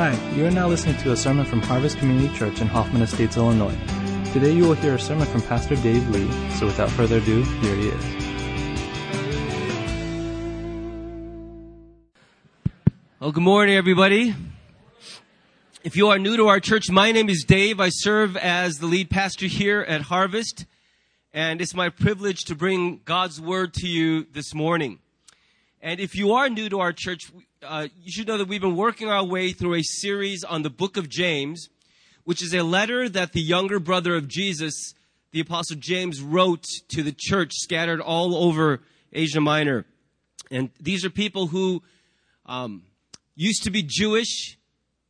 Hi, 0.00 0.16
you 0.34 0.46
are 0.46 0.50
now 0.50 0.66
listening 0.66 0.96
to 1.02 1.12
a 1.12 1.14
sermon 1.14 1.44
from 1.44 1.60
Harvest 1.60 1.98
Community 1.98 2.34
Church 2.34 2.62
in 2.62 2.68
Hoffman 2.68 3.02
Estates, 3.02 3.36
Illinois. 3.36 3.76
Today 4.32 4.50
you 4.50 4.62
will 4.62 4.72
hear 4.72 4.94
a 4.94 4.98
sermon 4.98 5.26
from 5.26 5.42
Pastor 5.42 5.76
Dave 5.76 6.08
Lee, 6.08 6.26
so 6.52 6.64
without 6.64 6.88
further 6.92 7.18
ado, 7.18 7.42
here 7.42 7.76
he 7.76 7.88
is. 7.88 8.04
Well, 13.20 13.30
good 13.30 13.42
morning, 13.42 13.76
everybody. 13.76 14.34
If 15.84 15.96
you 15.98 16.08
are 16.08 16.18
new 16.18 16.38
to 16.38 16.48
our 16.48 16.60
church, 16.60 16.88
my 16.88 17.12
name 17.12 17.28
is 17.28 17.44
Dave. 17.46 17.78
I 17.78 17.90
serve 17.90 18.38
as 18.38 18.78
the 18.78 18.86
lead 18.86 19.10
pastor 19.10 19.48
here 19.48 19.82
at 19.82 20.00
Harvest, 20.00 20.64
and 21.34 21.60
it's 21.60 21.74
my 21.74 21.90
privilege 21.90 22.44
to 22.46 22.54
bring 22.54 23.02
God's 23.04 23.38
word 23.38 23.74
to 23.74 23.86
you 23.86 24.24
this 24.32 24.54
morning. 24.54 25.00
And 25.82 25.98
if 25.98 26.14
you 26.14 26.32
are 26.32 26.50
new 26.50 26.68
to 26.68 26.80
our 26.80 26.92
church, 26.92 27.32
uh, 27.62 27.88
you 28.02 28.12
should 28.12 28.28
know 28.28 28.36
that 28.36 28.48
we've 28.48 28.60
been 28.60 28.76
working 28.76 29.08
our 29.08 29.24
way 29.24 29.52
through 29.52 29.76
a 29.76 29.82
series 29.82 30.44
on 30.44 30.60
the 30.60 30.68
book 30.68 30.98
of 30.98 31.08
James, 31.08 31.70
which 32.24 32.42
is 32.42 32.52
a 32.52 32.62
letter 32.62 33.08
that 33.08 33.32
the 33.32 33.40
younger 33.40 33.80
brother 33.80 34.14
of 34.14 34.28
Jesus, 34.28 34.92
the 35.32 35.40
apostle 35.40 35.78
James, 35.78 36.20
wrote 36.20 36.66
to 36.88 37.02
the 37.02 37.14
church 37.16 37.52
scattered 37.54 37.98
all 37.98 38.34
over 38.34 38.82
Asia 39.10 39.40
Minor. 39.40 39.86
And 40.50 40.68
these 40.78 41.02
are 41.06 41.10
people 41.10 41.46
who 41.46 41.82
um, 42.44 42.82
used 43.34 43.62
to 43.62 43.70
be 43.70 43.82
Jewish, 43.82 44.58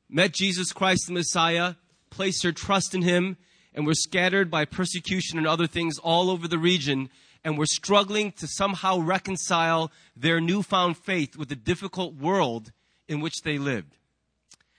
met 0.08 0.32
Jesus 0.32 0.72
Christ 0.72 1.08
the 1.08 1.14
Messiah, 1.14 1.74
placed 2.10 2.44
their 2.44 2.52
trust 2.52 2.94
in 2.94 3.02
him, 3.02 3.38
and 3.74 3.84
were 3.84 3.94
scattered 3.94 4.52
by 4.52 4.66
persecution 4.66 5.36
and 5.36 5.48
other 5.48 5.66
things 5.66 5.98
all 5.98 6.30
over 6.30 6.46
the 6.46 6.58
region 6.58 7.10
and 7.44 7.54
we 7.54 7.60
were 7.60 7.66
struggling 7.66 8.32
to 8.32 8.46
somehow 8.46 8.98
reconcile 8.98 9.90
their 10.16 10.40
newfound 10.40 10.96
faith 10.96 11.36
with 11.36 11.48
the 11.48 11.56
difficult 11.56 12.14
world 12.14 12.72
in 13.08 13.20
which 13.20 13.42
they 13.42 13.58
lived. 13.58 13.96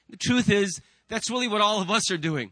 The 0.09 0.17
truth 0.17 0.49
is, 0.49 0.81
that's 1.07 1.29
really 1.29 1.47
what 1.47 1.61
all 1.61 1.81
of 1.81 1.89
us 1.89 2.11
are 2.11 2.17
doing. 2.17 2.51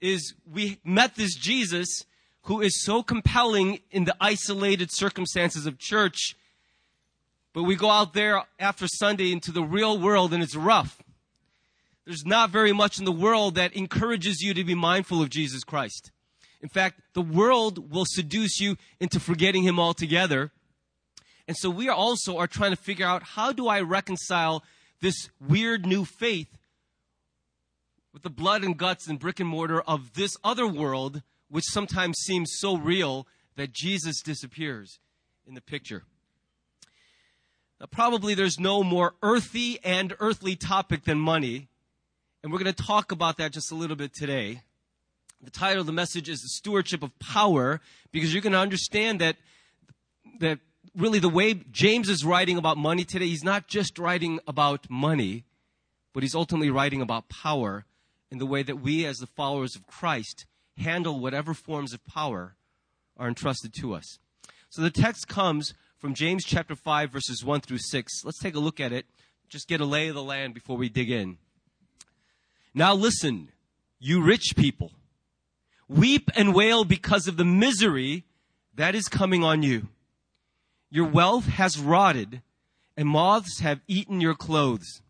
Is 0.00 0.34
we 0.50 0.78
met 0.84 1.16
this 1.16 1.34
Jesus 1.34 2.04
who 2.42 2.60
is 2.60 2.82
so 2.82 3.02
compelling 3.02 3.80
in 3.90 4.04
the 4.04 4.16
isolated 4.20 4.90
circumstances 4.92 5.66
of 5.66 5.78
church, 5.78 6.36
but 7.52 7.64
we 7.64 7.76
go 7.76 7.90
out 7.90 8.14
there 8.14 8.44
after 8.58 8.86
Sunday 8.86 9.32
into 9.32 9.52
the 9.52 9.62
real 9.62 9.98
world 9.98 10.32
and 10.32 10.42
it's 10.42 10.56
rough. 10.56 11.02
There's 12.04 12.24
not 12.24 12.50
very 12.50 12.72
much 12.72 12.98
in 12.98 13.04
the 13.04 13.12
world 13.12 13.54
that 13.56 13.74
encourages 13.74 14.40
you 14.40 14.54
to 14.54 14.64
be 14.64 14.74
mindful 14.74 15.20
of 15.20 15.28
Jesus 15.28 15.62
Christ. 15.62 16.10
In 16.60 16.68
fact, 16.68 17.00
the 17.14 17.22
world 17.22 17.92
will 17.92 18.04
seduce 18.06 18.60
you 18.60 18.76
into 19.00 19.20
forgetting 19.20 19.62
him 19.62 19.78
altogether. 19.78 20.50
And 21.46 21.56
so 21.56 21.70
we 21.70 21.88
are 21.88 21.94
also 21.94 22.36
are 22.38 22.46
trying 22.46 22.72
to 22.72 22.76
figure 22.76 23.06
out 23.06 23.22
how 23.22 23.52
do 23.52 23.68
I 23.68 23.80
reconcile 23.80 24.64
this 25.00 25.30
weird 25.40 25.86
new 25.86 26.04
faith 26.04 26.58
with 28.12 28.22
the 28.22 28.30
blood 28.30 28.64
and 28.64 28.76
guts 28.76 29.06
and 29.06 29.18
brick 29.18 29.38
and 29.38 29.48
mortar 29.48 29.80
of 29.82 30.14
this 30.14 30.36
other 30.42 30.66
world, 30.66 31.22
which 31.48 31.64
sometimes 31.68 32.18
seems 32.18 32.50
so 32.58 32.76
real 32.76 33.26
that 33.56 33.72
Jesus 33.72 34.20
disappears 34.22 34.98
in 35.46 35.54
the 35.54 35.60
picture. 35.60 36.02
Now, 37.80 37.86
probably 37.86 38.34
there's 38.34 38.58
no 38.58 38.82
more 38.82 39.14
earthy 39.22 39.78
and 39.84 40.14
earthly 40.18 40.56
topic 40.56 41.04
than 41.04 41.18
money, 41.18 41.68
and 42.42 42.52
we're 42.52 42.58
going 42.58 42.74
to 42.74 42.82
talk 42.84 43.12
about 43.12 43.36
that 43.36 43.52
just 43.52 43.70
a 43.70 43.76
little 43.76 43.96
bit 43.96 44.12
today. 44.12 44.62
The 45.42 45.50
title 45.50 45.80
of 45.80 45.86
the 45.86 45.92
message 45.92 46.28
is 46.28 46.40
the 46.40 46.48
stewardship 46.48 47.02
of 47.02 47.16
power 47.18 47.80
because 48.10 48.32
you're 48.32 48.42
going 48.42 48.52
to 48.52 48.58
understand 48.58 49.20
that 49.20 49.36
that 50.40 50.58
really 50.96 51.18
the 51.18 51.28
way 51.28 51.54
James 51.54 52.08
is 52.08 52.24
writing 52.24 52.56
about 52.56 52.76
money 52.76 53.04
today, 53.04 53.26
he's 53.26 53.44
not 53.44 53.68
just 53.68 53.98
writing 53.98 54.40
about 54.46 54.90
money, 54.90 55.44
but 56.12 56.22
he's 56.22 56.34
ultimately 56.34 56.70
writing 56.70 57.00
about 57.00 57.28
power 57.28 57.84
in 58.30 58.38
the 58.38 58.46
way 58.46 58.62
that 58.62 58.76
we 58.76 59.06
as 59.06 59.18
the 59.18 59.26
followers 59.26 59.76
of 59.76 59.86
Christ 59.86 60.46
handle 60.76 61.20
whatever 61.20 61.54
forms 61.54 61.92
of 61.92 62.04
power 62.06 62.56
are 63.16 63.28
entrusted 63.28 63.72
to 63.74 63.94
us. 63.94 64.18
So 64.70 64.82
the 64.82 64.90
text 64.90 65.28
comes 65.28 65.74
from 65.98 66.14
James 66.14 66.44
chapter 66.44 66.74
5 66.74 67.10
verses 67.10 67.44
1 67.44 67.60
through 67.60 67.78
6. 67.78 68.24
Let's 68.24 68.40
take 68.40 68.54
a 68.54 68.60
look 68.60 68.80
at 68.80 68.92
it. 68.92 69.06
Just 69.48 69.68
get 69.68 69.80
a 69.80 69.86
lay 69.86 70.08
of 70.08 70.14
the 70.14 70.22
land 70.22 70.54
before 70.54 70.76
we 70.76 70.88
dig 70.88 71.10
in. 71.10 71.38
Now 72.74 72.94
listen, 72.94 73.50
you 73.98 74.22
rich 74.22 74.54
people. 74.56 74.92
Weep 75.88 76.30
and 76.36 76.54
wail 76.54 76.84
because 76.84 77.26
of 77.26 77.36
the 77.36 77.44
misery 77.44 78.24
that 78.74 78.94
is 78.94 79.08
coming 79.08 79.42
on 79.42 79.62
you. 79.62 79.88
Your 80.90 81.06
wealth 81.06 81.46
has 81.46 81.78
rotted, 81.78 82.42
and 82.96 83.08
moths 83.08 83.60
have 83.60 83.80
eaten 83.86 84.20
your 84.20 84.34
clothes. 84.34 85.02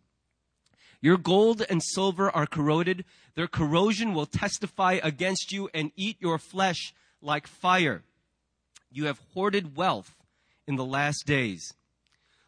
Your 1.00 1.16
gold 1.16 1.64
and 1.68 1.82
silver 1.82 2.30
are 2.30 2.46
corroded. 2.46 3.04
Their 3.34 3.46
corrosion 3.46 4.14
will 4.14 4.26
testify 4.26 4.98
against 5.02 5.52
you 5.52 5.68
and 5.72 5.92
eat 5.96 6.16
your 6.20 6.38
flesh 6.38 6.92
like 7.20 7.46
fire. 7.46 8.02
You 8.90 9.06
have 9.06 9.20
hoarded 9.34 9.76
wealth 9.76 10.14
in 10.66 10.76
the 10.76 10.84
last 10.84 11.26
days. 11.26 11.74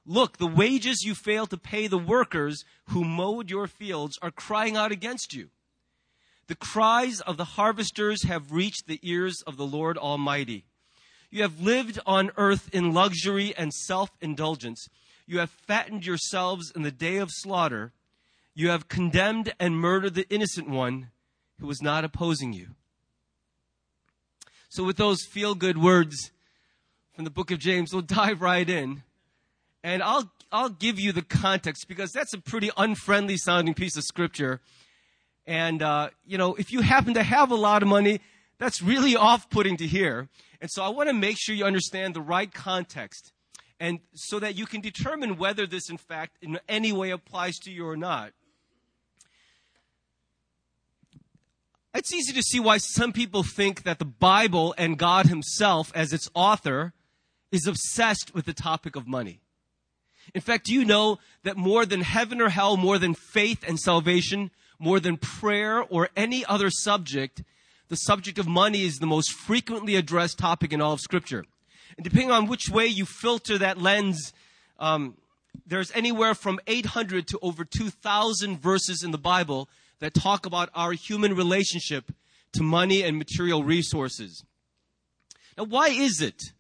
Look, 0.06 0.38
the 0.38 0.47
wages 0.47 1.02
you 1.02 1.14
failed 1.14 1.50
to 1.50 1.56
pay 1.58 1.86
the 1.86 1.98
workers 1.98 2.64
who 2.88 3.04
mowed 3.04 3.50
your 3.50 3.66
fields 3.66 4.18
are 4.22 4.30
crying 4.30 4.76
out 4.76 4.91
against 4.91 5.34
you. 5.34 5.50
The 6.50 6.56
cries 6.56 7.20
of 7.20 7.36
the 7.36 7.44
harvesters 7.44 8.24
have 8.24 8.50
reached 8.50 8.88
the 8.88 8.98
ears 9.04 9.40
of 9.46 9.56
the 9.56 9.64
Lord 9.64 9.96
Almighty. 9.96 10.64
You 11.30 11.42
have 11.42 11.60
lived 11.60 12.00
on 12.04 12.32
earth 12.36 12.68
in 12.72 12.92
luxury 12.92 13.54
and 13.56 13.72
self 13.72 14.10
indulgence. 14.20 14.88
You 15.28 15.38
have 15.38 15.50
fattened 15.50 16.04
yourselves 16.04 16.72
in 16.74 16.82
the 16.82 16.90
day 16.90 17.18
of 17.18 17.30
slaughter. 17.30 17.92
You 18.52 18.70
have 18.70 18.88
condemned 18.88 19.52
and 19.60 19.76
murdered 19.76 20.16
the 20.16 20.28
innocent 20.28 20.68
one 20.68 21.12
who 21.60 21.68
was 21.68 21.80
not 21.80 22.04
opposing 22.04 22.52
you. 22.52 22.70
So, 24.70 24.82
with 24.82 24.96
those 24.96 25.24
feel 25.30 25.54
good 25.54 25.78
words 25.78 26.32
from 27.12 27.22
the 27.22 27.30
book 27.30 27.52
of 27.52 27.60
James, 27.60 27.92
we'll 27.92 28.02
dive 28.22 28.42
right 28.42 28.68
in. 28.68 29.04
And 29.84 30.02
I'll, 30.02 30.32
I'll 30.50 30.68
give 30.68 30.98
you 30.98 31.12
the 31.12 31.22
context 31.22 31.86
because 31.86 32.10
that's 32.10 32.34
a 32.34 32.38
pretty 32.38 32.72
unfriendly 32.76 33.36
sounding 33.36 33.74
piece 33.74 33.96
of 33.96 34.02
scripture. 34.02 34.60
And, 35.50 35.82
uh, 35.82 36.10
you 36.24 36.38
know, 36.38 36.54
if 36.54 36.72
you 36.72 36.80
happen 36.80 37.14
to 37.14 37.24
have 37.24 37.50
a 37.50 37.56
lot 37.56 37.82
of 37.82 37.88
money, 37.88 38.20
that's 38.58 38.80
really 38.80 39.16
off 39.28 39.50
putting 39.50 39.76
to 39.78 39.86
hear. 39.86 40.28
And 40.60 40.70
so 40.70 40.84
I 40.84 40.90
want 40.90 41.08
to 41.08 41.12
make 41.12 41.38
sure 41.40 41.56
you 41.56 41.64
understand 41.64 42.14
the 42.14 42.20
right 42.20 42.54
context 42.54 43.32
and 43.80 43.98
so 44.14 44.38
that 44.38 44.56
you 44.56 44.64
can 44.64 44.80
determine 44.80 45.38
whether 45.38 45.66
this, 45.66 45.90
in 45.90 45.96
fact, 45.96 46.36
in 46.40 46.60
any 46.68 46.92
way 46.92 47.10
applies 47.10 47.56
to 47.64 47.72
you 47.72 47.84
or 47.84 47.96
not. 47.96 48.32
It's 51.94 52.14
easy 52.14 52.32
to 52.32 52.42
see 52.42 52.60
why 52.60 52.78
some 52.78 53.12
people 53.12 53.42
think 53.42 53.82
that 53.82 53.98
the 53.98 54.04
Bible 54.04 54.72
and 54.78 54.96
God 54.96 55.26
Himself, 55.26 55.90
as 55.96 56.12
its 56.12 56.30
author, 56.32 56.92
is 57.50 57.66
obsessed 57.66 58.36
with 58.36 58.44
the 58.44 58.52
topic 58.52 58.94
of 58.94 59.08
money. 59.08 59.40
In 60.32 60.42
fact, 60.42 60.66
do 60.66 60.72
you 60.72 60.84
know 60.84 61.18
that 61.42 61.56
more 61.56 61.84
than 61.84 62.02
heaven 62.02 62.40
or 62.40 62.50
hell, 62.50 62.76
more 62.76 63.00
than 63.00 63.14
faith 63.14 63.64
and 63.66 63.80
salvation, 63.80 64.52
more 64.80 64.98
than 64.98 65.16
prayer 65.16 65.82
or 65.82 66.08
any 66.16 66.44
other 66.46 66.70
subject, 66.70 67.42
the 67.88 67.96
subject 67.96 68.38
of 68.38 68.48
money 68.48 68.82
is 68.82 68.98
the 68.98 69.06
most 69.06 69.32
frequently 69.32 69.94
addressed 69.94 70.38
topic 70.38 70.72
in 70.72 70.80
all 70.80 70.94
of 70.94 71.00
Scripture. 71.00 71.44
And 71.96 72.04
depending 72.04 72.30
on 72.30 72.46
which 72.46 72.68
way 72.70 72.86
you 72.86 73.04
filter 73.04 73.58
that 73.58 73.78
lens, 73.78 74.32
um, 74.78 75.16
there's 75.66 75.92
anywhere 75.92 76.34
from 76.34 76.58
800 76.66 77.26
to 77.28 77.38
over 77.42 77.64
2,000 77.64 78.58
verses 78.60 79.02
in 79.04 79.10
the 79.10 79.18
Bible 79.18 79.68
that 79.98 80.14
talk 80.14 80.46
about 80.46 80.70
our 80.74 80.92
human 80.92 81.34
relationship 81.34 82.12
to 82.52 82.62
money 82.62 83.02
and 83.02 83.18
material 83.18 83.62
resources. 83.62 84.44
Now, 85.58 85.64
why 85.64 85.88
is 85.88 86.20
it 86.22 86.53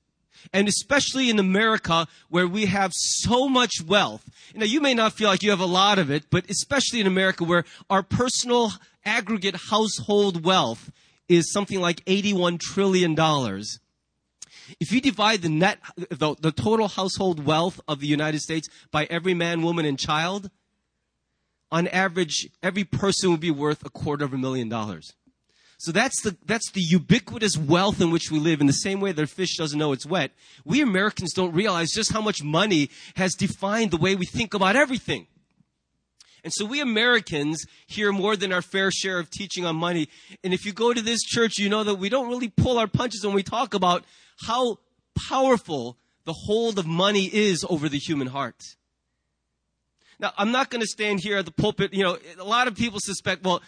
and 0.52 0.68
especially 0.68 1.30
in 1.30 1.38
America 1.38 2.06
where 2.28 2.46
we 2.46 2.66
have 2.66 2.92
so 2.94 3.48
much 3.48 3.82
wealth. 3.86 4.28
Now, 4.54 4.64
you 4.64 4.80
may 4.80 4.94
not 4.94 5.12
feel 5.12 5.28
like 5.28 5.42
you 5.42 5.50
have 5.50 5.60
a 5.60 5.66
lot 5.66 5.98
of 5.98 6.10
it, 6.10 6.24
but 6.30 6.48
especially 6.50 7.00
in 7.00 7.06
America 7.06 7.44
where 7.44 7.64
our 7.88 8.02
personal 8.02 8.72
aggregate 9.04 9.56
household 9.70 10.44
wealth 10.44 10.90
is 11.28 11.52
something 11.52 11.80
like 11.80 12.04
$81 12.04 12.58
trillion. 12.58 13.14
If 14.78 14.92
you 14.92 15.00
divide 15.00 15.42
the 15.42 15.48
net, 15.48 15.78
the, 15.96 16.36
the 16.40 16.52
total 16.52 16.88
household 16.88 17.44
wealth 17.44 17.80
of 17.88 18.00
the 18.00 18.06
United 18.06 18.40
States 18.40 18.68
by 18.90 19.06
every 19.10 19.34
man, 19.34 19.62
woman, 19.62 19.84
and 19.84 19.98
child, 19.98 20.50
on 21.72 21.86
average, 21.88 22.48
every 22.62 22.84
person 22.84 23.30
would 23.30 23.40
be 23.40 23.50
worth 23.50 23.84
a 23.84 23.90
quarter 23.90 24.24
of 24.24 24.34
a 24.34 24.38
million 24.38 24.68
dollars. 24.68 25.14
So 25.80 25.92
that's 25.92 26.20
the, 26.20 26.36
that's 26.44 26.70
the 26.72 26.82
ubiquitous 26.82 27.56
wealth 27.56 28.02
in 28.02 28.10
which 28.10 28.30
we 28.30 28.38
live. 28.38 28.60
In 28.60 28.66
the 28.66 28.72
same 28.74 29.00
way 29.00 29.12
that 29.12 29.22
a 29.22 29.26
fish 29.26 29.56
doesn't 29.56 29.78
know 29.78 29.92
it's 29.92 30.04
wet, 30.04 30.32
we 30.62 30.82
Americans 30.82 31.32
don't 31.32 31.54
realize 31.54 31.90
just 31.90 32.12
how 32.12 32.20
much 32.20 32.42
money 32.42 32.90
has 33.16 33.32
defined 33.32 33.90
the 33.90 33.96
way 33.96 34.14
we 34.14 34.26
think 34.26 34.52
about 34.52 34.76
everything. 34.76 35.26
And 36.44 36.52
so 36.52 36.66
we 36.66 36.82
Americans 36.82 37.64
hear 37.86 38.12
more 38.12 38.36
than 38.36 38.52
our 38.52 38.60
fair 38.60 38.90
share 38.90 39.18
of 39.18 39.30
teaching 39.30 39.64
on 39.64 39.74
money. 39.74 40.10
And 40.44 40.52
if 40.52 40.66
you 40.66 40.74
go 40.74 40.92
to 40.92 41.00
this 41.00 41.22
church, 41.22 41.56
you 41.56 41.70
know 41.70 41.82
that 41.82 41.94
we 41.94 42.10
don't 42.10 42.28
really 42.28 42.48
pull 42.50 42.78
our 42.78 42.86
punches 42.86 43.24
when 43.24 43.34
we 43.34 43.42
talk 43.42 43.72
about 43.72 44.04
how 44.42 44.80
powerful 45.30 45.96
the 46.26 46.34
hold 46.34 46.78
of 46.78 46.86
money 46.86 47.30
is 47.32 47.64
over 47.70 47.88
the 47.88 47.98
human 47.98 48.26
heart. 48.26 48.62
Now, 50.18 50.34
I'm 50.36 50.52
not 50.52 50.68
going 50.68 50.82
to 50.82 50.86
stand 50.86 51.20
here 51.20 51.38
at 51.38 51.46
the 51.46 51.50
pulpit. 51.50 51.94
You 51.94 52.04
know, 52.04 52.18
a 52.38 52.44
lot 52.44 52.68
of 52.68 52.76
people 52.76 52.98
suspect, 53.00 53.42
well, 53.42 53.62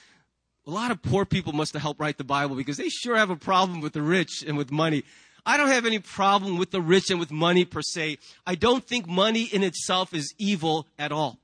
a 0.67 0.71
lot 0.71 0.91
of 0.91 1.03
poor 1.03 1.25
people 1.25 1.53
must 1.53 1.73
have 1.73 1.83
helped 1.83 2.01
write 2.01 2.19
the 2.19 2.25
Bible 2.25 2.57
because 2.57 2.77
they 2.77 2.89
sure 2.89 3.17
have 3.17 3.31
a 3.31 3.37
problem 3.37 3.81
with 3.81 3.93
the 3.93 4.03
rich 4.03 4.45
and 4.47 4.57
with 4.57 4.71
money. 4.71 5.05
I 5.45 5.57
don't 5.57 5.69
have 5.69 5.87
any 5.87 5.99
problem 5.99 6.57
with 6.57 6.71
the 6.71 6.81
rich 6.81 7.11
and 7.11 7.19
with 7.19 7.33
money 7.33 7.65
per 7.65 7.83
se. 7.83 8.19
I 8.47 8.55
don't 8.55 8.85
think 8.87 9.09
money 9.09 9.43
in 9.43 9.65
itself 9.65 10.15
is 10.15 10.33
evil 10.39 10.87
at 10.99 11.11
all. 11.11 11.39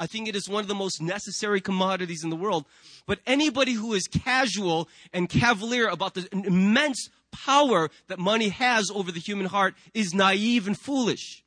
I 0.00 0.06
think 0.06 0.28
it 0.28 0.34
is 0.34 0.48
one 0.48 0.62
of 0.62 0.68
the 0.68 0.74
most 0.74 1.00
necessary 1.00 1.60
commodities 1.60 2.24
in 2.24 2.30
the 2.30 2.36
world. 2.36 2.64
But 3.06 3.20
anybody 3.26 3.74
who 3.74 3.92
is 3.92 4.08
casual 4.08 4.88
and 5.12 5.28
cavalier 5.28 5.86
about 5.88 6.14
the 6.14 6.26
immense 6.32 7.10
power 7.30 7.90
that 8.08 8.18
money 8.18 8.48
has 8.48 8.90
over 8.92 9.12
the 9.12 9.20
human 9.20 9.46
heart 9.46 9.74
is 9.94 10.14
naive 10.14 10.66
and 10.66 10.78
foolish. 10.78 11.44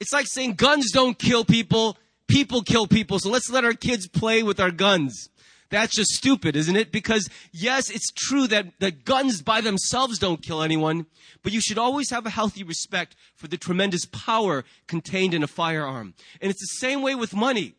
It's 0.00 0.12
like 0.12 0.26
saying 0.28 0.54
guns 0.54 0.90
don't 0.92 1.18
kill 1.18 1.44
people, 1.44 1.98
people 2.26 2.62
kill 2.62 2.86
people, 2.86 3.18
so 3.18 3.28
let's 3.28 3.50
let 3.50 3.64
our 3.64 3.74
kids 3.74 4.08
play 4.08 4.42
with 4.42 4.60
our 4.60 4.70
guns. 4.70 5.28
That's 5.70 5.94
just 5.94 6.10
stupid, 6.10 6.56
isn't 6.56 6.76
it? 6.76 6.92
Because 6.92 7.28
yes, 7.52 7.90
it's 7.90 8.12
true 8.12 8.46
that, 8.48 8.78
that 8.80 9.04
guns 9.04 9.42
by 9.42 9.60
themselves 9.60 10.18
don't 10.18 10.42
kill 10.42 10.62
anyone, 10.62 11.06
but 11.42 11.52
you 11.52 11.60
should 11.60 11.78
always 11.78 12.10
have 12.10 12.26
a 12.26 12.30
healthy 12.30 12.62
respect 12.62 13.16
for 13.34 13.48
the 13.48 13.56
tremendous 13.56 14.04
power 14.04 14.64
contained 14.86 15.34
in 15.34 15.42
a 15.42 15.48
firearm. 15.48 16.14
And 16.40 16.50
it's 16.50 16.60
the 16.60 16.78
same 16.78 17.02
way 17.02 17.14
with 17.14 17.34
money. 17.34 17.74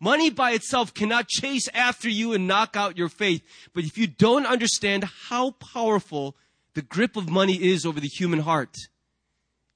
Money 0.00 0.30
by 0.30 0.52
itself 0.52 0.92
cannot 0.92 1.28
chase 1.28 1.68
after 1.72 2.08
you 2.08 2.32
and 2.32 2.46
knock 2.46 2.76
out 2.76 2.98
your 2.98 3.08
faith. 3.08 3.42
But 3.74 3.84
if 3.84 3.96
you 3.96 4.06
don't 4.06 4.46
understand 4.46 5.04
how 5.28 5.52
powerful 5.52 6.36
the 6.74 6.82
grip 6.82 7.16
of 7.16 7.30
money 7.30 7.54
is 7.54 7.86
over 7.86 8.00
the 8.00 8.08
human 8.08 8.40
heart, 8.40 8.76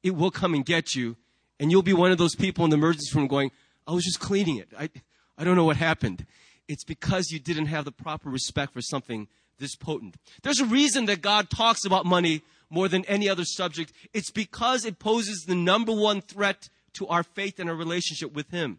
it 0.02 0.14
will 0.14 0.30
come 0.30 0.54
and 0.54 0.64
get 0.64 0.94
you. 0.94 1.16
And 1.58 1.70
you'll 1.70 1.82
be 1.82 1.92
one 1.92 2.12
of 2.12 2.18
those 2.18 2.34
people 2.34 2.64
in 2.64 2.70
the 2.70 2.76
emergency 2.76 3.16
room 3.16 3.28
going, 3.28 3.50
I 3.86 3.92
was 3.92 4.04
just 4.04 4.20
cleaning 4.20 4.56
it. 4.56 4.68
I, 4.78 4.90
I 5.36 5.44
don't 5.44 5.56
know 5.56 5.64
what 5.64 5.76
happened. 5.76 6.26
It's 6.70 6.84
because 6.84 7.32
you 7.32 7.40
didn't 7.40 7.66
have 7.66 7.84
the 7.84 7.90
proper 7.90 8.30
respect 8.30 8.72
for 8.72 8.80
something 8.80 9.26
this 9.58 9.74
potent. 9.74 10.14
There's 10.44 10.60
a 10.60 10.64
reason 10.64 11.06
that 11.06 11.20
God 11.20 11.50
talks 11.50 11.84
about 11.84 12.06
money 12.06 12.42
more 12.70 12.86
than 12.86 13.04
any 13.06 13.28
other 13.28 13.44
subject. 13.44 13.92
It's 14.14 14.30
because 14.30 14.84
it 14.84 15.00
poses 15.00 15.46
the 15.48 15.56
number 15.56 15.92
one 15.92 16.20
threat 16.20 16.68
to 16.92 17.08
our 17.08 17.24
faith 17.24 17.58
and 17.58 17.68
our 17.68 17.74
relationship 17.74 18.32
with 18.32 18.52
Him. 18.52 18.78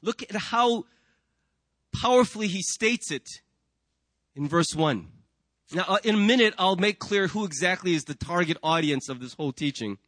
Look 0.00 0.22
at 0.22 0.34
how 0.34 0.86
powerfully 1.94 2.48
he 2.48 2.62
states 2.62 3.10
it 3.10 3.28
in 4.34 4.48
verse 4.48 4.74
1. 4.74 5.08
Now, 5.74 5.84
uh, 5.86 5.98
in 6.02 6.14
a 6.14 6.18
minute, 6.18 6.54
I'll 6.56 6.76
make 6.76 6.98
clear 6.98 7.26
who 7.26 7.44
exactly 7.44 7.92
is 7.92 8.04
the 8.04 8.14
target 8.14 8.56
audience 8.62 9.10
of 9.10 9.20
this 9.20 9.34
whole 9.34 9.52
teaching. 9.52 9.98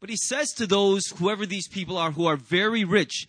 But 0.00 0.08
he 0.08 0.16
says 0.16 0.52
to 0.54 0.66
those, 0.66 1.08
whoever 1.18 1.44
these 1.44 1.68
people 1.68 1.98
are, 1.98 2.12
who 2.12 2.24
are 2.24 2.36
very 2.36 2.84
rich, 2.84 3.28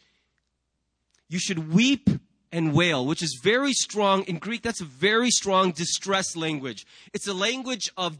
you 1.29 1.39
should 1.39 1.73
weep 1.73 2.09
and 2.51 2.73
wail, 2.73 3.05
which 3.05 3.21
is 3.21 3.39
very 3.43 3.73
strong. 3.73 4.23
In 4.23 4.37
Greek, 4.37 4.61
that's 4.61 4.81
a 4.81 4.85
very 4.85 5.29
strong 5.29 5.71
distress 5.71 6.35
language. 6.35 6.85
It's 7.13 7.27
a 7.27 7.33
language 7.33 7.91
of 7.97 8.17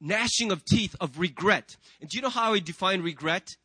gnashing 0.00 0.50
of 0.50 0.64
teeth, 0.64 0.96
of 1.00 1.18
regret. 1.18 1.76
And 2.00 2.08
do 2.08 2.16
you 2.16 2.22
know 2.22 2.30
how 2.30 2.54
I 2.54 2.58
define 2.58 3.02
regret? 3.02 3.56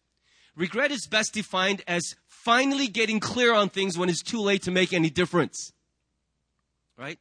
Regret 0.55 0.91
is 0.91 1.07
best 1.07 1.33
defined 1.33 1.83
as 1.87 2.15
finally 2.27 2.87
getting 2.87 3.19
clear 3.19 3.53
on 3.53 3.69
things 3.69 3.97
when 3.97 4.09
it's 4.09 4.23
too 4.23 4.41
late 4.41 4.63
to 4.63 4.71
make 4.71 4.93
any 4.93 5.09
difference. 5.09 5.71
Right? 6.97 7.19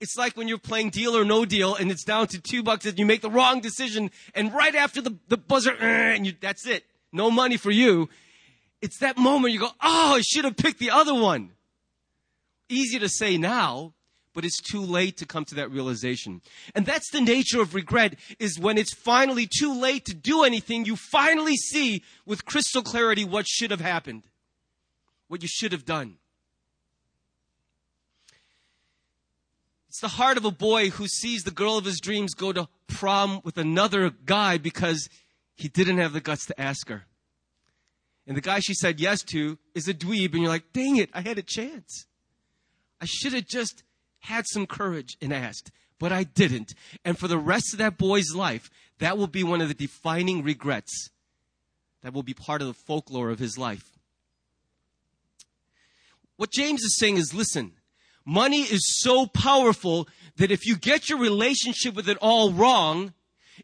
It's 0.00 0.16
like 0.16 0.36
when 0.36 0.48
you're 0.48 0.58
playing 0.58 0.90
deal 0.90 1.16
or 1.16 1.24
no 1.24 1.44
deal 1.44 1.76
and 1.76 1.90
it's 1.90 2.04
down 2.04 2.26
to 2.28 2.40
two 2.40 2.62
bucks 2.62 2.84
and 2.86 2.98
you 2.98 3.06
make 3.06 3.20
the 3.20 3.30
wrong 3.30 3.60
decision 3.60 4.10
and 4.34 4.52
right 4.52 4.74
after 4.74 5.00
the, 5.00 5.16
the 5.28 5.36
buzzer, 5.36 5.76
and 5.76 6.26
you, 6.26 6.32
that's 6.40 6.66
it. 6.66 6.84
No 7.12 7.30
money 7.30 7.56
for 7.56 7.70
you. 7.70 8.08
It's 8.82 8.98
that 8.98 9.16
moment 9.16 9.54
you 9.54 9.60
go, 9.60 9.70
oh, 9.80 10.16
I 10.16 10.20
should 10.22 10.44
have 10.44 10.56
picked 10.56 10.80
the 10.80 10.90
other 10.90 11.14
one. 11.14 11.52
Easy 12.68 12.98
to 12.98 13.08
say 13.08 13.38
now, 13.38 13.94
but 14.34 14.44
it's 14.44 14.60
too 14.60 14.80
late 14.80 15.16
to 15.18 15.26
come 15.26 15.44
to 15.46 15.54
that 15.54 15.70
realization. 15.70 16.42
And 16.74 16.84
that's 16.84 17.10
the 17.10 17.20
nature 17.20 17.62
of 17.62 17.76
regret 17.76 18.16
is 18.40 18.58
when 18.58 18.76
it's 18.76 18.92
finally 18.92 19.46
too 19.46 19.72
late 19.72 20.04
to 20.06 20.14
do 20.14 20.42
anything, 20.42 20.84
you 20.84 20.96
finally 20.96 21.56
see 21.56 22.02
with 22.26 22.44
crystal 22.44 22.82
clarity 22.82 23.24
what 23.24 23.46
should 23.46 23.70
have 23.70 23.80
happened, 23.80 24.24
what 25.28 25.42
you 25.42 25.48
should 25.48 25.70
have 25.70 25.84
done. 25.84 26.16
It's 29.88 30.00
the 30.00 30.08
heart 30.08 30.38
of 30.38 30.44
a 30.44 30.50
boy 30.50 30.90
who 30.90 31.06
sees 31.06 31.44
the 31.44 31.50
girl 31.50 31.76
of 31.76 31.84
his 31.84 32.00
dreams 32.00 32.34
go 32.34 32.52
to 32.52 32.66
prom 32.88 33.42
with 33.44 33.58
another 33.58 34.10
guy 34.10 34.58
because 34.58 35.08
he 35.54 35.68
didn't 35.68 35.98
have 35.98 36.14
the 36.14 36.20
guts 36.20 36.46
to 36.46 36.60
ask 36.60 36.88
her. 36.88 37.04
And 38.26 38.36
the 38.36 38.40
guy 38.40 38.60
she 38.60 38.74
said 38.74 39.00
yes 39.00 39.22
to 39.24 39.58
is 39.74 39.88
a 39.88 39.94
dweeb, 39.94 40.32
and 40.32 40.42
you're 40.42 40.48
like, 40.48 40.72
dang 40.72 40.96
it, 40.96 41.10
I 41.12 41.22
had 41.22 41.38
a 41.38 41.42
chance. 41.42 42.06
I 43.00 43.06
should 43.06 43.32
have 43.32 43.46
just 43.46 43.82
had 44.20 44.44
some 44.46 44.66
courage 44.66 45.16
and 45.20 45.32
asked, 45.32 45.72
but 45.98 46.12
I 46.12 46.22
didn't. 46.24 46.74
And 47.04 47.18
for 47.18 47.26
the 47.26 47.38
rest 47.38 47.72
of 47.72 47.78
that 47.78 47.98
boy's 47.98 48.34
life, 48.34 48.70
that 48.98 49.18
will 49.18 49.26
be 49.26 49.42
one 49.42 49.60
of 49.60 49.68
the 49.68 49.74
defining 49.74 50.44
regrets 50.44 51.10
that 52.02 52.12
will 52.12 52.22
be 52.22 52.34
part 52.34 52.60
of 52.60 52.68
the 52.68 52.74
folklore 52.74 53.30
of 53.30 53.38
his 53.38 53.56
life. 53.56 53.98
What 56.36 56.52
James 56.52 56.82
is 56.82 56.98
saying 56.98 57.16
is 57.16 57.34
listen, 57.34 57.72
money 58.24 58.62
is 58.62 59.00
so 59.00 59.26
powerful 59.26 60.08
that 60.36 60.50
if 60.50 60.66
you 60.66 60.76
get 60.76 61.08
your 61.08 61.18
relationship 61.18 61.94
with 61.94 62.08
it 62.08 62.18
all 62.20 62.52
wrong, 62.52 63.14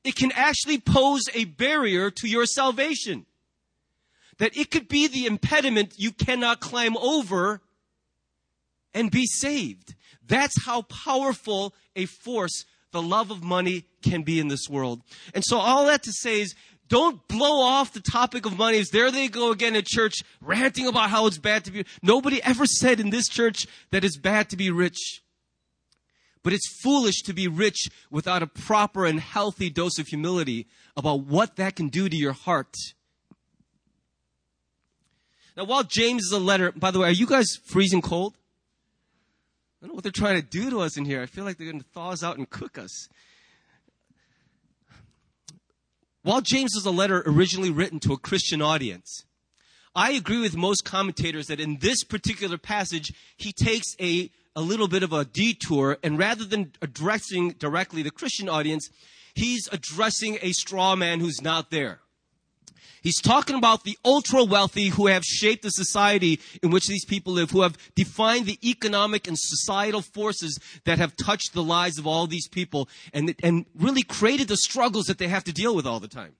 it 0.05 0.17
can 0.17 0.33
actually 0.33 0.79
pose 0.79 1.23
a 1.35 1.45
barrier 1.45 2.11
to 2.11 2.29
your 2.29 2.47
salvation. 2.47 3.27
That 4.39 4.57
it 4.57 4.71
could 4.71 4.89
be 4.89 5.07
the 5.07 5.27
impediment 5.27 5.95
you 5.97 6.13
cannot 6.13 6.61
climb 6.61 6.97
over 6.97 7.61
and 8.95 9.11
be 9.11 9.27
saved. 9.27 9.95
That's 10.27 10.65
how 10.65 10.83
powerful 10.83 11.75
a 11.97 12.07
force 12.07 12.65
the 12.93 13.03
love 13.03 13.31
of 13.31 13.43
money 13.43 13.85
can 14.03 14.23
be 14.23 14.41
in 14.41 14.49
this 14.49 14.69
world. 14.69 15.03
And 15.35 15.45
so 15.45 15.59
all 15.59 15.87
that 15.87 16.03
to 16.05 16.13
say 16.13 16.41
is 16.41 16.55
don't 16.89 17.27
blow 17.29 17.61
off 17.61 17.93
the 17.93 18.01
topic 18.01 18.47
of 18.47 18.57
money 18.57 18.79
as 18.79 18.89
there 18.89 19.11
they 19.11 19.29
go 19.29 19.51
again 19.53 19.77
at 19.77 19.87
church 19.87 20.23
ranting 20.41 20.87
about 20.87 21.11
how 21.11 21.27
it's 21.27 21.39
bad 21.39 21.65
to 21.65 21.71
be. 21.71 21.85
Nobody 22.03 22.43
ever 22.43 22.65
said 22.65 22.99
in 22.99 23.11
this 23.11 23.29
church 23.29 23.67
that 23.91 24.05
it's 24.05 24.17
bad 24.17 24.49
to 24.51 24.57
be 24.57 24.71
rich. 24.71 25.23
But 26.43 26.53
it's 26.53 26.81
foolish 26.83 27.23
to 27.23 27.35
be 27.35 27.47
rich 27.47 27.91
without 28.11 28.43
a 28.43 28.47
proper 28.47 29.05
and 29.05 29.21
healthy 29.21 29.69
dose 29.69 29.99
of 29.99 30.07
humility 30.07 30.67
about 30.97 31.27
what 31.27 31.57
that 31.57 31.77
can 31.77 31.89
do 31.89 32.09
to 32.09 32.17
your 32.17 32.33
heart. 32.33 32.75
Now, 35.59 35.65
while 35.65 35.83
James 35.83 36.23
is 36.23 36.31
a 36.31 36.39
letter, 36.39 36.71
by 36.71 36.93
the 36.93 37.01
way, 37.01 37.09
are 37.09 37.11
you 37.11 37.27
guys 37.27 37.59
freezing 37.65 38.01
cold? 38.01 38.37
I 38.37 39.87
don't 39.87 39.89
know 39.89 39.95
what 39.97 40.05
they're 40.05 40.13
trying 40.13 40.41
to 40.41 40.47
do 40.47 40.71
to 40.71 40.79
us 40.79 40.97
in 40.97 41.05
here. 41.05 41.21
I 41.21 41.27
feel 41.27 41.43
like 41.43 41.59
they're 41.59 41.67
going 41.67 41.83
to 41.83 41.89
thaw 41.89 42.11
us 42.11 42.23
out 42.23 42.39
and 42.39 42.49
cook 42.49 42.79
us. 42.79 43.09
While 46.23 46.43
James 46.43 46.75
was 46.77 46.87
a 46.87 46.93
letter 46.93 47.25
originally 47.27 47.71
written 47.71 47.99
to 48.01 48.13
a 48.13 48.19
Christian 48.19 48.63
audience, 48.63 49.25
I 49.97 50.13
agree 50.13 50.41
with 50.41 50.57
most 50.57 50.85
commentators 50.85 51.49
that 51.49 51.59
in 51.59 51.79
this 51.81 52.05
particular 52.05 52.57
passage, 52.57 53.13
he 53.37 53.53
takes 53.53 53.97
a, 54.01 54.31
a 54.55 54.61
little 54.61 54.87
bit 54.87 55.03
of 55.03 55.13
a 55.13 55.25
detour, 55.25 55.99
and 56.05 56.21
rather 56.21 56.45
than 56.45 56.71
addressing 56.81 57.51
directly 57.59 58.03
the 58.03 58.13
Christian 58.13 58.49
audience, 58.49 58.89
he's 59.35 59.69
addressing 59.73 60.39
a 60.41 60.53
straw 60.53 60.95
man 60.95 61.19
who's 61.19 61.43
not 61.43 61.73
there. 61.73 61.99
He's 63.03 63.21
talking 63.21 63.57
about 63.57 63.85
the 63.85 63.99
ultra 64.05 64.45
wealthy 64.45 64.89
who 64.89 65.07
have 65.07 65.25
shaped 65.25 65.63
the 65.63 65.71
society 65.71 66.41
in 66.63 66.71
which 66.71 66.87
these 66.87 67.05
people 67.05 67.33
live, 67.35 67.51
who 67.51 67.63
have 67.63 67.77
defined 67.95 68.47
the 68.47 68.59
economic 68.69 69.27
and 69.27 69.39
societal 69.39 70.03
forces 70.03 70.59
that 70.85 70.99
have 70.99 71.17
touched 71.17 71.53
the 71.55 71.63
lives 71.63 71.99
of 71.99 72.07
all 72.07 72.27
these 72.27 72.49
people 72.49 72.89
and, 73.13 73.35
and 73.43 73.67
really 73.75 74.03
created 74.03 74.49
the 74.49 74.57
struggles 74.57 75.07
that 75.07 75.19
they 75.19 75.29
have 75.29 75.45
to 75.45 75.53
deal 75.53 75.75
with 75.75 75.87
all 75.87 76.01
the 76.01 76.09
time. 76.09 76.35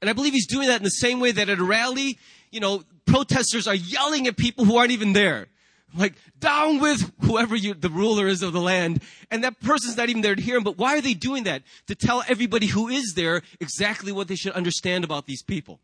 And 0.00 0.08
I 0.08 0.14
believe 0.14 0.32
he's 0.32 0.46
doing 0.46 0.68
that 0.68 0.78
in 0.78 0.84
the 0.84 0.90
same 0.90 1.20
way 1.20 1.32
that 1.32 1.48
at 1.48 1.58
a 1.58 1.64
rally, 1.64 2.18
you 2.50 2.60
know, 2.60 2.82
protesters 3.04 3.68
are 3.68 3.74
yelling 3.74 4.26
at 4.26 4.36
people 4.36 4.64
who 4.64 4.76
aren't 4.76 4.92
even 4.92 5.12
there 5.12 5.48
like 5.94 6.14
down 6.38 6.80
with 6.80 7.12
whoever 7.20 7.56
you, 7.56 7.74
the 7.74 7.90
ruler 7.90 8.26
is 8.26 8.42
of 8.42 8.52
the 8.52 8.60
land. 8.60 9.02
And 9.30 9.44
that 9.44 9.60
person's 9.60 9.96
not 9.96 10.08
even 10.08 10.22
there 10.22 10.34
to 10.34 10.42
hear 10.42 10.56
him. 10.56 10.64
But 10.64 10.78
why 10.78 10.96
are 10.96 11.00
they 11.00 11.14
doing 11.14 11.44
that? 11.44 11.62
To 11.86 11.94
tell 11.94 12.22
everybody 12.28 12.66
who 12.66 12.88
is 12.88 13.14
there 13.14 13.42
exactly 13.60 14.12
what 14.12 14.28
they 14.28 14.36
should 14.36 14.52
understand 14.52 15.04
about 15.04 15.26
these 15.26 15.42
people. 15.42 15.80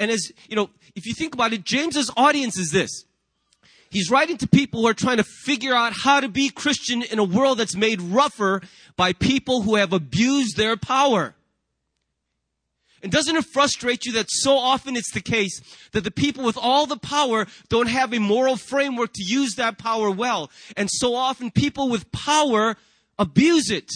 And 0.00 0.10
as, 0.10 0.32
you 0.48 0.56
know, 0.56 0.70
if 0.94 1.06
you 1.06 1.14
think 1.14 1.34
about 1.34 1.52
it, 1.52 1.64
James's 1.64 2.10
audience 2.16 2.58
is 2.58 2.70
this. 2.70 3.04
He's 3.90 4.10
writing 4.10 4.36
to 4.38 4.48
people 4.48 4.80
who 4.80 4.88
are 4.88 4.94
trying 4.94 5.18
to 5.18 5.24
figure 5.24 5.74
out 5.74 5.92
how 5.92 6.18
to 6.18 6.28
be 6.28 6.48
Christian 6.50 7.02
in 7.02 7.20
a 7.20 7.24
world 7.24 7.58
that's 7.58 7.76
made 7.76 8.00
rougher 8.00 8.60
by 8.96 9.12
people 9.12 9.62
who 9.62 9.76
have 9.76 9.92
abused 9.92 10.56
their 10.56 10.76
power. 10.76 11.34
And 13.04 13.12
doesn't 13.12 13.36
it 13.36 13.44
frustrate 13.44 14.06
you 14.06 14.12
that 14.12 14.30
so 14.30 14.56
often 14.56 14.96
it's 14.96 15.12
the 15.12 15.20
case 15.20 15.60
that 15.92 16.04
the 16.04 16.10
people 16.10 16.42
with 16.42 16.56
all 16.56 16.86
the 16.86 16.96
power 16.96 17.46
don't 17.68 17.90
have 17.90 18.14
a 18.14 18.18
moral 18.18 18.56
framework 18.56 19.12
to 19.12 19.22
use 19.22 19.56
that 19.56 19.76
power 19.76 20.10
well? 20.10 20.50
And 20.74 20.88
so 20.90 21.14
often 21.14 21.50
people 21.50 21.90
with 21.90 22.10
power 22.12 22.76
abuse 23.18 23.70
it. 23.70 23.92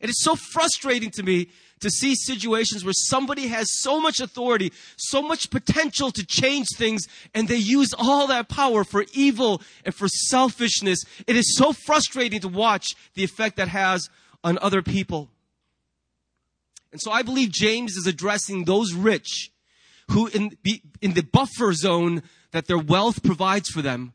It 0.00 0.10
is 0.10 0.20
so 0.20 0.34
frustrating 0.34 1.12
to 1.12 1.22
me 1.22 1.50
to 1.78 1.88
see 1.88 2.16
situations 2.16 2.84
where 2.84 2.92
somebody 2.92 3.46
has 3.46 3.68
so 3.80 4.00
much 4.00 4.18
authority, 4.18 4.72
so 4.96 5.22
much 5.22 5.48
potential 5.48 6.10
to 6.10 6.26
change 6.26 6.66
things, 6.74 7.06
and 7.32 7.46
they 7.46 7.54
use 7.54 7.94
all 7.96 8.26
that 8.26 8.48
power 8.48 8.82
for 8.82 9.04
evil 9.14 9.62
and 9.84 9.94
for 9.94 10.08
selfishness. 10.08 11.04
It 11.28 11.36
is 11.36 11.56
so 11.56 11.72
frustrating 11.72 12.40
to 12.40 12.48
watch 12.48 12.96
the 13.14 13.22
effect 13.22 13.56
that 13.58 13.68
has 13.68 14.10
on 14.42 14.58
other 14.58 14.82
people. 14.82 15.30
And 16.92 17.00
so 17.00 17.10
I 17.10 17.22
believe 17.22 17.50
James 17.50 17.96
is 17.96 18.06
addressing 18.06 18.64
those 18.64 18.94
rich 18.94 19.50
who 20.10 20.28
in, 20.28 20.56
in 21.00 21.14
the 21.14 21.22
buffer 21.22 21.72
zone 21.72 22.22
that 22.52 22.66
their 22.66 22.78
wealth 22.78 23.22
provides 23.22 23.68
for 23.68 23.82
them 23.82 24.12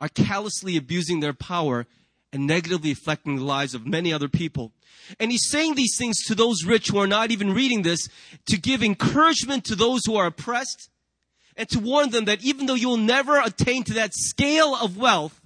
are 0.00 0.08
callously 0.08 0.76
abusing 0.76 1.20
their 1.20 1.32
power 1.32 1.86
and 2.32 2.46
negatively 2.46 2.90
affecting 2.90 3.36
the 3.36 3.44
lives 3.44 3.74
of 3.74 3.86
many 3.86 4.12
other 4.12 4.28
people. 4.28 4.72
And 5.20 5.30
he's 5.30 5.48
saying 5.48 5.74
these 5.74 5.96
things 5.96 6.16
to 6.26 6.34
those 6.34 6.64
rich 6.64 6.88
who 6.88 6.98
are 6.98 7.06
not 7.06 7.30
even 7.30 7.54
reading 7.54 7.82
this 7.82 8.08
to 8.46 8.58
give 8.58 8.82
encouragement 8.82 9.64
to 9.66 9.74
those 9.74 10.00
who 10.04 10.16
are 10.16 10.26
oppressed 10.26 10.90
and 11.56 11.68
to 11.68 11.78
warn 11.78 12.10
them 12.10 12.24
that 12.24 12.42
even 12.44 12.66
though 12.66 12.74
you'll 12.74 12.96
never 12.96 13.38
attain 13.38 13.84
to 13.84 13.94
that 13.94 14.14
scale 14.14 14.74
of 14.74 14.96
wealth, 14.96 15.40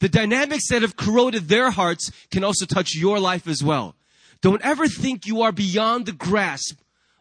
the 0.00 0.08
dynamics 0.08 0.68
that 0.70 0.82
have 0.82 0.96
corroded 0.96 1.48
their 1.48 1.70
hearts 1.70 2.10
can 2.30 2.44
also 2.44 2.66
touch 2.66 2.94
your 2.94 3.18
life 3.18 3.48
as 3.48 3.62
well. 3.62 3.96
Don't 4.44 4.60
ever 4.60 4.88
think 4.88 5.26
you 5.26 5.40
are 5.40 5.52
beyond 5.52 6.04
the 6.04 6.12
grasp 6.12 6.78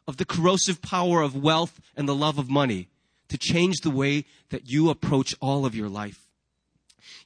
of 0.10 0.18
the 0.18 0.26
corrosive 0.26 0.82
power 0.82 1.22
of 1.22 1.42
wealth 1.42 1.80
and 1.96 2.06
the 2.06 2.14
love 2.14 2.38
of 2.38 2.50
money 2.50 2.90
to 3.30 3.38
change 3.38 3.78
the 3.78 3.90
way 3.90 4.26
that 4.50 4.70
you 4.70 4.90
approach 4.90 5.34
all 5.40 5.66
of 5.66 5.74
your 5.74 5.88
life. 5.88 6.28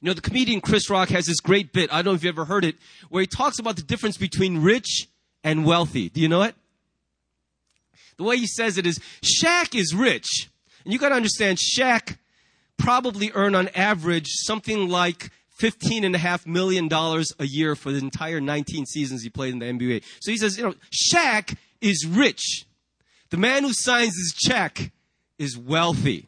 You 0.00 0.06
know, 0.06 0.12
the 0.12 0.20
comedian 0.20 0.60
Chris 0.60 0.88
Rock 0.88 1.08
has 1.08 1.26
this 1.26 1.40
great 1.40 1.72
bit, 1.72 1.92
I 1.92 1.96
don't 1.96 2.12
know 2.12 2.14
if 2.14 2.22
you 2.22 2.28
ever 2.28 2.44
heard 2.44 2.64
it, 2.64 2.76
where 3.08 3.22
he 3.22 3.26
talks 3.26 3.58
about 3.58 3.74
the 3.74 3.82
difference 3.82 4.16
between 4.16 4.62
rich 4.62 5.08
and 5.42 5.66
wealthy. 5.66 6.08
Do 6.10 6.20
you 6.20 6.28
know 6.28 6.42
it? 6.42 6.54
The 8.18 8.22
way 8.22 8.36
he 8.36 8.46
says 8.46 8.78
it 8.78 8.86
is, 8.86 9.00
Shaq 9.20 9.76
is 9.76 9.96
rich. 9.96 10.48
And 10.84 10.92
you 10.92 11.00
gotta 11.00 11.16
understand, 11.16 11.58
Shaq 11.58 12.18
probably 12.76 13.32
earned 13.34 13.56
on 13.56 13.66
average 13.74 14.28
something 14.28 14.88
like 14.88 15.32
fifteen 15.58 16.04
and 16.04 16.14
a 16.14 16.18
half 16.18 16.46
million 16.46 16.88
dollars 16.88 17.32
a 17.38 17.46
year 17.46 17.74
for 17.74 17.92
the 17.92 17.98
entire 17.98 18.40
19 18.40 18.86
seasons 18.86 19.22
he 19.22 19.30
played 19.30 19.52
in 19.52 19.58
the 19.58 19.66
NBA. 19.66 20.02
So 20.20 20.30
he 20.30 20.36
says, 20.36 20.56
you 20.56 20.64
know, 20.64 20.74
Shaq 20.90 21.56
is 21.80 22.06
rich. 22.06 22.66
The 23.30 23.36
man 23.36 23.62
who 23.62 23.72
signs 23.72 24.16
his 24.16 24.34
check 24.36 24.92
is 25.38 25.56
wealthy. 25.58 26.26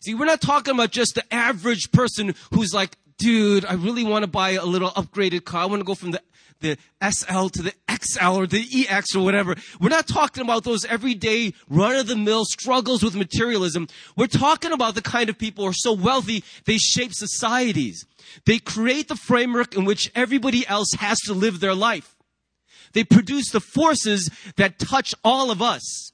See, 0.00 0.14
we're 0.14 0.26
not 0.26 0.40
talking 0.40 0.74
about 0.74 0.90
just 0.92 1.14
the 1.14 1.34
average 1.34 1.92
person 1.92 2.34
who's 2.52 2.72
like, 2.72 2.96
dude, 3.18 3.64
I 3.64 3.74
really 3.74 4.04
want 4.04 4.22
to 4.22 4.26
buy 4.26 4.52
a 4.52 4.64
little 4.64 4.90
upgraded 4.90 5.44
car. 5.44 5.62
I 5.62 5.66
want 5.66 5.80
to 5.80 5.84
go 5.84 5.94
from 5.94 6.12
the, 6.12 6.22
the 6.60 6.78
SL 7.02 7.48
to 7.48 7.62
the 7.62 7.74
XL 7.90 8.38
or 8.38 8.46
the 8.46 8.86
EX 8.88 9.14
or 9.14 9.24
whatever. 9.24 9.56
We're 9.80 9.88
not 9.88 10.06
talking 10.06 10.42
about 10.42 10.64
those 10.64 10.84
everyday 10.84 11.54
run 11.68 11.96
of 11.96 12.06
the 12.06 12.16
mill 12.16 12.44
struggles 12.44 13.02
with 13.02 13.14
materialism. 13.16 13.88
We're 14.16 14.26
talking 14.26 14.72
about 14.72 14.94
the 14.94 15.02
kind 15.02 15.28
of 15.28 15.38
people 15.38 15.64
who 15.64 15.70
are 15.70 15.74
so 15.74 15.92
wealthy, 15.92 16.44
they 16.66 16.78
shape 16.78 17.12
societies. 17.12 18.06
They 18.46 18.58
create 18.58 19.08
the 19.08 19.16
framework 19.16 19.74
in 19.76 19.84
which 19.84 20.10
everybody 20.14 20.66
else 20.66 20.92
has 20.98 21.18
to 21.20 21.34
live 21.34 21.60
their 21.60 21.74
life. 21.74 22.16
They 22.92 23.04
produce 23.04 23.50
the 23.50 23.60
forces 23.60 24.30
that 24.56 24.78
touch 24.78 25.14
all 25.24 25.50
of 25.50 25.62
us. 25.62 26.12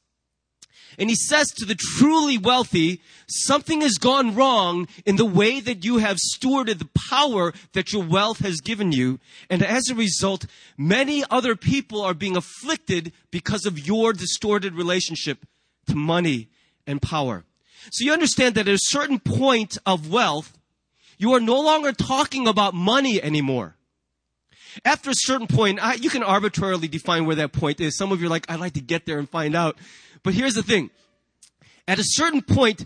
And 0.98 1.10
he 1.10 1.16
says 1.16 1.48
to 1.52 1.64
the 1.64 1.74
truly 1.74 2.38
wealthy, 2.38 3.02
something 3.26 3.82
has 3.82 3.94
gone 3.94 4.34
wrong 4.34 4.88
in 5.04 5.16
the 5.16 5.24
way 5.24 5.60
that 5.60 5.84
you 5.84 5.98
have 5.98 6.18
stewarded 6.18 6.78
the 6.78 6.88
power 7.10 7.52
that 7.72 7.92
your 7.92 8.02
wealth 8.02 8.38
has 8.40 8.60
given 8.60 8.92
you. 8.92 9.18
And 9.50 9.62
as 9.62 9.88
a 9.88 9.94
result, 9.94 10.46
many 10.76 11.24
other 11.30 11.56
people 11.56 12.02
are 12.02 12.14
being 12.14 12.36
afflicted 12.36 13.12
because 13.30 13.66
of 13.66 13.86
your 13.86 14.12
distorted 14.12 14.74
relationship 14.74 15.46
to 15.88 15.94
money 15.94 16.48
and 16.86 17.02
power. 17.02 17.44
So 17.90 18.04
you 18.04 18.12
understand 18.12 18.54
that 18.54 18.68
at 18.68 18.74
a 18.74 18.78
certain 18.80 19.20
point 19.20 19.78
of 19.86 20.10
wealth, 20.10 20.58
you 21.18 21.32
are 21.32 21.40
no 21.40 21.60
longer 21.60 21.92
talking 21.92 22.46
about 22.46 22.74
money 22.74 23.22
anymore. 23.22 23.76
After 24.84 25.10
a 25.10 25.14
certain 25.14 25.46
point, 25.46 25.82
I, 25.82 25.94
you 25.94 26.10
can 26.10 26.22
arbitrarily 26.22 26.88
define 26.88 27.24
where 27.24 27.36
that 27.36 27.52
point 27.52 27.80
is. 27.80 27.96
Some 27.96 28.12
of 28.12 28.20
you 28.20 28.26
are 28.26 28.30
like, 28.30 28.50
I'd 28.50 28.60
like 28.60 28.74
to 28.74 28.80
get 28.80 29.06
there 29.06 29.18
and 29.18 29.28
find 29.28 29.54
out. 29.54 29.78
But 30.22 30.34
here's 30.34 30.54
the 30.54 30.62
thing. 30.62 30.90
At 31.88 31.98
a 31.98 32.04
certain 32.04 32.42
point, 32.42 32.84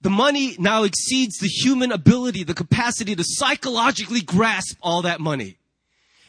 the 0.00 0.10
money 0.10 0.56
now 0.58 0.84
exceeds 0.84 1.38
the 1.38 1.48
human 1.48 1.92
ability, 1.92 2.44
the 2.44 2.54
capacity 2.54 3.14
to 3.16 3.24
psychologically 3.24 4.20
grasp 4.20 4.76
all 4.80 5.02
that 5.02 5.20
money. 5.20 5.58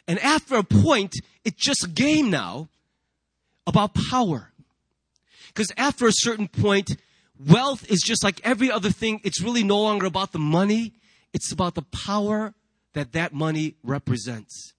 And 0.07 0.17
after 0.19 0.55
a 0.55 0.63
point, 0.63 1.13
it's 1.45 1.63
just 1.63 1.83
a 1.83 1.89
game 1.89 2.29
now 2.29 2.69
about 3.67 3.93
power. 4.09 4.51
Because 5.47 5.71
after 5.77 6.07
a 6.07 6.11
certain 6.11 6.47
point, 6.47 6.97
wealth 7.37 7.89
is 7.89 8.01
just 8.01 8.23
like 8.23 8.41
every 8.43 8.71
other 8.71 8.89
thing. 8.89 9.21
It's 9.23 9.41
really 9.41 9.63
no 9.63 9.79
longer 9.79 10.07
about 10.07 10.31
the 10.31 10.39
money. 10.39 10.93
It's 11.33 11.51
about 11.51 11.75
the 11.75 11.83
power 11.83 12.55
that 12.93 13.13
that 13.13 13.33
money 13.33 13.75
represents. 13.83 14.73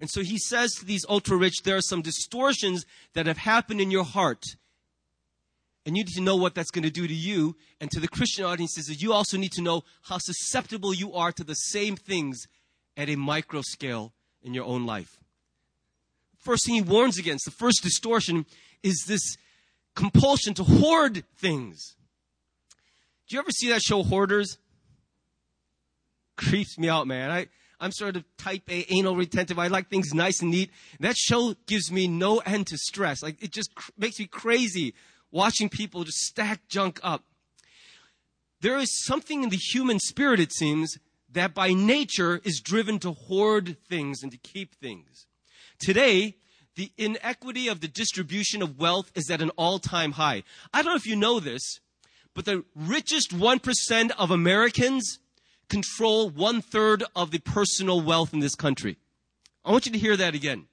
And 0.00 0.08
so 0.08 0.22
he 0.22 0.38
says 0.38 0.72
to 0.74 0.84
these 0.84 1.04
ultra 1.08 1.36
rich, 1.36 1.62
there 1.64 1.76
are 1.76 1.82
some 1.82 2.02
distortions 2.02 2.86
that 3.14 3.26
have 3.26 3.38
happened 3.38 3.80
in 3.80 3.90
your 3.90 4.04
heart. 4.04 4.44
And 5.84 5.96
you 5.96 6.04
need 6.04 6.12
to 6.14 6.20
know 6.20 6.36
what 6.36 6.54
that's 6.54 6.70
going 6.70 6.84
to 6.84 6.90
do 6.90 7.08
to 7.08 7.14
you. 7.14 7.56
And 7.80 7.90
to 7.90 8.00
the 8.00 8.08
Christian 8.08 8.44
audiences, 8.44 8.88
is 8.88 9.02
you 9.02 9.12
also 9.12 9.36
need 9.36 9.52
to 9.52 9.62
know 9.62 9.82
how 10.02 10.18
susceptible 10.18 10.94
you 10.94 11.14
are 11.14 11.32
to 11.32 11.44
the 11.44 11.54
same 11.54 11.96
things 11.96 12.46
at 12.96 13.08
a 13.08 13.16
micro 13.16 13.62
scale 13.62 14.12
in 14.42 14.54
your 14.54 14.64
own 14.64 14.86
life. 14.86 15.18
First 16.36 16.66
thing 16.66 16.76
he 16.76 16.82
warns 16.82 17.18
against, 17.18 17.44
the 17.44 17.50
first 17.50 17.82
distortion, 17.82 18.46
is 18.82 19.04
this 19.08 19.36
compulsion 19.94 20.54
to 20.54 20.64
hoard 20.64 21.24
things. 21.36 21.96
Do 23.28 23.36
you 23.36 23.40
ever 23.40 23.50
see 23.50 23.68
that 23.70 23.82
show 23.82 24.02
Hoarders? 24.02 24.58
creeps 26.38 26.78
me 26.78 26.88
out, 26.88 27.06
man. 27.06 27.30
I, 27.30 27.48
I'm 27.80 27.92
sort 27.92 28.16
of 28.16 28.24
type 28.36 28.62
A, 28.68 28.92
anal 28.92 29.16
retentive. 29.16 29.58
I 29.58 29.68
like 29.68 29.88
things 29.88 30.12
nice 30.12 30.42
and 30.42 30.50
neat. 30.50 30.70
That 31.00 31.16
show 31.16 31.54
gives 31.66 31.92
me 31.92 32.08
no 32.08 32.38
end 32.38 32.66
to 32.68 32.76
stress. 32.76 33.22
Like, 33.22 33.42
it 33.42 33.52
just 33.52 33.74
cr- 33.74 33.92
makes 33.96 34.18
me 34.18 34.26
crazy 34.26 34.94
watching 35.30 35.68
people 35.68 36.04
just 36.04 36.18
stack 36.18 36.68
junk 36.68 36.98
up. 37.02 37.24
There 38.60 38.78
is 38.78 39.04
something 39.04 39.44
in 39.44 39.50
the 39.50 39.56
human 39.56 40.00
spirit, 40.00 40.40
it 40.40 40.52
seems, 40.52 40.98
that 41.30 41.54
by 41.54 41.72
nature 41.72 42.40
is 42.42 42.60
driven 42.60 42.98
to 43.00 43.12
hoard 43.12 43.76
things 43.88 44.22
and 44.22 44.32
to 44.32 44.38
keep 44.38 44.74
things. 44.74 45.26
Today, 45.78 46.36
the 46.74 46.90
inequity 46.96 47.68
of 47.68 47.80
the 47.80 47.88
distribution 47.88 48.62
of 48.62 48.78
wealth 48.78 49.12
is 49.14 49.30
at 49.30 49.42
an 49.42 49.50
all 49.50 49.78
time 49.78 50.12
high. 50.12 50.42
I 50.72 50.82
don't 50.82 50.92
know 50.92 50.96
if 50.96 51.06
you 51.06 51.16
know 51.16 51.38
this, 51.38 51.80
but 52.34 52.44
the 52.44 52.64
richest 52.74 53.30
1% 53.30 54.10
of 54.18 54.30
Americans 54.30 55.18
control 55.68 56.30
one 56.30 56.60
third 56.60 57.04
of 57.14 57.30
the 57.30 57.38
personal 57.38 58.00
wealth 58.00 58.32
in 58.32 58.40
this 58.40 58.54
country. 58.54 58.96
I 59.64 59.70
want 59.70 59.86
you 59.86 59.92
to 59.92 59.98
hear 59.98 60.16
that 60.16 60.34
again. 60.34 60.66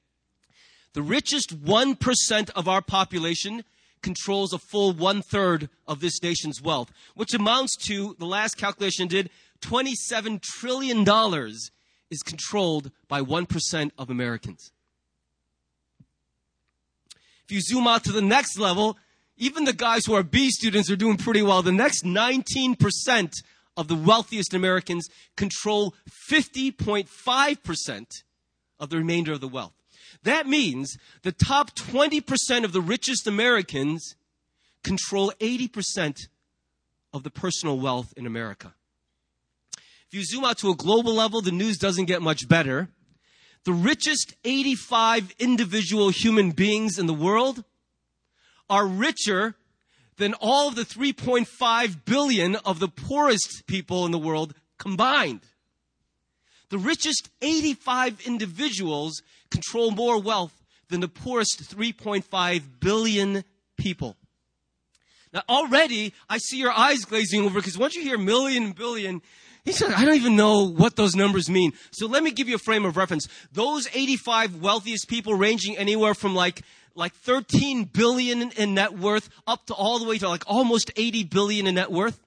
The 0.94 1.02
richest 1.02 1.64
1% 1.64 2.50
of 2.52 2.68
our 2.68 2.82
population 2.82 3.64
controls 4.02 4.54
a 4.54 4.58
full 4.58 4.94
one 4.94 5.22
third 5.22 5.68
of 5.88 6.00
this 6.00 6.22
nation's 6.24 6.62
wealth, 6.62 6.92
which 7.16 7.34
amounts 7.34 7.76
to, 7.88 8.16
the 8.20 8.26
last 8.26 8.56
calculation 8.56 9.08
did, 9.08 9.30
$27 9.62 10.42
trillion 10.42 11.06
is 12.10 12.24
controlled 12.24 12.92
by 13.08 13.22
1% 13.22 13.92
of 13.98 14.10
Americans. 14.10 14.72
If 17.44 17.52
you 17.52 17.62
zoom 17.62 17.88
out 17.88 18.04
to 18.06 18.12
the 18.12 18.22
next 18.22 18.58
level, 18.58 18.98
even 19.38 19.66
the 19.66 19.74
guys 19.74 20.06
who 20.06 20.14
are 20.14 20.24
B 20.24 20.50
students 20.50 20.90
are 20.90 20.96
doing 20.96 21.18
pretty 21.18 21.42
well. 21.42 21.62
The 21.62 21.72
next 21.72 22.06
19% 22.06 23.44
of 23.78 23.88
the 23.88 23.96
wealthiest 23.96 24.54
Americans 24.54 25.10
control 25.36 25.94
50.5% 26.32 28.06
of 28.80 28.90
the 28.90 28.98
remainder 28.98 29.34
of 29.34 29.42
the 29.42 29.48
wealth. 29.48 29.74
That 30.24 30.48
means 30.48 30.98
the 31.24 31.32
top 31.32 31.76
20% 31.76 32.64
of 32.64 32.72
the 32.72 32.82
richest 32.82 33.28
Americans 33.28 34.16
control 34.84 35.32
80% 35.40 36.28
of 37.14 37.24
the 37.24 37.30
personal 37.30 37.80
wealth 37.80 38.14
in 38.18 38.26
America. 38.26 38.74
If 40.08 40.14
you 40.14 40.24
zoom 40.24 40.46
out 40.46 40.58
to 40.60 40.70
a 40.70 40.76
global 40.76 41.14
level, 41.14 41.42
the 41.42 41.52
news 41.52 41.78
doesn't 41.78 42.06
get 42.06 42.22
much 42.22 42.48
better. 42.48 42.90
The 43.64 43.74
richest 43.74 44.36
85 44.44 45.34
individual 45.40 46.10
human 46.10 46.52
beings 46.52 47.00
in 47.00 47.08
the 47.08 47.14
world 47.14 47.64
are 48.70 48.86
richer 48.86 49.56
than 50.18 50.34
all 50.36 50.70
of 50.70 50.76
the 50.76 50.84
3.5 50.84 52.06
billion 52.06 52.56
of 52.58 52.80
the 52.80 52.88
poorest 52.88 53.64
people 53.68 54.06
in 54.06 54.12
the 54.12 54.18
world 54.18 54.54
combined. 54.78 55.42
The 56.70 56.78
richest 56.78 57.30
85 57.42 58.26
individuals 58.26 59.22
control 59.50 59.92
more 59.92 60.20
wealth 60.22 60.64
than 60.90 61.00
the 61.02 61.08
poorest 61.08 61.64
3.5 61.70 62.64
billion 62.80 63.44
people. 63.78 64.16
Now 65.34 65.44
already 65.50 66.14
I 66.30 66.38
see 66.38 66.58
your 66.58 66.72
eyes 66.72 67.06
glazing 67.06 67.42
over 67.42 67.60
because 67.60 67.78
once 67.78 67.96
you 67.96 68.02
hear 68.02 68.18
million 68.18 68.72
billion, 68.72 69.22
He 69.66 69.72
said, 69.72 69.92
I 69.92 70.06
don't 70.06 70.16
even 70.16 70.36
know 70.36 70.70
what 70.70 70.96
those 70.96 71.16
numbers 71.16 71.50
mean. 71.50 71.74
So 71.90 72.06
let 72.06 72.22
me 72.22 72.30
give 72.32 72.48
you 72.48 72.56
a 72.56 72.60
frame 72.60 72.86
of 72.86 72.98
reference. 72.98 73.28
Those 73.52 73.88
85 73.94 74.62
wealthiest 74.62 75.08
people 75.10 75.34
ranging 75.34 75.76
anywhere 75.76 76.14
from 76.14 76.36
like, 76.36 76.62
like 76.96 77.14
13 77.14 77.86
billion 77.86 78.52
in 78.52 78.74
net 78.74 78.98
worth 78.98 79.30
up 79.46 79.66
to 79.68 79.74
all 79.74 80.00
the 80.00 80.06
way 80.06 80.18
to 80.18 80.30
like 80.30 80.44
almost 80.48 80.92
80 80.96 81.26
billion 81.26 81.68
in 81.68 81.76
net 81.76 81.92
worth. 81.92 82.20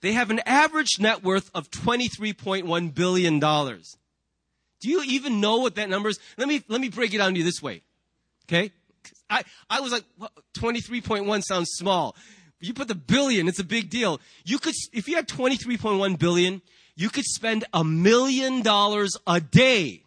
They 0.00 0.12
have 0.12 0.30
an 0.30 0.40
average 0.46 0.98
net 1.00 1.24
worth 1.24 1.50
of 1.54 1.70
$23.1 1.70 2.94
billion. 2.94 3.40
Do 3.40 4.88
you 4.88 5.02
even 5.04 5.40
know 5.40 5.56
what 5.58 5.74
that 5.74 5.88
number 5.88 6.08
is? 6.08 6.20
Let 6.36 6.46
me, 6.46 6.62
let 6.68 6.80
me 6.80 6.88
break 6.88 7.12
it 7.12 7.18
down 7.18 7.32
to 7.32 7.38
you 7.38 7.44
this 7.44 7.60
way. 7.60 7.82
Okay? 8.46 8.70
I, 9.28 9.42
I 9.68 9.80
was 9.80 9.90
like, 9.92 10.04
23.1 10.56 11.42
sounds 11.42 11.70
small. 11.72 12.14
You 12.60 12.74
put 12.74 12.88
the 12.88 12.94
billion, 12.94 13.48
it's 13.48 13.58
a 13.58 13.64
big 13.64 13.90
deal. 13.90 14.20
You 14.44 14.58
could, 14.58 14.74
if 14.92 15.08
you 15.08 15.16
had 15.16 15.28
23.1 15.28 16.18
billion, 16.18 16.62
you 16.96 17.08
could 17.08 17.24
spend 17.24 17.64
a 17.72 17.84
million 17.84 18.62
dollars 18.62 19.16
a 19.26 19.40
day. 19.40 20.02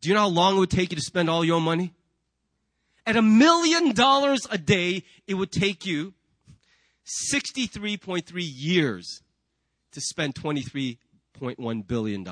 Do 0.00 0.08
you 0.08 0.14
know 0.14 0.20
how 0.20 0.28
long 0.28 0.56
it 0.56 0.60
would 0.60 0.70
take 0.70 0.92
you 0.92 0.96
to 0.96 1.02
spend 1.02 1.28
all 1.28 1.44
your 1.44 1.60
money? 1.60 1.92
At 3.06 3.16
a 3.16 3.22
million 3.22 3.92
dollars 3.92 4.46
a 4.50 4.58
day, 4.58 5.04
it 5.28 5.34
would 5.34 5.52
take 5.52 5.86
you 5.86 6.14
63.3 7.30 8.22
years 8.34 9.22
to 9.92 10.00
spend 10.00 10.34
$23.1 10.34 11.86
billion. 11.86 12.26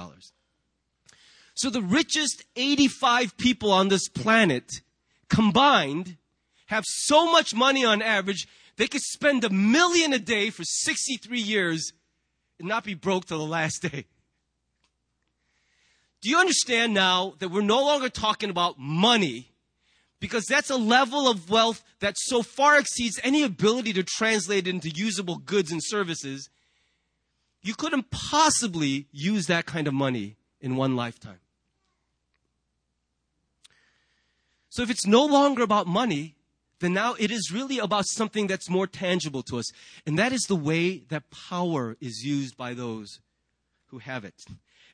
So 1.54 1.70
the 1.70 1.80
richest 1.80 2.44
85 2.56 3.36
people 3.36 3.70
on 3.70 3.88
this 3.88 4.08
planet 4.08 4.82
combined 5.28 6.16
have 6.66 6.84
so 6.86 7.30
much 7.30 7.54
money 7.54 7.84
on 7.84 8.02
average, 8.02 8.48
they 8.76 8.88
could 8.88 9.02
spend 9.02 9.44
a 9.44 9.50
million 9.50 10.12
a 10.12 10.18
day 10.18 10.50
for 10.50 10.64
63 10.64 11.40
years 11.40 11.92
and 12.58 12.66
not 12.66 12.82
be 12.82 12.94
broke 12.94 13.26
till 13.26 13.38
the 13.38 13.44
last 13.44 13.82
day. 13.82 14.06
Do 16.20 16.30
you 16.30 16.38
understand 16.38 16.94
now 16.94 17.34
that 17.38 17.50
we're 17.50 17.60
no 17.60 17.84
longer 17.84 18.08
talking 18.08 18.50
about 18.50 18.78
money? 18.78 19.53
Because 20.20 20.46
that's 20.46 20.70
a 20.70 20.76
level 20.76 21.28
of 21.28 21.50
wealth 21.50 21.82
that 22.00 22.16
so 22.16 22.42
far 22.42 22.78
exceeds 22.78 23.20
any 23.22 23.42
ability 23.42 23.92
to 23.94 24.02
translate 24.02 24.66
into 24.66 24.88
usable 24.88 25.36
goods 25.36 25.70
and 25.70 25.82
services. 25.82 26.48
You 27.62 27.74
couldn't 27.74 28.10
possibly 28.10 29.06
use 29.12 29.46
that 29.46 29.66
kind 29.66 29.86
of 29.86 29.94
money 29.94 30.36
in 30.60 30.76
one 30.76 30.96
lifetime. 30.96 31.40
So 34.70 34.82
if 34.82 34.90
it's 34.90 35.06
no 35.06 35.24
longer 35.24 35.62
about 35.62 35.86
money, 35.86 36.34
then 36.80 36.92
now 36.92 37.14
it 37.18 37.30
is 37.30 37.52
really 37.52 37.78
about 37.78 38.06
something 38.06 38.46
that's 38.46 38.68
more 38.68 38.86
tangible 38.86 39.42
to 39.44 39.58
us. 39.58 39.70
And 40.04 40.18
that 40.18 40.32
is 40.32 40.42
the 40.42 40.56
way 40.56 40.98
that 41.10 41.30
power 41.30 41.96
is 42.00 42.24
used 42.24 42.56
by 42.56 42.74
those 42.74 43.20
who 43.86 43.98
have 44.00 44.24
it. 44.24 44.34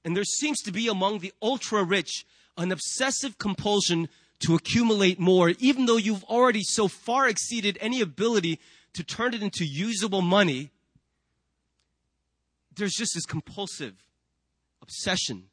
And 0.05 0.17
there 0.17 0.25
seems 0.25 0.61
to 0.63 0.73
be 0.73 0.89
among 0.89 1.21
the 1.21 1.33
ultra 1.41 1.83
rich 1.83 2.27
an 2.57 2.73
obsessive 2.73 3.39
compulsion 3.39 4.09
to 4.41 4.55
accumulate 4.55 5.19
more, 5.19 5.51
even 5.59 5.87
though 5.87 5.97
you've 5.97 6.25
already 6.25 6.63
so 6.63 6.89
far 6.89 7.29
exceeded 7.29 7.79
any 7.81 8.01
ability 8.01 8.59
to 8.95 9.05
turn 9.05 9.35
it 9.35 9.43
into 9.43 9.65
usable 9.65 10.23
money. 10.23 10.71
There's 12.75 12.95
just 12.95 13.15
this 13.15 13.27
compulsive 13.27 13.95
obsession 14.83 15.45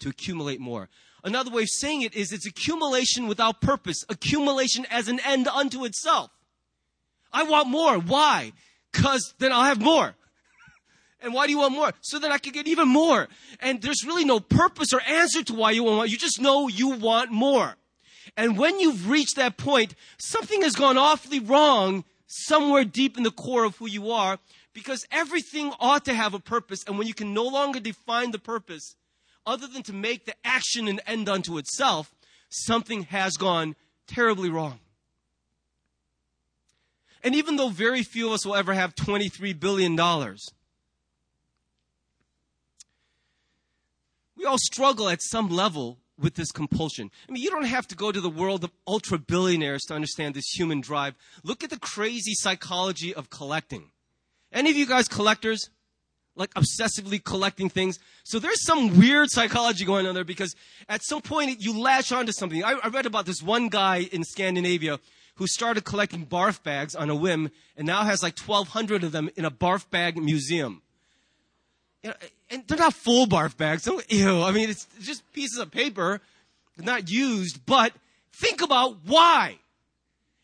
to 0.00 0.08
accumulate 0.08 0.60
more. 0.60 0.88
Another 1.22 1.50
way 1.50 1.62
of 1.62 1.70
saying 1.70 2.02
it 2.02 2.14
is 2.14 2.32
it's 2.32 2.46
accumulation 2.46 3.26
without 3.26 3.62
purpose, 3.62 4.04
accumulation 4.10 4.86
as 4.90 5.08
an 5.08 5.20
end 5.20 5.48
unto 5.48 5.84
itself. 5.84 6.30
I 7.32 7.44
want 7.44 7.68
more. 7.68 7.98
Why? 7.98 8.52
Because 8.92 9.34
then 9.38 9.50
I'll 9.50 9.64
have 9.64 9.80
more. 9.80 10.14
And 11.22 11.32
why 11.32 11.46
do 11.46 11.52
you 11.52 11.58
want 11.58 11.72
more? 11.72 11.90
So 12.02 12.18
that 12.18 12.30
I 12.30 12.36
can 12.36 12.52
get 12.52 12.66
even 12.66 12.86
more. 12.86 13.28
And 13.60 13.80
there's 13.80 14.04
really 14.04 14.26
no 14.26 14.40
purpose 14.40 14.92
or 14.92 15.00
answer 15.00 15.42
to 15.44 15.54
why 15.54 15.70
you 15.70 15.82
want 15.82 15.96
more. 15.96 16.06
You 16.06 16.18
just 16.18 16.38
know 16.38 16.68
you 16.68 16.90
want 16.90 17.30
more. 17.30 17.76
And 18.36 18.58
when 18.58 18.80
you've 18.80 19.08
reached 19.08 19.36
that 19.36 19.56
point, 19.56 19.94
something 20.18 20.62
has 20.62 20.74
gone 20.74 20.98
awfully 20.98 21.40
wrong 21.40 22.04
somewhere 22.26 22.84
deep 22.84 23.16
in 23.16 23.22
the 23.22 23.30
core 23.30 23.64
of 23.64 23.76
who 23.76 23.88
you 23.88 24.10
are 24.10 24.38
because 24.72 25.06
everything 25.10 25.72
ought 25.78 26.04
to 26.04 26.14
have 26.14 26.34
a 26.34 26.40
purpose. 26.40 26.84
And 26.86 26.98
when 26.98 27.06
you 27.06 27.14
can 27.14 27.32
no 27.32 27.44
longer 27.44 27.80
define 27.80 28.32
the 28.32 28.38
purpose, 28.38 28.96
other 29.46 29.66
than 29.66 29.82
to 29.84 29.92
make 29.92 30.24
the 30.24 30.34
action 30.44 30.88
an 30.88 31.00
end 31.06 31.28
unto 31.28 31.58
itself, 31.58 32.14
something 32.48 33.04
has 33.04 33.36
gone 33.36 33.76
terribly 34.06 34.50
wrong. 34.50 34.80
And 37.22 37.34
even 37.34 37.56
though 37.56 37.70
very 37.70 38.02
few 38.02 38.28
of 38.28 38.34
us 38.34 38.46
will 38.46 38.54
ever 38.54 38.74
have 38.74 38.94
$23 38.94 39.58
billion, 39.58 39.96
we 44.36 44.44
all 44.44 44.58
struggle 44.58 45.08
at 45.08 45.22
some 45.22 45.48
level 45.48 45.98
with 46.18 46.34
this 46.34 46.52
compulsion. 46.52 47.10
I 47.28 47.32
mean, 47.32 47.42
you 47.42 47.50
don't 47.50 47.64
have 47.64 47.88
to 47.88 47.96
go 47.96 48.12
to 48.12 48.20
the 48.20 48.30
world 48.30 48.64
of 48.64 48.70
ultra 48.86 49.18
billionaires 49.18 49.82
to 49.84 49.94
understand 49.94 50.34
this 50.34 50.48
human 50.48 50.80
drive. 50.80 51.14
Look 51.42 51.64
at 51.64 51.70
the 51.70 51.78
crazy 51.78 52.34
psychology 52.34 53.14
of 53.14 53.30
collecting. 53.30 53.90
Any 54.52 54.70
of 54.70 54.76
you 54.76 54.86
guys 54.86 55.08
collectors? 55.08 55.70
like 56.36 56.52
obsessively 56.54 57.22
collecting 57.22 57.68
things. 57.68 57.98
So 58.24 58.38
there's 58.38 58.64
some 58.64 58.98
weird 58.98 59.30
psychology 59.30 59.84
going 59.84 60.06
on 60.06 60.14
there 60.14 60.24
because 60.24 60.54
at 60.88 61.02
some 61.04 61.22
point 61.22 61.60
you 61.60 61.78
latch 61.78 62.12
onto 62.12 62.32
something. 62.32 62.64
I, 62.64 62.72
I 62.82 62.88
read 62.88 63.06
about 63.06 63.26
this 63.26 63.42
one 63.42 63.68
guy 63.68 64.08
in 64.10 64.24
Scandinavia 64.24 64.98
who 65.36 65.46
started 65.46 65.84
collecting 65.84 66.26
barf 66.26 66.62
bags 66.62 66.94
on 66.94 67.10
a 67.10 67.14
whim 67.14 67.50
and 67.76 67.86
now 67.86 68.04
has 68.04 68.22
like 68.22 68.38
1,200 68.38 69.04
of 69.04 69.12
them 69.12 69.30
in 69.36 69.44
a 69.44 69.50
barf 69.50 69.88
bag 69.90 70.16
museum. 70.16 70.82
And 72.50 72.66
they're 72.66 72.78
not 72.78 72.94
full 72.94 73.26
barf 73.26 73.56
bags. 73.56 73.84
Don't, 73.84 74.04
ew. 74.12 74.42
I 74.42 74.52
mean, 74.52 74.70
it's 74.70 74.86
just 75.00 75.30
pieces 75.32 75.58
of 75.58 75.70
paper, 75.70 76.20
not 76.78 77.10
used, 77.10 77.64
but 77.66 77.92
think 78.32 78.60
about 78.62 78.98
why. 79.06 79.58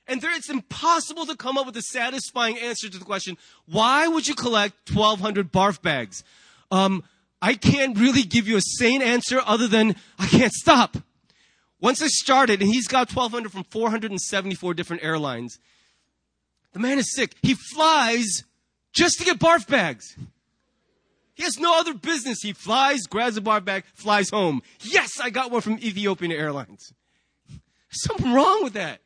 And 0.07 0.21
there, 0.21 0.35
it's 0.35 0.51
impossible 0.51 1.27
to 1.27 1.37
come 1.37 1.57
up 1.57 1.67
with 1.67 1.77
a 1.77 1.83
satisfying 1.83 2.59
answer 2.59 2.89
to 2.89 2.99
the 2.99 3.05
question, 3.05 3.37
why 3.67 4.09
would 4.09 4.27
you 4.27 4.35
collect 4.35 4.93
1200 4.93 5.53
barf 5.53 5.81
bags? 5.81 6.25
Um, 6.73 7.05
I 7.41 7.55
can't 7.55 7.97
really 7.97 8.23
give 8.23 8.49
you 8.49 8.57
a 8.57 8.61
sane 8.61 9.03
answer 9.03 9.41
other 9.45 9.69
than 9.69 9.97
I 10.19 10.27
can't 10.27 10.53
stop. 10.53 10.97
Once 11.81 12.03
I 12.03 12.09
started, 12.09 12.61
and 12.61 12.71
he's 12.71 12.89
got 12.89 13.15
1200 13.15 13.53
from 13.53 13.65
474 13.65 14.75
different 14.75 15.03
airlines. 15.03 15.59
The 16.73 16.81
man 16.81 16.99
is 16.99 17.15
sick. 17.15 17.35
He 17.43 17.55
flies 17.55 18.45
just 18.93 19.19
to 19.19 19.25
get 19.25 19.39
barf 19.39 19.67
bags. 19.67 20.17
He 21.41 21.45
has 21.45 21.59
no 21.59 21.81
other 21.81 21.95
business. 21.95 22.43
He 22.43 22.53
flies, 22.53 23.07
grabs 23.09 23.39
a 23.39 23.41
bar 23.41 23.63
bag, 23.63 23.85
flies 23.95 24.29
home. 24.29 24.61
Yes, 24.83 25.19
I 25.19 25.31
got 25.31 25.51
one 25.51 25.63
from 25.63 25.79
Ethiopian 25.79 26.33
Airlines. 26.33 26.93
something 27.91 28.31
wrong 28.31 28.63
with 28.63 28.75
that. 28.75 29.01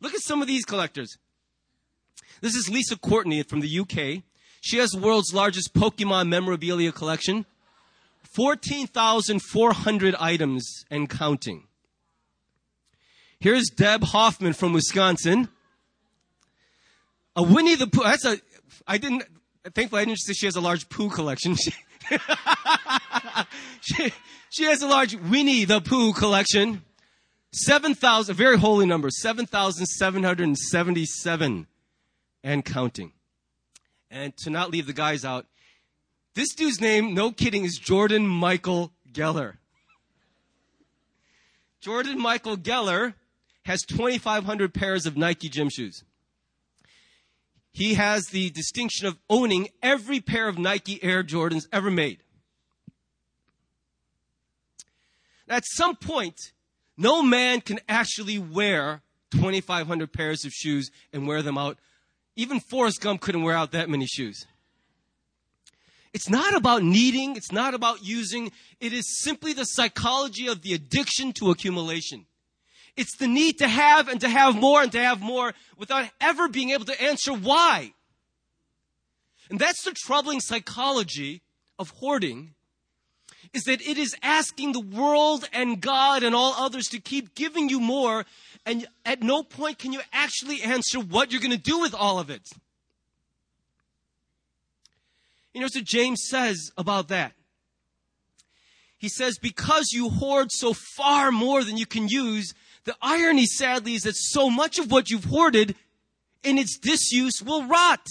Look 0.00 0.14
at 0.14 0.22
some 0.22 0.40
of 0.40 0.48
these 0.48 0.64
collectors. 0.64 1.18
This 2.40 2.54
is 2.54 2.70
Lisa 2.70 2.96
Courtney 2.96 3.42
from 3.42 3.60
the 3.60 3.78
UK. 3.78 4.22
She 4.62 4.78
has 4.78 4.88
the 4.92 5.00
world's 5.00 5.34
largest 5.34 5.74
Pokemon 5.74 6.28
memorabilia 6.28 6.92
collection. 6.92 7.44
14,400 8.22 10.14
items 10.18 10.86
and 10.90 11.10
counting. 11.10 11.64
Here's 13.38 13.68
Deb 13.68 14.02
Hoffman 14.02 14.54
from 14.54 14.72
Wisconsin. 14.72 15.50
A 17.36 17.42
Winnie 17.42 17.74
the 17.74 17.86
Pooh. 17.86 18.04
That's 18.04 18.24
a, 18.24 18.38
I 18.86 18.96
didn't, 18.96 19.24
thankfully 19.74 20.02
I 20.02 20.04
didn't 20.04 20.18
say 20.18 20.32
she 20.32 20.46
has 20.46 20.56
a 20.56 20.60
large 20.60 20.88
poo 20.88 21.10
collection. 21.10 21.56
She, 23.80 23.80
she, 23.80 24.12
she 24.50 24.64
has 24.64 24.82
a 24.82 24.86
large 24.86 25.14
Winnie 25.14 25.64
the 25.64 25.80
Pooh 25.80 26.12
collection. 26.12 26.82
Seven 27.52 27.94
thousand—a 27.94 28.34
very 28.34 28.58
holy 28.58 28.84
number, 28.86 29.10
7,777 29.10 31.66
and 32.44 32.64
counting. 32.64 33.12
And 34.10 34.34
to 34.38 34.50
not 34.50 34.70
leave 34.70 34.86
the 34.86 34.92
guys 34.92 35.24
out, 35.24 35.46
this 36.34 36.54
dude's 36.54 36.80
name, 36.80 37.14
no 37.14 37.32
kidding, 37.32 37.64
is 37.64 37.78
Jordan 37.78 38.26
Michael 38.26 38.92
Geller. 39.10 39.54
Jordan 41.80 42.20
Michael 42.20 42.56
Geller 42.56 43.14
has 43.64 43.82
2,500 43.82 44.74
pairs 44.74 45.06
of 45.06 45.16
Nike 45.16 45.48
gym 45.48 45.68
shoes. 45.68 46.02
He 47.78 47.94
has 47.94 48.26
the 48.26 48.50
distinction 48.50 49.06
of 49.06 49.20
owning 49.30 49.68
every 49.80 50.20
pair 50.20 50.48
of 50.48 50.58
Nike 50.58 51.00
Air 51.00 51.22
Jordans 51.22 51.68
ever 51.72 51.92
made. 51.92 52.18
At 55.48 55.62
some 55.64 55.94
point, 55.94 56.34
no 56.96 57.22
man 57.22 57.60
can 57.60 57.78
actually 57.88 58.36
wear 58.36 59.02
2,500 59.30 60.12
pairs 60.12 60.44
of 60.44 60.50
shoes 60.50 60.90
and 61.12 61.28
wear 61.28 61.40
them 61.40 61.56
out. 61.56 61.78
Even 62.34 62.58
Forrest 62.58 63.00
Gump 63.00 63.20
couldn't 63.20 63.44
wear 63.44 63.54
out 63.54 63.70
that 63.70 63.88
many 63.88 64.06
shoes. 64.06 64.44
It's 66.12 66.28
not 66.28 66.56
about 66.56 66.82
needing, 66.82 67.36
it's 67.36 67.52
not 67.52 67.74
about 67.74 68.02
using, 68.02 68.50
it 68.80 68.92
is 68.92 69.20
simply 69.22 69.52
the 69.52 69.62
psychology 69.62 70.48
of 70.48 70.62
the 70.62 70.74
addiction 70.74 71.32
to 71.34 71.52
accumulation. 71.52 72.26
It's 72.98 73.16
the 73.16 73.28
need 73.28 73.58
to 73.58 73.68
have 73.68 74.08
and 74.08 74.20
to 74.22 74.28
have 74.28 74.56
more 74.56 74.82
and 74.82 74.90
to 74.90 74.98
have 74.98 75.20
more 75.20 75.54
without 75.76 76.10
ever 76.20 76.48
being 76.48 76.70
able 76.70 76.84
to 76.86 77.00
answer 77.00 77.32
why. 77.32 77.92
And 79.48 79.58
that's 79.58 79.84
the 79.84 79.92
troubling 79.92 80.40
psychology 80.40 81.42
of 81.78 81.90
hoarding 81.90 82.54
is 83.54 83.62
that 83.64 83.80
it 83.80 83.98
is 83.98 84.16
asking 84.20 84.72
the 84.72 84.80
world 84.80 85.48
and 85.52 85.80
God 85.80 86.24
and 86.24 86.34
all 86.34 86.54
others 86.58 86.88
to 86.88 86.98
keep 86.98 87.36
giving 87.36 87.68
you 87.68 87.78
more 87.78 88.26
and 88.66 88.84
at 89.06 89.22
no 89.22 89.44
point 89.44 89.78
can 89.78 89.92
you 89.92 90.00
actually 90.12 90.60
answer 90.62 90.98
what 90.98 91.30
you're 91.30 91.40
going 91.40 91.52
to 91.52 91.56
do 91.56 91.78
with 91.78 91.94
all 91.94 92.18
of 92.18 92.30
it. 92.30 92.50
You 95.54 95.60
know 95.60 95.68
what 95.72 95.84
James 95.84 96.26
says 96.28 96.72
about 96.76 97.08
that? 97.08 97.32
He 98.98 99.08
says, 99.08 99.38
because 99.38 99.92
you 99.92 100.10
hoard 100.10 100.50
so 100.50 100.72
far 100.72 101.30
more 101.30 101.62
than 101.62 101.76
you 101.76 101.86
can 101.86 102.08
use, 102.08 102.52
the 102.88 102.96
irony 103.02 103.44
sadly 103.44 103.92
is 103.92 104.04
that 104.04 104.16
so 104.16 104.48
much 104.48 104.78
of 104.78 104.90
what 104.90 105.10
you've 105.10 105.26
hoarded 105.26 105.76
in 106.42 106.56
its 106.56 106.78
disuse 106.78 107.42
will 107.42 107.66
rot. 107.66 108.06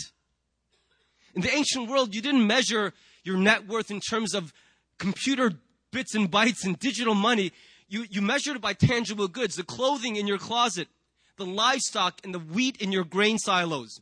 In 1.33 1.41
the 1.41 1.51
ancient 1.51 1.89
world, 1.89 2.13
you 2.13 2.21
didn't 2.21 2.45
measure 2.45 2.93
your 3.23 3.37
net 3.37 3.67
worth 3.67 3.89
in 3.89 3.99
terms 3.99 4.35
of 4.35 4.53
computer 4.99 5.53
bits 5.91 6.13
and 6.13 6.31
bytes 6.31 6.63
and 6.63 6.77
digital 6.77 7.15
money. 7.15 7.53
You, 7.89 8.05
you 8.07 8.21
measured 8.21 8.57
it 8.57 8.61
by 8.61 8.73
tangible 8.73 9.27
goods, 9.27 9.55
the 9.55 9.63
clothing 9.63 10.15
in 10.15 10.27
your 10.27 10.37
closet, 10.37 10.89
the 11.37 11.45
livestock 11.47 12.21
and 12.23 12.31
the 12.31 12.39
wheat 12.39 12.77
in 12.79 12.91
your 12.91 13.03
grain 13.03 13.39
silos, 13.39 13.99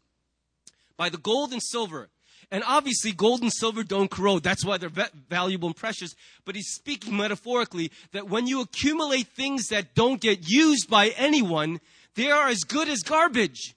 by 0.97 1.07
the 1.07 1.17
gold 1.17 1.53
and 1.53 1.63
silver. 1.63 2.09
And 2.51 2.63
obviously, 2.65 3.11
gold 3.11 3.41
and 3.41 3.51
silver 3.51 3.83
don't 3.83 4.11
corrode. 4.11 4.43
That's 4.43 4.63
why 4.63 4.77
they're 4.77 5.09
valuable 5.29 5.67
and 5.67 5.75
precious. 5.75 6.13
But 6.45 6.55
he's 6.55 6.73
speaking 6.73 7.17
metaphorically 7.17 7.91
that 8.11 8.29
when 8.29 8.47
you 8.47 8.61
accumulate 8.61 9.27
things 9.27 9.67
that 9.67 9.95
don't 9.95 10.21
get 10.21 10.47
used 10.47 10.89
by 10.89 11.09
anyone, 11.09 11.79
they 12.15 12.31
are 12.31 12.47
as 12.47 12.63
good 12.63 12.87
as 12.87 13.01
garbage. 13.01 13.75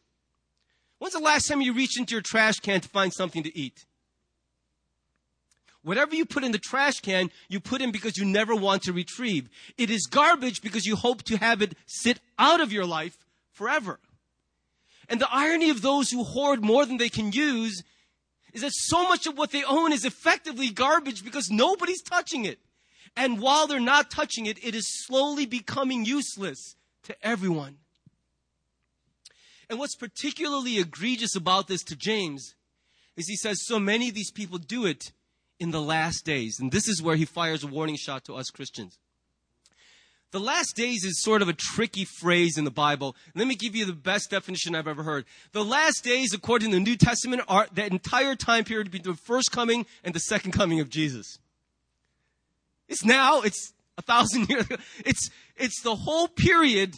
When's 0.98 1.14
the 1.14 1.20
last 1.20 1.46
time 1.46 1.60
you 1.60 1.72
reached 1.72 1.98
into 1.98 2.14
your 2.14 2.22
trash 2.22 2.56
can 2.56 2.80
to 2.80 2.88
find 2.88 3.12
something 3.12 3.42
to 3.42 3.58
eat? 3.58 3.84
Whatever 5.82 6.14
you 6.14 6.26
put 6.26 6.44
in 6.44 6.52
the 6.52 6.58
trash 6.58 7.00
can, 7.00 7.30
you 7.48 7.60
put 7.60 7.80
in 7.80 7.92
because 7.92 8.18
you 8.18 8.24
never 8.24 8.54
want 8.54 8.82
to 8.82 8.92
retrieve. 8.92 9.48
It 9.78 9.90
is 9.90 10.06
garbage 10.06 10.60
because 10.60 10.84
you 10.84 10.96
hope 10.96 11.22
to 11.24 11.36
have 11.38 11.62
it 11.62 11.74
sit 11.86 12.20
out 12.38 12.60
of 12.60 12.72
your 12.72 12.84
life 12.84 13.16
forever. 13.52 14.00
And 15.08 15.20
the 15.20 15.32
irony 15.32 15.70
of 15.70 15.80
those 15.80 16.10
who 16.10 16.24
hoard 16.24 16.62
more 16.62 16.84
than 16.84 16.98
they 16.98 17.08
can 17.08 17.32
use 17.32 17.82
is 18.52 18.62
that 18.62 18.72
so 18.72 19.04
much 19.04 19.26
of 19.26 19.36
what 19.36 19.50
they 19.50 19.64
own 19.64 19.92
is 19.92 20.04
effectively 20.04 20.70
garbage 20.70 21.24
because 21.24 21.50
nobody's 21.50 22.02
touching 22.02 22.44
it. 22.44 22.58
And 23.16 23.40
while 23.40 23.66
they're 23.66 23.80
not 23.80 24.10
touching 24.10 24.46
it, 24.46 24.62
it 24.64 24.74
is 24.74 25.04
slowly 25.06 25.46
becoming 25.46 26.04
useless 26.04 26.76
to 27.04 27.16
everyone. 27.26 27.78
And 29.68 29.78
what's 29.78 29.96
particularly 29.96 30.78
egregious 30.78 31.36
about 31.36 31.68
this 31.68 31.82
to 31.84 31.96
James 31.96 32.54
is 33.16 33.28
he 33.28 33.36
says 33.36 33.66
so 33.66 33.78
many 33.78 34.08
of 34.08 34.14
these 34.14 34.30
people 34.30 34.58
do 34.58 34.86
it 34.86 35.12
in 35.58 35.70
the 35.72 35.82
last 35.82 36.24
days. 36.24 36.58
And 36.60 36.70
this 36.70 36.88
is 36.88 37.02
where 37.02 37.16
he 37.16 37.24
fires 37.24 37.64
a 37.64 37.66
warning 37.66 37.96
shot 37.96 38.24
to 38.26 38.34
us 38.34 38.50
Christians. 38.50 38.98
The 40.30 40.40
last 40.40 40.76
days 40.76 41.04
is 41.04 41.22
sort 41.22 41.40
of 41.40 41.48
a 41.48 41.54
tricky 41.54 42.04
phrase 42.04 42.58
in 42.58 42.64
the 42.64 42.70
Bible. 42.70 43.16
Let 43.34 43.46
me 43.46 43.54
give 43.54 43.74
you 43.74 43.86
the 43.86 43.94
best 43.94 44.30
definition 44.30 44.74
I've 44.74 44.86
ever 44.86 45.02
heard. 45.02 45.24
The 45.52 45.64
last 45.64 46.04
days, 46.04 46.34
according 46.34 46.70
to 46.70 46.76
the 46.76 46.82
New 46.82 46.96
Testament, 46.96 47.42
are 47.48 47.66
the 47.72 47.86
entire 47.86 48.34
time 48.34 48.64
period 48.64 48.90
between 48.90 49.14
the 49.14 49.20
first 49.22 49.50
coming 49.50 49.86
and 50.04 50.14
the 50.14 50.20
second 50.20 50.52
coming 50.52 50.80
of 50.80 50.90
Jesus. 50.90 51.38
It's 52.88 53.06
now, 53.06 53.40
it's 53.40 53.72
a 53.96 54.02
thousand 54.02 54.48
years. 54.50 54.66
It's, 55.04 55.30
it's 55.56 55.80
the 55.82 55.96
whole 55.96 56.28
period 56.28 56.94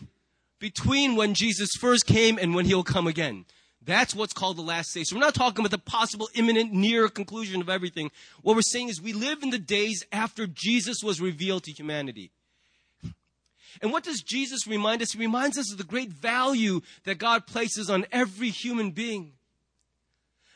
between 0.58 1.14
when 1.14 1.34
Jesus 1.34 1.70
first 1.78 2.06
came 2.06 2.36
and 2.36 2.52
when 2.52 2.64
he'll 2.64 2.82
come 2.82 3.06
again. 3.06 3.44
That's 3.82 4.14
what's 4.14 4.32
called 4.32 4.56
the 4.56 4.62
last 4.62 4.92
days. 4.92 5.08
So 5.08 5.16
we're 5.16 5.20
not 5.20 5.34
talking 5.34 5.64
about 5.64 5.70
the 5.70 5.78
possible 5.78 6.28
imminent 6.34 6.72
near 6.72 7.08
conclusion 7.08 7.60
of 7.60 7.70
everything. 7.70 8.10
What 8.42 8.56
we're 8.56 8.62
saying 8.62 8.88
is 8.88 9.00
we 9.00 9.12
live 9.12 9.42
in 9.42 9.50
the 9.50 9.58
days 9.58 10.04
after 10.12 10.48
Jesus 10.48 10.98
was 11.02 11.20
revealed 11.20 11.62
to 11.64 11.72
humanity. 11.72 12.32
And 13.82 13.92
what 13.92 14.04
does 14.04 14.22
Jesus 14.22 14.66
remind 14.66 15.02
us? 15.02 15.12
He 15.12 15.18
reminds 15.18 15.58
us 15.58 15.72
of 15.72 15.78
the 15.78 15.84
great 15.84 16.10
value 16.10 16.80
that 17.04 17.18
God 17.18 17.46
places 17.46 17.88
on 17.90 18.06
every 18.12 18.50
human 18.50 18.90
being. 18.90 19.32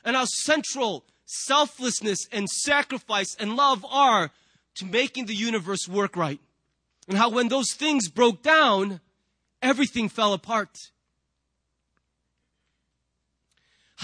And 0.05 0.17
how 0.17 0.27
central 0.27 1.05
selflessness 1.27 2.27
and 2.31 2.49
sacrifice 2.49 3.35
and 3.39 3.57
love 3.57 3.85
are 3.89 4.31
to 4.77 4.85
making 4.85 5.27
the 5.27 5.35
universe 5.35 5.89
work 5.89 6.17
right. 6.17 6.41
And 7.09 7.17
how 7.17 7.29
when 7.31 7.49
those 7.49 7.73
things 7.73 8.09
broke 8.09 8.43
down, 8.43 9.01
everything 9.63 10.09
fell 10.09 10.33
apart. 10.33 10.91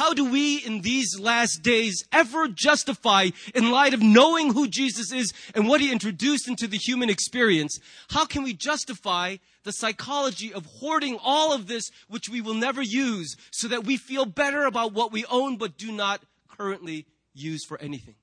How 0.01 0.15
do 0.15 0.25
we 0.25 0.57
in 0.57 0.81
these 0.81 1.21
last 1.21 1.61
days 1.63 2.07
ever 2.11 2.49
justify, 2.49 3.29
in 3.55 3.71
light 3.71 3.93
of 3.93 4.01
knowing 4.01 4.55
who 4.55 4.67
Jesus 4.67 5.13
is 5.13 5.31
and 5.55 5.69
what 5.69 5.83
he 5.83 5.93
introduced 5.93 6.49
into 6.49 6.67
the 6.67 6.79
human 6.79 7.11
experience, 7.11 7.79
how 8.09 8.25
can 8.25 8.43
we 8.43 8.55
justify 8.55 9.37
the 9.63 9.73
psychology 9.73 10.55
of 10.55 10.65
hoarding 10.65 11.19
all 11.23 11.53
of 11.53 11.67
this 11.67 11.91
which 12.09 12.31
we 12.31 12.41
will 12.41 12.55
never 12.55 12.81
use 12.81 13.37
so 13.51 13.69
that 13.69 13.85
we 13.85 13.99
feel 13.99 14.25
better 14.25 14.65
about 14.65 14.95
what 14.95 15.13
we 15.13 15.27
own 15.27 15.59
but 15.59 15.77
do 15.77 15.93
not 15.93 16.23
currently 16.49 17.05
use 17.35 17.67
for 17.67 17.79
anything? 17.79 18.15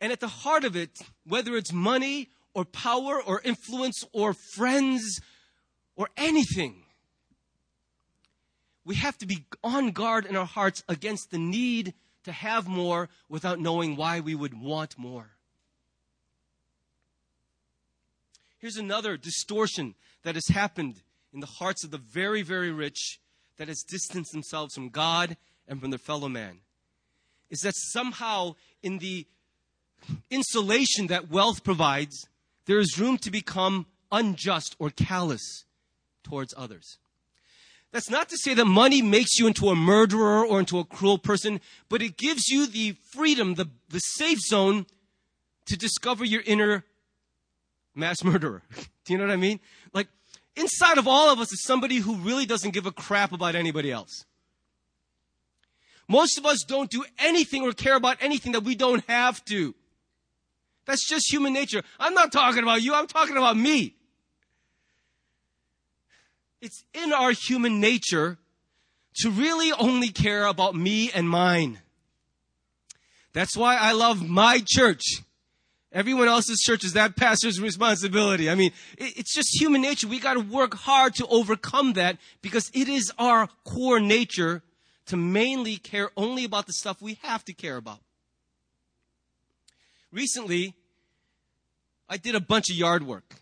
And 0.00 0.12
at 0.12 0.20
the 0.20 0.28
heart 0.28 0.62
of 0.62 0.76
it, 0.76 0.96
whether 1.26 1.56
it's 1.56 1.72
money 1.72 2.28
or 2.54 2.64
power 2.64 3.20
or 3.20 3.40
influence 3.40 4.04
or 4.12 4.32
friends 4.32 5.20
or 5.96 6.08
anything, 6.16 6.84
we 8.84 8.94
have 8.96 9.18
to 9.18 9.26
be 9.26 9.44
on 9.62 9.90
guard 9.90 10.26
in 10.26 10.36
our 10.36 10.46
hearts 10.46 10.82
against 10.88 11.30
the 11.30 11.38
need 11.38 11.94
to 12.24 12.32
have 12.32 12.66
more 12.66 13.08
without 13.28 13.60
knowing 13.60 13.96
why 13.96 14.20
we 14.20 14.34
would 14.34 14.54
want 14.54 14.98
more. 14.98 15.30
Here's 18.58 18.76
another 18.76 19.16
distortion 19.16 19.94
that 20.22 20.34
has 20.34 20.48
happened 20.48 21.02
in 21.32 21.40
the 21.40 21.46
hearts 21.46 21.84
of 21.84 21.90
the 21.90 21.98
very, 21.98 22.42
very 22.42 22.70
rich 22.70 23.18
that 23.56 23.68
has 23.68 23.82
distanced 23.82 24.32
themselves 24.32 24.74
from 24.74 24.90
God 24.90 25.36
and 25.66 25.80
from 25.80 25.90
their 25.90 25.98
fellow 25.98 26.28
man. 26.28 26.58
Is 27.48 27.60
that 27.60 27.74
somehow 27.76 28.54
in 28.82 28.98
the 28.98 29.26
insulation 30.30 31.06
that 31.08 31.30
wealth 31.30 31.64
provides, 31.64 32.26
there 32.66 32.78
is 32.78 32.98
room 32.98 33.18
to 33.18 33.30
become 33.30 33.86
unjust 34.12 34.76
or 34.78 34.90
callous 34.90 35.64
towards 36.22 36.54
others. 36.56 36.98
That's 37.92 38.10
not 38.10 38.28
to 38.28 38.36
say 38.38 38.54
that 38.54 38.64
money 38.66 39.02
makes 39.02 39.38
you 39.38 39.46
into 39.48 39.68
a 39.68 39.74
murderer 39.74 40.46
or 40.46 40.60
into 40.60 40.78
a 40.78 40.84
cruel 40.84 41.18
person, 41.18 41.60
but 41.88 42.02
it 42.02 42.16
gives 42.16 42.48
you 42.48 42.66
the 42.66 42.96
freedom, 43.12 43.54
the, 43.54 43.68
the 43.88 43.98
safe 43.98 44.38
zone 44.38 44.86
to 45.66 45.76
discover 45.76 46.24
your 46.24 46.42
inner 46.46 46.84
mass 47.94 48.22
murderer. 48.22 48.62
Do 49.04 49.12
you 49.12 49.18
know 49.18 49.26
what 49.26 49.32
I 49.32 49.36
mean? 49.36 49.58
Like, 49.92 50.06
inside 50.54 50.98
of 50.98 51.08
all 51.08 51.32
of 51.32 51.40
us 51.40 51.52
is 51.52 51.64
somebody 51.64 51.96
who 51.96 52.14
really 52.16 52.46
doesn't 52.46 52.74
give 52.74 52.86
a 52.86 52.92
crap 52.92 53.32
about 53.32 53.56
anybody 53.56 53.90
else. 53.90 54.24
Most 56.06 56.38
of 56.38 56.46
us 56.46 56.64
don't 56.66 56.90
do 56.90 57.04
anything 57.18 57.62
or 57.62 57.72
care 57.72 57.96
about 57.96 58.18
anything 58.20 58.52
that 58.52 58.62
we 58.62 58.74
don't 58.74 59.04
have 59.08 59.44
to. 59.46 59.74
That's 60.84 61.08
just 61.08 61.32
human 61.32 61.52
nature. 61.52 61.82
I'm 61.98 62.14
not 62.14 62.32
talking 62.32 62.62
about 62.62 62.82
you, 62.82 62.94
I'm 62.94 63.06
talking 63.06 63.36
about 63.36 63.56
me. 63.56 63.94
It's 66.60 66.84
in 66.92 67.12
our 67.12 67.32
human 67.32 67.80
nature 67.80 68.38
to 69.16 69.30
really 69.30 69.72
only 69.72 70.08
care 70.08 70.44
about 70.46 70.74
me 70.74 71.10
and 71.12 71.28
mine. 71.28 71.80
That's 73.32 73.56
why 73.56 73.76
I 73.76 73.92
love 73.92 74.28
my 74.28 74.60
church. 74.64 75.02
Everyone 75.92 76.28
else's 76.28 76.60
church 76.60 76.84
is 76.84 76.92
that 76.92 77.16
pastor's 77.16 77.60
responsibility. 77.60 78.48
I 78.48 78.54
mean, 78.54 78.70
it's 78.96 79.34
just 79.34 79.60
human 79.60 79.82
nature. 79.82 80.06
We 80.06 80.20
got 80.20 80.34
to 80.34 80.40
work 80.40 80.74
hard 80.74 81.16
to 81.16 81.26
overcome 81.26 81.94
that 81.94 82.18
because 82.42 82.70
it 82.72 82.88
is 82.88 83.12
our 83.18 83.48
core 83.64 83.98
nature 83.98 84.62
to 85.06 85.16
mainly 85.16 85.76
care 85.76 86.10
only 86.16 86.44
about 86.44 86.66
the 86.66 86.72
stuff 86.72 87.02
we 87.02 87.18
have 87.22 87.44
to 87.46 87.52
care 87.52 87.76
about. 87.76 87.98
Recently, 90.12 90.74
I 92.08 92.16
did 92.16 92.36
a 92.36 92.40
bunch 92.40 92.70
of 92.70 92.76
yard 92.76 93.04
work. 93.04 93.39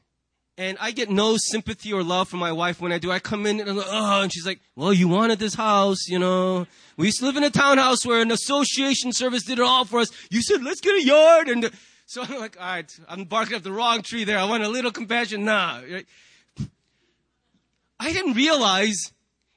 And 0.59 0.77
I 0.81 0.91
get 0.91 1.09
no 1.09 1.37
sympathy 1.39 1.93
or 1.93 2.03
love 2.03 2.29
from 2.29 2.41
my 2.41 2.51
wife 2.51 2.81
when 2.81 2.91
I 2.91 2.99
do. 2.99 3.13
I 3.13 3.21
come 3.21 3.47
in 3.47 3.61
and 3.61 3.71
I'm 3.71 3.77
like, 3.77 3.87
oh, 3.89 4.23
and 4.23 4.33
she's 4.33 4.45
like, 4.45 4.59
well, 4.75 4.93
you 4.93 5.07
wanted 5.07 5.39
this 5.39 5.55
house, 5.55 6.09
you 6.09 6.19
know. 6.19 6.67
We 6.97 7.07
used 7.07 7.21
to 7.21 7.27
live 7.27 7.37
in 7.37 7.45
a 7.45 7.51
townhouse 7.51 8.05
where 8.05 8.21
an 8.21 8.33
association 8.33 9.13
service 9.13 9.45
did 9.45 9.61
it 9.61 9.65
all 9.65 9.85
for 9.85 10.01
us. 10.01 10.11
You 10.31 10.43
said, 10.43 10.65
let's 10.65 10.81
get 10.81 10.97
a 10.97 11.05
yard. 11.05 11.49
And 11.49 11.71
so 12.07 12.25
I'm 12.25 12.41
like, 12.41 12.61
all 12.61 12.67
right, 12.67 13.01
I'm 13.09 13.23
barking 13.23 13.55
up 13.55 13.63
the 13.63 13.71
wrong 13.71 14.03
tree 14.03 14.25
there. 14.25 14.37
I 14.37 14.47
want 14.47 14.65
a 14.65 14.69
little 14.69 14.91
compassion. 14.91 15.45
Nah. 15.45 15.81
I 18.01 18.13
didn't 18.13 18.35
realize 18.35 19.13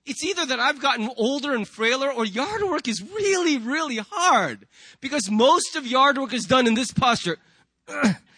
it's 0.06 0.24
either 0.24 0.46
that 0.46 0.60
I've 0.60 0.82
gotten 0.82 1.10
older 1.18 1.56
and 1.56 1.68
frailer 1.68 2.12
or 2.12 2.26
yard 2.26 2.62
work 2.62 2.88
is 2.88 3.02
really, 3.02 3.58
really 3.58 3.98
hard 3.98 4.68
because 5.00 5.32
most 5.32 5.76
of 5.76 5.88
yard 5.88 6.20
work 6.20 6.34
is 6.34 6.46
done 6.46 6.68
in 6.68 6.76
this 6.76 6.92
posture. 6.92 7.40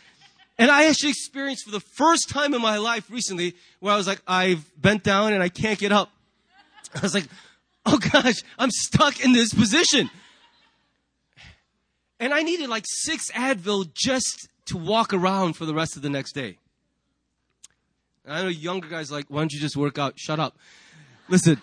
And 0.57 0.69
I 0.69 0.85
actually 0.85 1.09
experienced 1.09 1.65
for 1.65 1.71
the 1.71 1.79
first 1.79 2.29
time 2.29 2.53
in 2.53 2.61
my 2.61 2.77
life 2.77 3.09
recently 3.09 3.55
where 3.79 3.93
I 3.93 3.97
was 3.97 4.07
like, 4.07 4.21
I've 4.27 4.69
bent 4.79 5.03
down 5.03 5.33
and 5.33 5.41
I 5.41 5.49
can't 5.49 5.79
get 5.79 5.91
up. 5.91 6.11
I 6.95 6.99
was 7.01 7.13
like, 7.13 7.27
oh 7.85 7.97
gosh, 7.97 8.43
I'm 8.59 8.69
stuck 8.69 9.23
in 9.23 9.33
this 9.33 9.53
position. 9.53 10.09
And 12.19 12.33
I 12.33 12.43
needed 12.43 12.69
like 12.69 12.85
six 12.87 13.31
Advil 13.31 13.93
just 13.93 14.47
to 14.67 14.77
walk 14.77 15.13
around 15.13 15.53
for 15.53 15.65
the 15.65 15.73
rest 15.73 15.95
of 15.95 16.03
the 16.03 16.09
next 16.09 16.33
day. 16.33 16.57
I 18.25 18.43
know 18.43 18.47
younger 18.47 18.87
guys 18.87 19.11
like, 19.11 19.25
why 19.27 19.41
don't 19.41 19.51
you 19.51 19.59
just 19.59 19.75
work 19.75 19.97
out? 19.97 20.17
Shut 20.17 20.39
up. 20.39 20.57
Listen, 21.27 21.59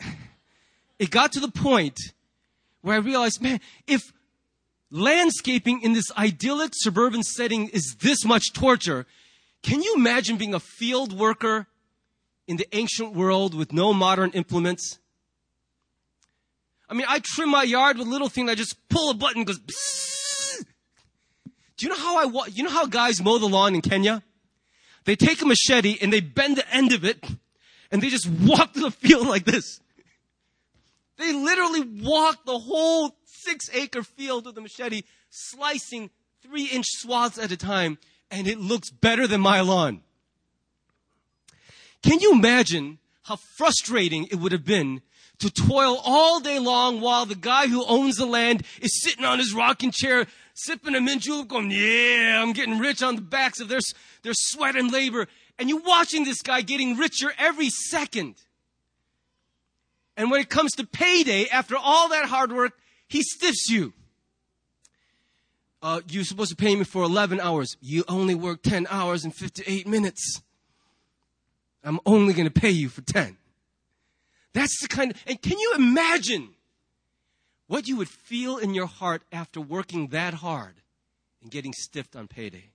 it 0.98 1.10
got 1.10 1.32
to 1.32 1.40
the 1.40 1.50
point 1.50 1.98
where 2.82 2.94
I 2.94 2.98
realized, 2.98 3.42
man, 3.42 3.60
if 3.86 4.12
landscaping 4.90 5.82
in 5.82 5.92
this 5.92 6.10
idyllic 6.16 6.72
suburban 6.74 7.22
setting 7.22 7.68
is 7.68 7.96
this 8.00 8.24
much 8.24 8.52
torture, 8.52 9.06
can 9.62 9.82
you 9.82 9.94
imagine 9.96 10.36
being 10.36 10.54
a 10.54 10.60
field 10.60 11.12
worker 11.12 11.66
in 12.46 12.56
the 12.56 12.66
ancient 12.74 13.14
world 13.14 13.54
with 13.54 13.72
no 13.72 13.92
modern 13.92 14.30
implements? 14.30 14.98
I 16.88 16.94
mean, 16.94 17.06
I 17.08 17.20
trim 17.22 17.50
my 17.50 17.64
yard 17.64 17.98
with 17.98 18.08
little 18.08 18.28
thing. 18.28 18.48
I 18.48 18.54
just 18.54 18.76
pull 18.88 19.10
a 19.10 19.14
button, 19.14 19.44
goes. 19.44 19.58
Psss. 19.58 20.64
Do 21.76 21.86
you 21.86 21.90
know 21.90 21.98
how 21.98 22.16
I? 22.16 22.46
You 22.48 22.64
know 22.64 22.70
how 22.70 22.86
guys 22.86 23.22
mow 23.22 23.38
the 23.38 23.46
lawn 23.46 23.74
in 23.74 23.82
Kenya? 23.82 24.22
They 25.04 25.14
take 25.14 25.42
a 25.42 25.46
machete 25.46 25.98
and 26.00 26.12
they 26.12 26.20
bend 26.20 26.56
the 26.56 26.74
end 26.74 26.92
of 26.92 27.04
it, 27.04 27.22
and 27.90 28.02
they 28.02 28.08
just 28.08 28.28
walk 28.28 28.72
through 28.72 28.84
the 28.84 28.90
field 28.90 29.26
like 29.26 29.44
this. 29.44 29.80
They 31.18 31.32
literally 31.32 31.82
walk 32.02 32.44
the 32.46 32.58
whole 32.58 33.16
six 33.24 33.68
acre 33.74 34.02
field 34.02 34.46
with 34.46 34.56
a 34.56 34.60
machete, 34.60 35.02
slicing 35.30 36.10
three 36.42 36.66
inch 36.66 36.86
swaths 36.88 37.38
at 37.38 37.52
a 37.52 37.56
time, 37.56 37.98
and 38.30 38.46
it 38.46 38.58
looks 38.58 38.90
better 38.90 39.26
than 39.26 39.40
my 39.40 39.60
lawn. 39.60 40.00
Can 42.02 42.20
you 42.20 42.32
imagine 42.32 42.98
how 43.24 43.36
frustrating 43.56 44.26
it 44.26 44.36
would 44.36 44.52
have 44.52 44.64
been 44.64 45.02
to 45.40 45.50
toil 45.50 46.00
all 46.04 46.40
day 46.40 46.58
long 46.58 47.00
while 47.00 47.26
the 47.26 47.34
guy 47.34 47.66
who 47.66 47.84
owns 47.84 48.16
the 48.16 48.26
land 48.26 48.64
is 48.80 49.02
sitting 49.02 49.24
on 49.24 49.38
his 49.38 49.52
rocking 49.52 49.90
chair, 49.90 50.26
sipping 50.54 50.94
a 50.94 51.00
mint 51.00 51.22
julep, 51.22 51.48
going, 51.48 51.70
yeah, 51.70 52.40
I'm 52.42 52.52
getting 52.52 52.78
rich 52.78 53.02
on 53.02 53.16
the 53.16 53.22
backs 53.22 53.60
of 53.60 53.68
their, 53.68 53.80
their 54.22 54.34
sweat 54.34 54.76
and 54.76 54.92
labor. 54.92 55.26
And 55.58 55.68
you're 55.68 55.80
watching 55.80 56.24
this 56.24 56.42
guy 56.42 56.62
getting 56.62 56.96
richer 56.96 57.32
every 57.38 57.70
second. 57.70 58.36
And 60.18 60.32
when 60.32 60.40
it 60.40 60.50
comes 60.50 60.72
to 60.72 60.84
payday, 60.84 61.46
after 61.46 61.76
all 61.76 62.08
that 62.08 62.26
hard 62.26 62.52
work, 62.52 62.72
he 63.06 63.22
stiffs 63.22 63.70
you. 63.70 63.92
Uh, 65.80 66.00
you're 66.08 66.24
supposed 66.24 66.50
to 66.50 66.56
pay 66.56 66.74
me 66.74 66.82
for 66.82 67.04
11 67.04 67.38
hours. 67.40 67.76
You 67.80 68.02
only 68.08 68.34
work 68.34 68.62
10 68.64 68.88
hours 68.90 69.22
and 69.22 69.32
58 69.32 69.86
minutes. 69.86 70.42
I'm 71.84 72.00
only 72.04 72.34
going 72.34 72.48
to 72.48 72.60
pay 72.60 72.70
you 72.70 72.88
for 72.88 73.00
10. 73.00 73.36
That's 74.54 74.82
the 74.82 74.88
kind 74.88 75.12
of, 75.12 75.22
and 75.24 75.40
can 75.40 75.56
you 75.56 75.74
imagine 75.76 76.48
what 77.68 77.86
you 77.86 77.96
would 77.96 78.08
feel 78.08 78.58
in 78.58 78.74
your 78.74 78.88
heart 78.88 79.22
after 79.30 79.60
working 79.60 80.08
that 80.08 80.34
hard 80.34 80.74
and 81.40 81.50
getting 81.50 81.72
stiffed 81.72 82.16
on 82.16 82.26
payday? 82.26 82.70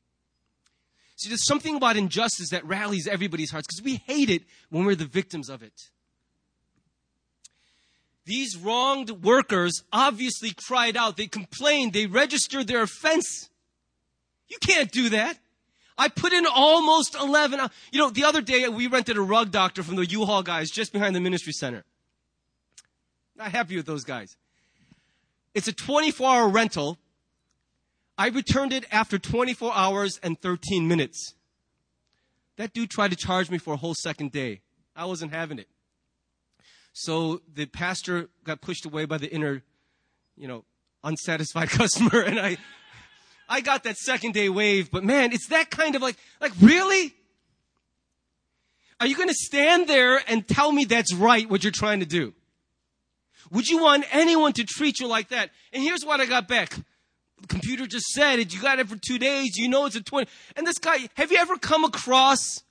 See, 1.17 1.27
there's 1.27 1.45
something 1.45 1.75
about 1.75 1.97
injustice 1.97 2.51
that 2.51 2.65
rallies 2.65 3.05
everybody's 3.05 3.51
hearts 3.51 3.67
because 3.67 3.83
we 3.83 3.97
hate 4.07 4.29
it 4.29 4.43
when 4.69 4.85
we're 4.85 4.95
the 4.95 5.03
victims 5.03 5.49
of 5.49 5.61
it. 5.61 5.89
These 8.25 8.57
wronged 8.57 9.23
workers 9.23 9.83
obviously 9.91 10.53
cried 10.55 10.95
out. 10.95 11.17
They 11.17 11.27
complained. 11.27 11.93
They 11.93 12.05
registered 12.05 12.67
their 12.67 12.83
offense. 12.83 13.49
You 14.47 14.57
can't 14.59 14.91
do 14.91 15.09
that. 15.09 15.37
I 15.97 16.07
put 16.07 16.33
in 16.33 16.45
almost 16.45 17.15
11. 17.15 17.59
You 17.91 17.99
know, 17.99 18.09
the 18.09 18.23
other 18.23 18.41
day 18.41 18.67
we 18.69 18.87
rented 18.87 19.17
a 19.17 19.21
rug 19.21 19.51
doctor 19.51 19.83
from 19.83 19.95
the 19.95 20.05
U-Haul 20.05 20.41
guys 20.41 20.71
just 20.71 20.93
behind 20.93 21.15
the 21.15 21.19
ministry 21.19 21.53
center. 21.53 21.83
Not 23.35 23.51
happy 23.51 23.75
with 23.75 23.85
those 23.85 24.03
guys. 24.03 24.37
It's 25.53 25.67
a 25.67 25.73
24 25.73 26.27
hour 26.27 26.47
rental. 26.47 26.97
I 28.17 28.29
returned 28.29 28.73
it 28.73 28.85
after 28.91 29.17
24 29.17 29.73
hours 29.73 30.19
and 30.23 30.39
13 30.39 30.87
minutes. 30.87 31.33
That 32.57 32.73
dude 32.73 32.89
tried 32.89 33.11
to 33.11 33.17
charge 33.17 33.49
me 33.49 33.57
for 33.57 33.73
a 33.73 33.77
whole 33.77 33.95
second 33.95 34.31
day. 34.31 34.61
I 34.95 35.05
wasn't 35.05 35.33
having 35.33 35.59
it. 35.59 35.67
So 36.93 37.41
the 37.51 37.65
pastor 37.65 38.29
got 38.43 38.61
pushed 38.61 38.85
away 38.85 39.05
by 39.05 39.17
the 39.17 39.31
inner, 39.31 39.63
you 40.37 40.47
know, 40.47 40.63
unsatisfied 41.03 41.69
customer 41.69 42.21
and 42.21 42.39
I, 42.39 42.57
I 43.49 43.61
got 43.61 43.83
that 43.83 43.97
second 43.97 44.33
day 44.33 44.47
wave, 44.47 44.89
but 44.89 45.03
man, 45.03 45.33
it's 45.33 45.47
that 45.49 45.69
kind 45.69 45.95
of 45.95 46.01
like, 46.01 46.15
like 46.39 46.53
really? 46.61 47.13
Are 48.99 49.07
you 49.07 49.15
going 49.15 49.27
to 49.27 49.35
stand 49.35 49.87
there 49.87 50.21
and 50.27 50.47
tell 50.47 50.71
me 50.71 50.85
that's 50.85 51.13
right 51.13 51.49
what 51.49 51.63
you're 51.63 51.71
trying 51.71 51.99
to 51.99 52.05
do? 52.05 52.33
Would 53.51 53.67
you 53.67 53.81
want 53.81 54.05
anyone 54.11 54.53
to 54.53 54.63
treat 54.63 54.99
you 54.99 55.07
like 55.07 55.29
that? 55.29 55.49
And 55.73 55.83
here's 55.83 56.05
what 56.05 56.21
I 56.21 56.25
got 56.25 56.47
back. 56.47 56.69
The 57.41 57.47
computer 57.47 57.85
just 57.85 58.05
said 58.07 58.39
it. 58.39 58.53
You 58.53 58.61
got 58.61 58.79
it 58.79 58.87
for 58.87 58.95
two 58.95 59.19
days. 59.19 59.57
You 59.57 59.67
know 59.67 59.85
it's 59.85 59.95
a 59.95 60.01
20. 60.01 60.29
And 60.55 60.65
this 60.65 60.77
guy, 60.77 61.09
have 61.15 61.31
you 61.31 61.37
ever 61.37 61.57
come 61.57 61.83
across 61.83 62.63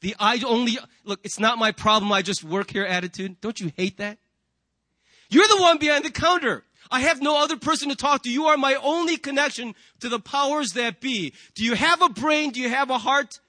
the 0.00 0.14
I 0.18 0.42
only, 0.46 0.78
look, 1.04 1.20
it's 1.24 1.40
not 1.40 1.58
my 1.58 1.72
problem. 1.72 2.12
I 2.12 2.22
just 2.22 2.44
work 2.44 2.70
here 2.70 2.84
attitude. 2.84 3.40
Don't 3.40 3.60
you 3.60 3.72
hate 3.76 3.98
that? 3.98 4.18
You're 5.28 5.48
the 5.48 5.60
one 5.60 5.78
behind 5.78 6.04
the 6.04 6.10
counter. 6.10 6.64
I 6.90 7.00
have 7.00 7.20
no 7.20 7.42
other 7.42 7.56
person 7.56 7.88
to 7.88 7.96
talk 7.96 8.22
to. 8.22 8.30
You 8.30 8.46
are 8.46 8.56
my 8.56 8.74
only 8.76 9.16
connection 9.16 9.74
to 10.00 10.08
the 10.08 10.20
powers 10.20 10.72
that 10.72 11.00
be. 11.00 11.32
Do 11.54 11.64
you 11.64 11.74
have 11.74 12.00
a 12.00 12.08
brain? 12.08 12.50
Do 12.50 12.60
you 12.60 12.68
have 12.68 12.90
a 12.90 12.98
heart? 12.98 13.40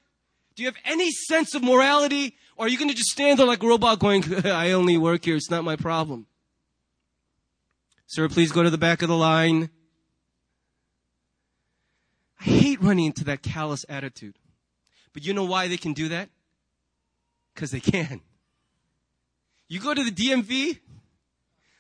Do 0.56 0.64
you 0.64 0.68
have 0.68 0.78
any 0.86 1.12
sense 1.12 1.54
of 1.54 1.64
morality? 1.64 2.36
Or 2.56 2.66
are 2.66 2.70
you 2.70 2.78
going 2.78 2.90
to 2.90 2.96
just 2.96 3.12
stand 3.12 3.38
there 3.38 3.46
like 3.46 3.62
a 3.62 3.68
robot 3.68 4.00
going, 4.00 4.24
I 4.46 4.72
only 4.72 4.98
work 4.98 5.26
here. 5.26 5.36
It's 5.36 5.52
not 5.52 5.64
my 5.64 5.76
problem. 5.76 6.26
Sir, 8.08 8.28
please 8.30 8.52
go 8.52 8.64
to 8.64 8.70
the 8.70 8.78
back 8.78 9.02
of 9.02 9.10
the 9.10 9.18
line. 9.18 9.70
I 12.40 12.46
hate 12.46 12.82
running 12.82 13.06
into 13.06 13.24
that 13.26 13.44
callous 13.44 13.86
attitude. 13.90 14.40
But 15.14 15.26
you 15.26 15.34
know 15.34 15.46
why 15.46 15.68
they 15.68 15.78
can 15.78 15.94
do 15.94 16.10
that? 16.10 16.30
Because 17.58 17.72
they 17.72 17.80
can. 17.80 18.22
You 19.68 19.80
go 19.80 19.92
to 19.92 20.04
the 20.04 20.12
DMV, 20.12 20.78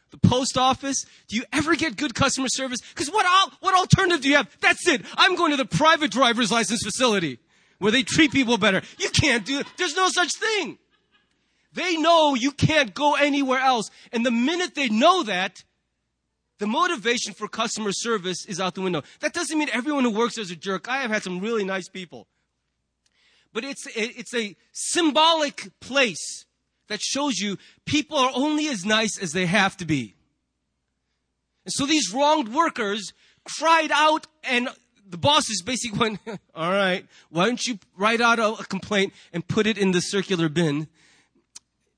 the 0.09 0.17
post 0.27 0.57
office? 0.57 1.05
Do 1.27 1.35
you 1.35 1.43
ever 1.53 1.75
get 1.75 1.97
good 1.97 2.15
customer 2.15 2.47
service? 2.49 2.79
Because 2.81 3.09
what, 3.09 3.27
what 3.59 3.75
alternative 3.75 4.21
do 4.21 4.29
you 4.29 4.37
have? 4.37 4.49
That's 4.59 4.87
it. 4.87 5.03
I'm 5.15 5.35
going 5.35 5.51
to 5.51 5.57
the 5.57 5.65
private 5.65 6.09
driver's 6.09 6.51
license 6.51 6.81
facility 6.81 7.37
where 7.77 7.91
they 7.91 8.01
treat 8.01 8.31
people 8.31 8.57
better. 8.57 8.81
You 8.97 9.11
can't 9.11 9.45
do 9.45 9.59
it. 9.59 9.67
There's 9.77 9.95
no 9.95 10.09
such 10.09 10.33
thing. 10.33 10.79
They 11.73 11.95
know 11.95 12.33
you 12.33 12.53
can't 12.53 12.95
go 12.95 13.13
anywhere 13.13 13.59
else. 13.59 13.91
And 14.11 14.25
the 14.25 14.31
minute 14.31 14.73
they 14.73 14.89
know 14.89 15.21
that, 15.23 15.63
the 16.57 16.65
motivation 16.65 17.35
for 17.35 17.47
customer 17.47 17.91
service 17.91 18.47
is 18.47 18.59
out 18.59 18.73
the 18.73 18.81
window. 18.81 19.03
That 19.19 19.33
doesn't 19.33 19.55
mean 19.55 19.69
everyone 19.71 20.05
who 20.05 20.09
works 20.09 20.37
there's 20.37 20.49
a 20.49 20.55
jerk. 20.55 20.89
I 20.89 20.97
have 21.01 21.11
had 21.11 21.21
some 21.21 21.39
really 21.39 21.63
nice 21.63 21.87
people. 21.87 22.25
But 23.57 23.65
it's, 23.65 23.87
it's 23.95 24.35
a 24.35 24.55
symbolic 24.71 25.71
place 25.79 26.45
that 26.89 27.01
shows 27.01 27.39
you 27.39 27.57
people 27.87 28.15
are 28.15 28.29
only 28.35 28.67
as 28.67 28.85
nice 28.85 29.17
as 29.19 29.31
they 29.31 29.47
have 29.47 29.75
to 29.77 29.85
be. 29.85 30.13
And 31.65 31.73
so 31.73 31.87
these 31.87 32.13
wronged 32.13 32.49
workers 32.49 33.13
cried 33.57 33.89
out 33.91 34.27
and 34.43 34.69
the 35.09 35.17
bosses 35.17 35.63
basically 35.65 35.97
went, 36.27 36.39
all 36.53 36.71
right, 36.71 37.03
why 37.31 37.47
don't 37.47 37.65
you 37.65 37.79
write 37.97 38.21
out 38.21 38.37
a, 38.37 38.49
a 38.49 38.65
complaint 38.65 39.11
and 39.33 39.47
put 39.47 39.65
it 39.65 39.79
in 39.79 39.89
the 39.89 40.01
circular 40.01 40.49
bin 40.49 40.87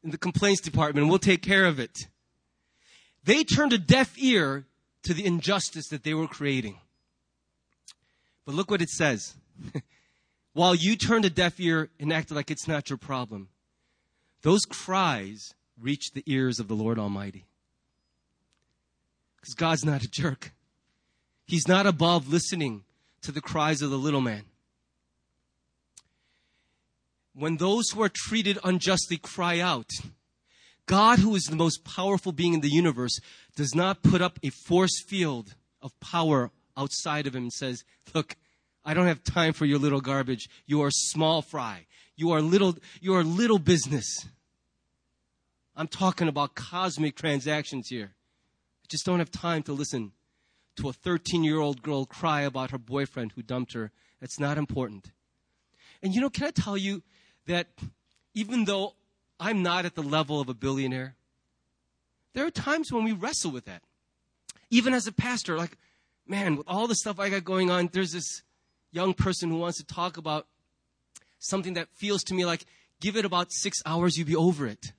in 0.02 0.12
the 0.12 0.18
complaints 0.18 0.62
department 0.62 1.10
we'll 1.10 1.20
take 1.20 1.42
care 1.42 1.66
of 1.66 1.78
it. 1.78 2.08
They 3.26 3.44
turned 3.44 3.74
a 3.74 3.78
deaf 3.78 4.14
ear 4.18 4.66
to 5.04 5.14
the 5.14 5.26
injustice 5.26 5.90
that 5.90 6.06
they 6.06 6.14
were 6.14 6.30
creating. 6.30 6.78
But 8.46 8.56
look 8.56 8.72
what 8.72 8.82
it 8.82 8.90
says. 8.90 9.36
While 10.60 10.76
you 10.76 10.98
turned 10.98 11.24
a 11.24 11.30
deaf 11.30 11.58
ear 11.62 11.90
and 12.02 12.12
acted 12.12 12.36
like 12.36 12.52
it's 12.52 12.68
not 12.68 12.90
your 12.90 12.98
problem, 12.98 13.48
those 14.42 14.66
cries 14.66 15.54
reached 15.80 16.14
the 16.14 16.24
ears 16.26 16.60
of 16.60 16.68
the 16.68 16.76
Lord 16.76 17.00
Almighty. 17.00 17.46
Because 19.38 19.54
God's 19.54 19.86
not 19.86 20.04
a 20.04 20.10
jerk. 20.10 20.52
He's 21.46 21.70
not 21.70 21.86
above 21.88 22.28
listening 22.28 22.84
to 23.22 23.32
the 23.32 23.40
cries 23.40 23.82
of 23.82 23.90
the 23.90 23.98
little 23.98 24.20
man. 24.20 24.44
When 27.34 27.56
those 27.56 27.92
who 27.92 28.04
are 28.04 28.12
treated 28.14 28.60
unjustly 28.62 29.16
cry 29.16 29.62
out, 29.62 29.90
God, 30.88 31.20
who 31.20 31.36
is 31.36 31.46
the 31.46 31.56
most 31.56 31.86
powerful 31.86 32.34
being 32.34 32.54
in 32.54 32.60
the 32.60 32.68
universe, 32.68 33.18
does 33.56 33.74
not 33.74 34.04
put 34.04 34.22
up 34.22 34.38
a 34.44 34.50
force 34.50 35.02
field 35.08 35.56
of 35.82 35.98
power 36.02 36.52
outside 36.76 37.28
of 37.28 37.34
him 37.34 37.44
and 37.44 37.54
says, 37.54 37.86
Look, 38.14 38.36
I 38.86 38.94
don't 38.94 39.08
have 39.08 39.24
time 39.24 39.54
for 39.54 39.66
your 39.66 39.80
little 39.80 40.02
garbage. 40.02 40.50
You 40.66 40.82
are 40.82 40.92
small 40.92 41.42
fry. 41.42 41.86
You 42.16 42.32
are 42.32 42.42
little, 42.42 42.78
you 43.02 43.16
are 43.16 43.24
little 43.24 43.60
business. 43.60 44.28
I'm 45.76 45.88
talking 45.88 46.28
about 46.28 46.56
cosmic 46.56 47.16
transactions 47.16 47.88
here. 47.90 48.16
I 48.84 48.88
just 48.90 49.06
don't 49.06 49.20
have 49.20 49.32
time 49.32 49.64
to 49.64 49.74
listen 49.74 50.12
to 50.78 50.90
a 50.90 50.94
13 50.94 51.44
year 51.44 51.60
old 51.60 51.82
girl 51.82 52.06
cry 52.06 52.42
about 52.42 52.72
her 52.72 52.78
boyfriend 52.78 53.34
who 53.34 53.42
dumped 53.42 53.74
her. 53.74 53.92
That's 54.20 54.40
not 54.40 54.58
important. 54.58 55.12
And 56.02 56.14
you 56.14 56.22
know, 56.22 56.30
can 56.30 56.46
I 56.48 56.52
tell 56.52 56.78
you 56.78 57.04
that 57.48 57.68
even 58.34 58.66
though 58.66 58.96
I'm 59.40 59.64
not 59.64 59.86
at 59.86 59.96
the 59.96 60.04
level 60.04 60.42
of 60.42 60.50
a 60.50 60.54
billionaire, 60.54 61.16
There 62.34 62.46
are 62.46 62.52
times 62.52 62.92
when 62.92 63.04
we 63.04 63.12
wrestle 63.12 63.52
with 63.52 63.66
that. 63.66 63.82
Even 64.70 64.94
as 64.94 65.08
a 65.08 65.12
pastor, 65.12 65.58
like, 65.58 65.78
man, 66.28 66.56
with 66.56 66.68
all 66.68 66.88
the 66.88 66.96
stuff 66.96 67.20
I 67.20 67.30
got 67.30 67.44
going 67.44 67.72
on, 67.72 67.90
there's 67.92 68.12
this 68.12 68.44
young 68.92 69.14
person 69.14 69.50
who 69.50 69.58
wants 69.58 69.78
to 69.78 69.86
talk 69.86 70.18
about 70.18 70.48
something 71.40 71.74
that 71.74 71.88
feels 71.94 72.24
to 72.26 72.34
me 72.34 72.46
like, 72.46 72.66
give 73.00 73.16
it 73.16 73.26
about 73.26 73.52
six 73.52 73.82
hours, 73.86 74.18
you'll 74.18 74.28
be 74.28 74.36
over 74.36 74.68
it. 74.68 74.94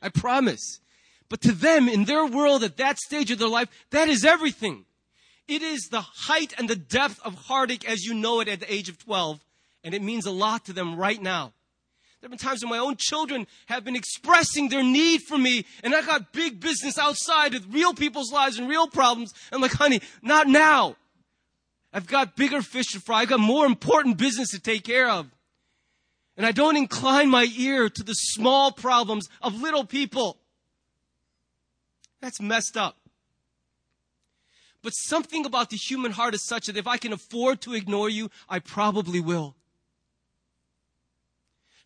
I 0.00 0.08
promise. 0.08 0.80
But 1.28 1.40
to 1.42 1.52
them, 1.52 1.88
in 1.88 2.04
their 2.04 2.26
world, 2.26 2.62
at 2.64 2.76
that 2.76 2.98
stage 2.98 3.30
of 3.30 3.38
their 3.38 3.48
life, 3.48 3.68
that 3.90 4.08
is 4.08 4.24
everything. 4.24 4.84
It 5.48 5.62
is 5.62 5.88
the 5.90 6.00
height 6.00 6.54
and 6.58 6.68
the 6.68 6.76
depth 6.76 7.20
of 7.24 7.34
heartache 7.34 7.88
as 7.88 8.04
you 8.04 8.14
know 8.14 8.40
it 8.40 8.48
at 8.48 8.60
the 8.60 8.72
age 8.72 8.88
of 8.88 8.98
12, 8.98 9.40
and 9.84 9.94
it 9.94 10.02
means 10.02 10.26
a 10.26 10.30
lot 10.30 10.64
to 10.66 10.72
them 10.72 10.96
right 10.96 11.20
now. 11.20 11.52
There 12.20 12.28
have 12.28 12.38
been 12.38 12.46
times 12.46 12.62
when 12.62 12.70
my 12.70 12.78
own 12.78 12.94
children 12.96 13.48
have 13.66 13.84
been 13.84 13.96
expressing 13.96 14.68
their 14.68 14.84
need 14.84 15.22
for 15.22 15.36
me, 15.36 15.66
and 15.82 15.92
I 15.92 16.02
got 16.02 16.32
big 16.32 16.60
business 16.60 16.96
outside 16.96 17.52
with 17.52 17.66
real 17.72 17.94
people's 17.94 18.30
lives 18.30 18.58
and 18.58 18.68
real 18.68 18.86
problems. 18.86 19.34
I'm 19.50 19.60
like, 19.60 19.72
honey, 19.72 20.00
not 20.22 20.46
now. 20.46 20.96
I've 21.92 22.06
got 22.06 22.36
bigger 22.36 22.62
fish 22.62 22.92
to 22.92 23.00
fry. 23.00 23.20
I've 23.22 23.28
got 23.28 23.40
more 23.40 23.66
important 23.66 24.16
business 24.16 24.50
to 24.50 24.60
take 24.60 24.84
care 24.84 25.10
of. 25.10 25.30
And 26.36 26.46
I 26.46 26.52
don't 26.52 26.76
incline 26.76 27.28
my 27.28 27.46
ear 27.56 27.90
to 27.90 28.02
the 28.02 28.14
small 28.14 28.72
problems 28.72 29.28
of 29.42 29.60
little 29.60 29.84
people. 29.84 30.38
That's 32.20 32.40
messed 32.40 32.76
up. 32.76 32.96
But 34.82 34.90
something 34.90 35.44
about 35.44 35.70
the 35.70 35.76
human 35.76 36.12
heart 36.12 36.34
is 36.34 36.44
such 36.44 36.66
that 36.66 36.76
if 36.76 36.86
I 36.86 36.96
can 36.96 37.12
afford 37.12 37.60
to 37.62 37.74
ignore 37.74 38.08
you, 38.08 38.30
I 38.48 38.58
probably 38.58 39.20
will. 39.20 39.54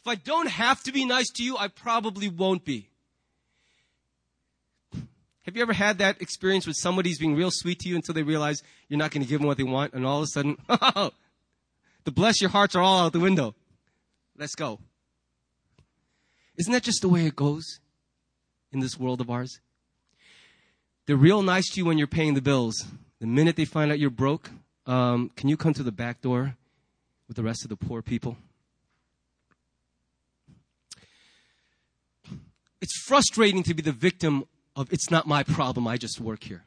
If 0.01 0.09
I 0.09 0.14
don't 0.14 0.49
have 0.49 0.83
to 0.85 0.92
be 0.92 1.05
nice 1.05 1.29
to 1.35 1.42
you, 1.42 1.59
I 1.59 1.69
probably 1.69 2.29
won't 2.29 2.64
be. 2.64 2.90
Have 5.46 5.54
you 5.54 5.62
ever 5.62 5.72
had 5.72 5.98
that 5.98 6.20
experience 6.20 6.66
with 6.66 6.74
somebody's 6.76 7.20
being 7.20 7.37
real 7.37 7.52
sweet 7.52 7.78
to 7.78 7.88
you 7.88 7.94
until 7.94 8.14
they 8.14 8.24
realize 8.24 8.64
you're 8.88 8.98
not 8.98 9.12
going 9.12 9.22
to 9.22 9.28
give 9.28 9.38
them 9.38 9.46
what 9.46 9.56
they 9.56 9.62
want, 9.62 9.94
and 9.94 10.04
all 10.04 10.18
of 10.18 10.24
a 10.24 10.26
sudden, 10.26 10.59
the 10.68 12.11
bless 12.11 12.40
your 12.40 12.50
hearts 12.50 12.74
are 12.74 12.82
all 12.82 13.06
out 13.06 13.12
the 13.12 13.20
window. 13.20 13.54
Let's 14.37 14.56
go. 14.56 14.80
Isn't 16.56 16.72
that 16.72 16.82
just 16.82 17.00
the 17.00 17.09
way 17.09 17.26
it 17.26 17.37
goes 17.37 17.78
in 18.72 18.80
this 18.80 18.98
world 18.98 19.20
of 19.20 19.30
ours? 19.30 19.61
They're 21.06 21.14
real 21.14 21.42
nice 21.42 21.70
to 21.70 21.80
you 21.80 21.85
when 21.85 21.96
you're 21.96 22.09
paying 22.09 22.35
the 22.35 22.42
bills. 22.42 22.85
The 23.20 23.28
minute 23.28 23.54
they 23.54 23.64
find 23.64 23.92
out 23.92 24.00
you're 24.00 24.11
broke, 24.11 24.50
um, 24.85 25.30
can 25.37 25.48
you 25.48 25.56
come 25.56 25.74
to 25.74 25.85
the 25.85 25.92
back 25.92 26.22
door 26.22 26.56
with 27.28 27.37
the 27.37 27.44
rest 27.44 27.62
of 27.62 27.68
the 27.68 27.76
poor 27.76 28.02
people? 28.02 28.37
It's 32.80 33.00
frustrating 33.06 33.62
to 33.62 33.74
be 33.74 33.82
the 33.82 33.92
victim 33.92 34.44
of 34.76 34.92
it's 34.92 35.10
not 35.10 35.26
my 35.26 35.42
problem, 35.42 35.88
I 35.88 35.96
just 35.96 36.20
work 36.20 36.44
here. 36.44 36.62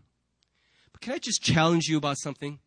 But 0.92 1.02
can 1.02 1.14
I 1.14 1.20
just 1.20 1.42
challenge 1.42 1.86
you 1.86 1.98
about 1.98 2.18
something? 2.18 2.60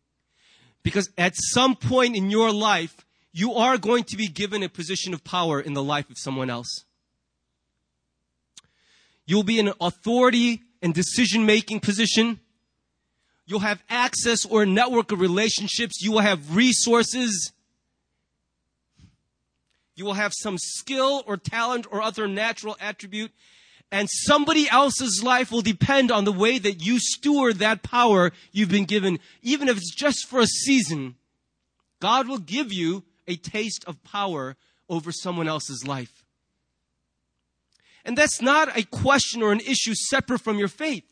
Because 0.81 1.09
at 1.17 1.33
some 1.35 1.75
point 1.75 2.15
in 2.15 2.31
your 2.31 2.51
life, 2.51 3.05
you 3.31 3.53
are 3.53 3.77
going 3.77 4.05
to 4.05 4.17
be 4.17 4.27
given 4.27 4.63
a 4.63 4.69
position 4.69 5.13
of 5.13 5.23
power 5.23 5.59
in 5.59 5.73
the 5.73 5.83
life 5.83 6.09
of 6.09 6.17
someone 6.17 6.49
else. 6.49 6.85
You'll 9.25 9.43
be 9.43 9.59
in 9.59 9.67
an 9.67 9.73
authority 9.79 10.61
and 10.81 10.93
decision 10.93 11.45
making 11.45 11.79
position. 11.79 12.39
You'll 13.45 13.59
have 13.59 13.83
access 13.89 14.45
or 14.45 14.63
a 14.63 14.65
network 14.65 15.11
of 15.11 15.19
relationships. 15.19 16.01
You 16.01 16.11
will 16.11 16.19
have 16.19 16.55
resources. 16.55 17.51
You 19.95 20.05
will 20.05 20.13
have 20.13 20.33
some 20.35 20.57
skill 20.57 21.23
or 21.25 21.37
talent 21.37 21.87
or 21.89 22.01
other 22.01 22.27
natural 22.27 22.77
attribute. 22.79 23.31
And 23.93 24.09
somebody 24.09 24.67
else's 24.67 25.21
life 25.23 25.51
will 25.51 25.61
depend 25.61 26.11
on 26.11 26.25
the 26.25 26.31
way 26.31 26.57
that 26.57 26.83
you 26.83 26.97
steward 26.97 27.59
that 27.59 27.83
power 27.83 28.31
you've 28.51 28.71
been 28.71 28.85
given. 28.85 29.19
Even 29.43 29.67
if 29.67 29.77
it's 29.77 29.93
just 29.93 30.27
for 30.27 30.39
a 30.39 30.47
season, 30.47 31.13
God 31.99 32.27
will 32.27 32.39
give 32.39 32.73
you 32.73 33.03
a 33.27 33.35
taste 33.35 33.85
of 33.85 34.03
power 34.03 34.55
over 34.89 35.11
someone 35.11 35.47
else's 35.47 35.85
life. 35.85 36.25
And 38.03 38.17
that's 38.17 38.41
not 38.41 38.75
a 38.75 38.81
question 38.81 39.43
or 39.43 39.51
an 39.51 39.59
issue 39.59 39.93
separate 39.93 40.41
from 40.41 40.57
your 40.57 40.69
faith. 40.69 41.05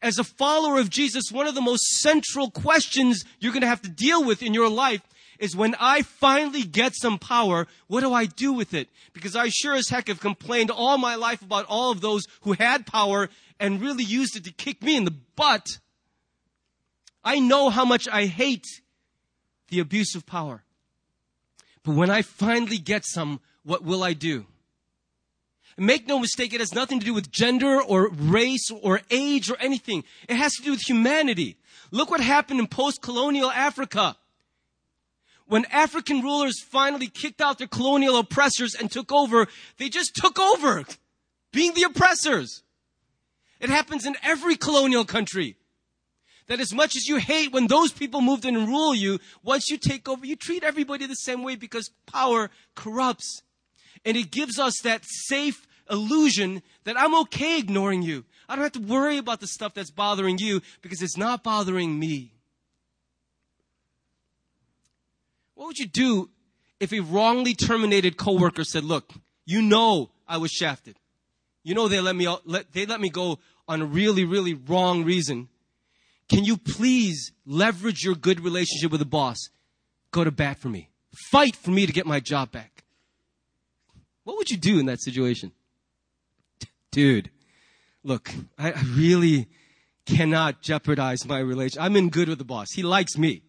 As 0.00 0.18
a 0.18 0.24
follower 0.24 0.78
of 0.78 0.88
Jesus, 0.88 1.24
one 1.30 1.46
of 1.46 1.54
the 1.54 1.60
most 1.60 1.84
central 2.00 2.50
questions 2.50 3.26
you're 3.38 3.52
going 3.52 3.60
to 3.60 3.68
have 3.68 3.82
to 3.82 3.90
deal 3.90 4.24
with 4.24 4.42
in 4.42 4.54
your 4.54 4.70
life 4.70 5.02
is 5.38 5.56
when 5.56 5.74
I 5.78 6.02
finally 6.02 6.62
get 6.62 6.94
some 6.94 7.18
power, 7.18 7.66
what 7.86 8.00
do 8.00 8.12
I 8.12 8.26
do 8.26 8.52
with 8.52 8.74
it? 8.74 8.88
Because 9.12 9.36
I 9.36 9.48
sure 9.48 9.74
as 9.74 9.88
heck 9.88 10.08
have 10.08 10.20
complained 10.20 10.70
all 10.70 10.98
my 10.98 11.14
life 11.14 11.42
about 11.42 11.66
all 11.68 11.90
of 11.90 12.00
those 12.00 12.24
who 12.42 12.52
had 12.52 12.86
power 12.86 13.28
and 13.58 13.80
really 13.80 14.04
used 14.04 14.36
it 14.36 14.44
to 14.44 14.52
kick 14.52 14.82
me 14.82 14.96
in 14.96 15.04
the 15.04 15.14
butt. 15.36 15.78
I 17.24 17.38
know 17.38 17.70
how 17.70 17.84
much 17.84 18.08
I 18.08 18.26
hate 18.26 18.66
the 19.68 19.80
abuse 19.80 20.14
of 20.14 20.26
power. 20.26 20.64
But 21.82 21.94
when 21.94 22.10
I 22.10 22.22
finally 22.22 22.78
get 22.78 23.04
some, 23.04 23.40
what 23.62 23.84
will 23.84 24.02
I 24.02 24.12
do? 24.12 24.46
Make 25.76 26.06
no 26.06 26.20
mistake, 26.20 26.52
it 26.54 26.60
has 26.60 26.74
nothing 26.74 27.00
to 27.00 27.06
do 27.06 27.14
with 27.14 27.32
gender 27.32 27.82
or 27.82 28.08
race 28.10 28.70
or 28.70 29.00
age 29.10 29.50
or 29.50 29.56
anything. 29.58 30.04
It 30.28 30.36
has 30.36 30.52
to 30.54 30.62
do 30.62 30.70
with 30.70 30.82
humanity. 30.82 31.56
Look 31.90 32.10
what 32.10 32.20
happened 32.20 32.60
in 32.60 32.68
post-colonial 32.68 33.50
Africa 33.50 34.16
when 35.46 35.66
African 35.66 36.22
rulers 36.22 36.60
finally 36.60 37.08
kicked 37.08 37.40
out 37.40 37.58
their 37.58 37.66
colonial 37.66 38.16
oppressors 38.16 38.74
and 38.74 38.90
took 38.90 39.12
over, 39.12 39.46
they 39.78 39.88
just 39.88 40.14
took 40.14 40.38
over 40.38 40.84
being 41.52 41.74
the 41.74 41.82
oppressors. 41.82 42.62
It 43.60 43.70
happens 43.70 44.06
in 44.06 44.16
every 44.22 44.56
colonial 44.56 45.04
country. 45.04 45.56
That 46.46 46.60
as 46.60 46.74
much 46.74 46.94
as 46.94 47.06
you 47.06 47.16
hate 47.16 47.52
when 47.52 47.68
those 47.68 47.92
people 47.92 48.20
moved 48.20 48.44
in 48.44 48.56
and 48.56 48.68
rule 48.68 48.94
you, 48.94 49.18
once 49.42 49.70
you 49.70 49.78
take 49.78 50.08
over, 50.08 50.26
you 50.26 50.36
treat 50.36 50.62
everybody 50.62 51.06
the 51.06 51.14
same 51.14 51.42
way 51.42 51.56
because 51.56 51.90
power 52.06 52.50
corrupts. 52.74 53.42
And 54.04 54.16
it 54.16 54.30
gives 54.30 54.58
us 54.58 54.74
that 54.82 55.04
safe 55.04 55.66
illusion 55.90 56.62
that 56.84 56.98
I'm 56.98 57.14
okay 57.22 57.58
ignoring 57.58 58.02
you. 58.02 58.24
I 58.46 58.56
don't 58.56 58.64
have 58.64 58.72
to 58.72 58.80
worry 58.80 59.16
about 59.16 59.40
the 59.40 59.46
stuff 59.46 59.72
that's 59.72 59.90
bothering 59.90 60.38
you 60.38 60.60
because 60.82 61.00
it's 61.00 61.16
not 61.16 61.42
bothering 61.42 61.98
me. 61.98 62.33
What 65.54 65.66
would 65.66 65.78
you 65.78 65.86
do 65.86 66.30
if 66.80 66.92
a 66.92 67.00
wrongly 67.00 67.54
terminated 67.54 68.16
coworker 68.16 68.64
said, 68.64 68.84
look, 68.84 69.12
you 69.46 69.62
know 69.62 70.10
I 70.26 70.38
was 70.38 70.50
shafted. 70.50 70.96
You 71.62 71.74
know 71.74 71.88
they 71.88 72.00
let 72.00 72.16
me, 72.16 72.28
let, 72.44 72.72
they 72.72 72.86
let 72.86 73.00
me 73.00 73.08
go 73.08 73.38
on 73.66 73.82
a 73.82 73.86
really, 73.86 74.24
really 74.24 74.54
wrong 74.54 75.04
reason. 75.04 75.48
Can 76.28 76.44
you 76.44 76.56
please 76.56 77.32
leverage 77.46 78.04
your 78.04 78.14
good 78.14 78.40
relationship 78.40 78.90
with 78.90 79.00
the 79.00 79.06
boss? 79.06 79.38
Go 80.10 80.24
to 80.24 80.30
bat 80.30 80.58
for 80.58 80.68
me. 80.68 80.90
Fight 81.30 81.56
for 81.56 81.70
me 81.70 81.86
to 81.86 81.92
get 81.92 82.06
my 82.06 82.20
job 82.20 82.50
back. 82.50 82.84
What 84.24 84.36
would 84.36 84.50
you 84.50 84.56
do 84.56 84.78
in 84.78 84.86
that 84.86 85.00
situation? 85.00 85.52
Dude, 86.90 87.30
look, 88.02 88.32
I 88.58 88.72
really 88.94 89.48
cannot 90.06 90.62
jeopardize 90.62 91.26
my 91.26 91.38
relation. 91.38 91.80
I'm 91.80 91.96
in 91.96 92.08
good 92.08 92.28
with 92.28 92.38
the 92.38 92.44
boss. 92.44 92.72
He 92.72 92.82
likes 92.82 93.16
me. 93.16 93.42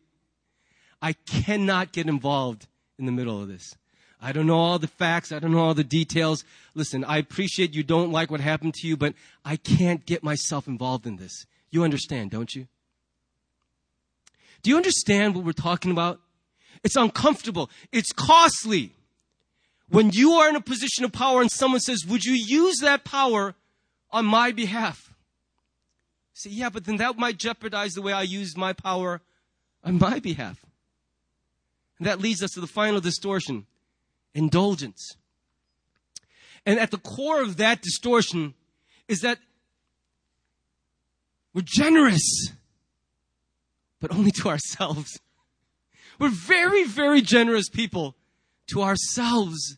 I 1.06 1.13
cannot 1.13 1.91
get 1.91 2.08
involved 2.08 2.65
in 2.98 3.06
the 3.06 3.12
middle 3.12 3.39
of 3.39 3.48
this. 3.48 3.76
I 4.20 4.32
don't 4.32 4.48
know 4.48 4.58
all 4.58 4.80
the 4.80 4.88
facts. 4.88 5.32
I 5.32 5.38
don't 5.38 5.52
know 5.52 5.60
all 5.60 5.76
the 5.76 5.84
details. 5.84 6.44
Listen, 6.74 7.04
I 7.04 7.20
appreciate 7.20 7.76
you 7.76 7.84
don't 7.84 8.12
like 8.12 8.32
what 8.32 8.39
happened 8.39 8.74
to 8.74 8.88
you, 8.88 8.98
but 8.98 9.13
I 9.46 9.56
can't 9.56 10.04
get 10.08 10.24
myself 10.24 10.68
involved 10.68 11.06
in 11.06 11.18
this. 11.18 11.46
You 11.70 11.84
understand, 11.84 12.32
don't 12.32 12.56
you? 12.56 12.65
Do 14.63 14.72
you 14.72 14.78
understand 14.78 15.36
what 15.36 15.46
we're 15.46 15.52
talking 15.52 15.91
about? 15.91 16.22
It's 16.84 16.96
uncomfortable. 16.96 17.70
It's 17.91 18.12
costly. 18.12 18.94
When 19.89 20.10
you 20.10 20.32
are 20.32 20.50
in 20.50 20.56
a 20.56 20.62
position 20.62 21.06
of 21.06 21.12
power 21.12 21.39
and 21.39 21.52
someone 21.52 21.82
says, 21.82 22.04
would 22.04 22.24
you 22.24 22.34
use 22.34 22.80
that 22.80 23.04
power 23.04 23.53
on 24.10 24.26
my 24.26 24.51
behalf? 24.51 25.14
Say, 26.34 26.49
yeah, 26.49 26.72
but 26.72 26.86
then 26.86 26.97
that 26.97 27.16
might 27.20 27.38
jeopardize 27.38 27.93
the 27.93 28.01
way 28.01 28.12
I 28.12 28.24
use 28.24 28.58
my 28.58 28.74
power 28.74 29.22
on 29.84 29.99
my 29.99 30.20
behalf. 30.20 30.66
And 31.98 32.08
that 32.08 32.20
leads 32.20 32.43
us 32.43 32.52
to 32.52 32.62
the 32.62 32.68
final 32.68 33.00
distortion 33.00 33.66
indulgence. 34.34 35.16
And 36.66 36.80
at 36.80 36.91
the 36.91 36.98
core 36.98 37.41
of 37.41 37.58
that 37.58 37.82
distortion 37.82 38.54
is 39.08 39.22
that 39.22 39.39
we're 41.54 41.64
generous, 41.64 42.52
but 44.02 44.12
only 44.12 44.32
to 44.32 44.50
ourselves. 44.50 45.20
We're 46.20 46.30
very, 46.30 46.86
very 46.86 47.22
generous 47.22 47.70
people 47.70 48.16
to 48.68 48.82
ourselves, 48.82 49.78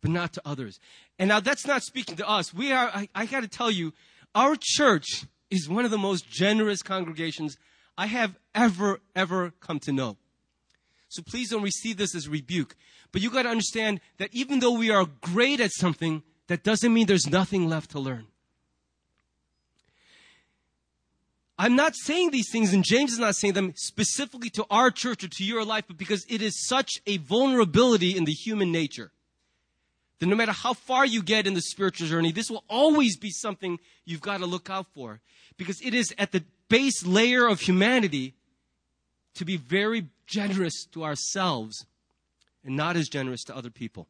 but 0.00 0.10
not 0.10 0.32
to 0.34 0.42
others. 0.44 0.78
And 1.18 1.28
now 1.28 1.40
that's 1.40 1.66
not 1.66 1.82
speaking 1.82 2.16
to 2.16 2.28
us. 2.28 2.52
We 2.52 2.70
are, 2.72 2.90
I, 2.92 3.08
I 3.14 3.26
gotta 3.26 3.48
tell 3.48 3.70
you, 3.70 3.92
our 4.34 4.56
church 4.60 5.24
is 5.50 5.68
one 5.68 5.84
of 5.84 5.90
the 5.90 5.98
most 5.98 6.28
generous 6.28 6.82
congregations 6.82 7.56
I 7.96 8.06
have 8.06 8.36
ever, 8.54 9.00
ever 9.14 9.52
come 9.60 9.80
to 9.80 9.92
know. 9.92 10.18
So 11.08 11.22
please 11.22 11.50
don't 11.50 11.62
receive 11.62 11.96
this 11.96 12.14
as 12.14 12.28
rebuke. 12.28 12.76
But 13.12 13.22
you 13.22 13.30
got 13.30 13.42
to 13.42 13.48
understand 13.48 14.00
that 14.18 14.30
even 14.32 14.60
though 14.60 14.72
we 14.76 14.90
are 14.90 15.06
great 15.20 15.60
at 15.60 15.72
something, 15.72 16.22
that 16.48 16.62
doesn't 16.62 16.92
mean 16.92 17.06
there's 17.06 17.28
nothing 17.28 17.68
left 17.68 17.90
to 17.92 18.00
learn. 18.00 18.26
I'm 21.58 21.74
not 21.74 21.94
saying 21.96 22.30
these 22.30 22.50
things, 22.50 22.74
and 22.74 22.84
James 22.84 23.12
is 23.12 23.18
not 23.18 23.34
saying 23.34 23.54
them 23.54 23.72
specifically 23.76 24.50
to 24.50 24.66
our 24.70 24.90
church 24.90 25.24
or 25.24 25.28
to 25.28 25.44
your 25.44 25.64
life, 25.64 25.84
but 25.88 25.96
because 25.96 26.26
it 26.28 26.42
is 26.42 26.66
such 26.66 27.00
a 27.06 27.16
vulnerability 27.16 28.14
in 28.16 28.26
the 28.26 28.32
human 28.32 28.70
nature. 28.70 29.10
That 30.18 30.26
no 30.26 30.36
matter 30.36 30.52
how 30.52 30.74
far 30.74 31.06
you 31.06 31.22
get 31.22 31.46
in 31.46 31.54
the 31.54 31.62
spiritual 31.62 32.08
journey, 32.08 32.32
this 32.32 32.50
will 32.50 32.64
always 32.68 33.16
be 33.16 33.30
something 33.30 33.78
you've 34.04 34.20
got 34.20 34.38
to 34.38 34.46
look 34.46 34.68
out 34.68 34.86
for. 34.94 35.20
Because 35.56 35.80
it 35.82 35.94
is 35.94 36.14
at 36.18 36.32
the 36.32 36.44
base 36.68 37.06
layer 37.06 37.46
of 37.46 37.60
humanity 37.60 38.34
to 39.36 39.44
be 39.44 39.56
very 39.56 40.06
generous 40.26 40.86
to 40.92 41.04
ourselves 41.04 41.86
and 42.64 42.76
not 42.76 42.96
as 42.96 43.08
generous 43.08 43.44
to 43.44 43.56
other 43.56 43.70
people. 43.70 44.08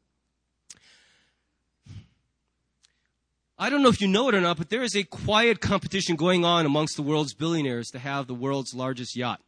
I 3.59 3.71
don't 3.71 3.83
know 3.83 3.89
if 3.89 4.01
you 4.03 4.09
know 4.09 4.29
it 4.29 4.35
or 4.35 4.41
not, 4.41 4.59
but 4.59 4.69
there 4.69 4.83
is 4.83 4.95
a 4.95 5.03
quiet 5.03 5.61
competition 5.61 6.17
going 6.17 6.45
on 6.45 6.67
amongst 6.67 6.97
the 6.97 7.03
world's 7.03 7.33
billionaires 7.33 7.89
to 7.89 7.99
have 7.99 8.27
the 8.27 8.35
world's 8.35 8.75
largest 8.75 9.17
yacht. 9.17 9.41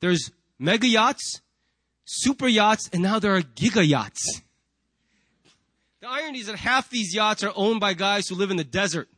There's 0.00 0.30
mega 0.58 0.86
yachts, 0.86 1.40
super 2.04 2.46
yachts, 2.46 2.90
and 2.92 3.02
now 3.02 3.18
there 3.18 3.34
are 3.34 3.40
giga 3.40 3.86
yachts. 3.86 4.42
The 6.00 6.08
irony 6.08 6.40
is 6.40 6.46
that 6.46 6.56
half 6.56 6.90
these 6.90 7.14
yachts 7.14 7.42
are 7.42 7.52
owned 7.56 7.80
by 7.80 7.94
guys 7.94 8.28
who 8.28 8.34
live 8.34 8.50
in 8.50 8.58
the 8.58 8.64
desert. 8.64 9.08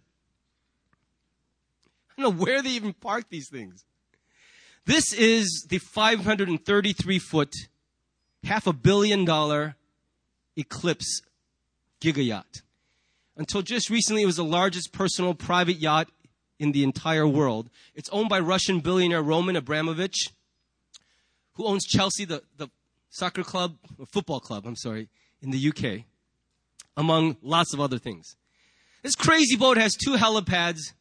I 2.17 2.23
don't 2.23 2.37
know 2.37 2.45
where 2.45 2.63
they 2.63 2.71
even 2.71 2.93
park 2.93 3.25
these 3.29 3.49
things. 3.49 3.85
This 4.87 5.13
is 5.13 5.67
the 5.69 5.79
533 5.79 7.19
foot, 7.19 7.53
half 8.45 8.69
a 8.69 8.73
billion 8.73 9.25
dollar 9.25 9.75
Eclipse 10.57 11.23
giga 12.01 12.25
yacht. 12.25 12.63
Until 13.37 13.63
just 13.63 13.91
recently, 13.91 14.23
it 14.23 14.27
was 14.27 14.37
the 14.37 14.45
largest 14.45 14.93
personal 14.93 15.35
private 15.35 15.79
yacht 15.79 16.09
in 16.61 16.71
the 16.71 16.85
entire 16.85 17.27
world. 17.27 17.69
It's 17.97 18.09
owned 18.11 18.29
by 18.29 18.39
Russian 18.39 18.79
billionaire 18.79 19.23
Roman 19.23 19.57
Abramovich, 19.57 20.31
who 21.55 21.67
owns 21.67 21.85
Chelsea, 21.85 22.25
the, 22.25 22.45
the 22.57 22.69
soccer 23.11 23.43
club, 23.43 23.77
football 24.13 24.39
club, 24.39 24.67
I'm 24.67 24.77
sorry, 24.77 25.09
in 25.43 25.51
the 25.51 25.69
UK, 25.69 26.05
among 26.97 27.39
lots 27.43 27.75
of 27.75 27.81
other 27.81 27.99
things. 27.99 28.37
This 29.03 29.17
crazy 29.17 29.57
boat 29.57 29.79
has 29.79 29.97
two 29.97 30.15
helipads, 30.15 30.93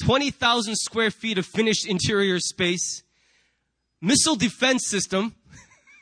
20,000 0.00 0.76
square 0.76 1.10
feet 1.10 1.38
of 1.38 1.46
finished 1.46 1.86
interior 1.86 2.40
space, 2.40 3.02
missile 4.00 4.36
defense 4.36 4.86
system, 4.86 5.34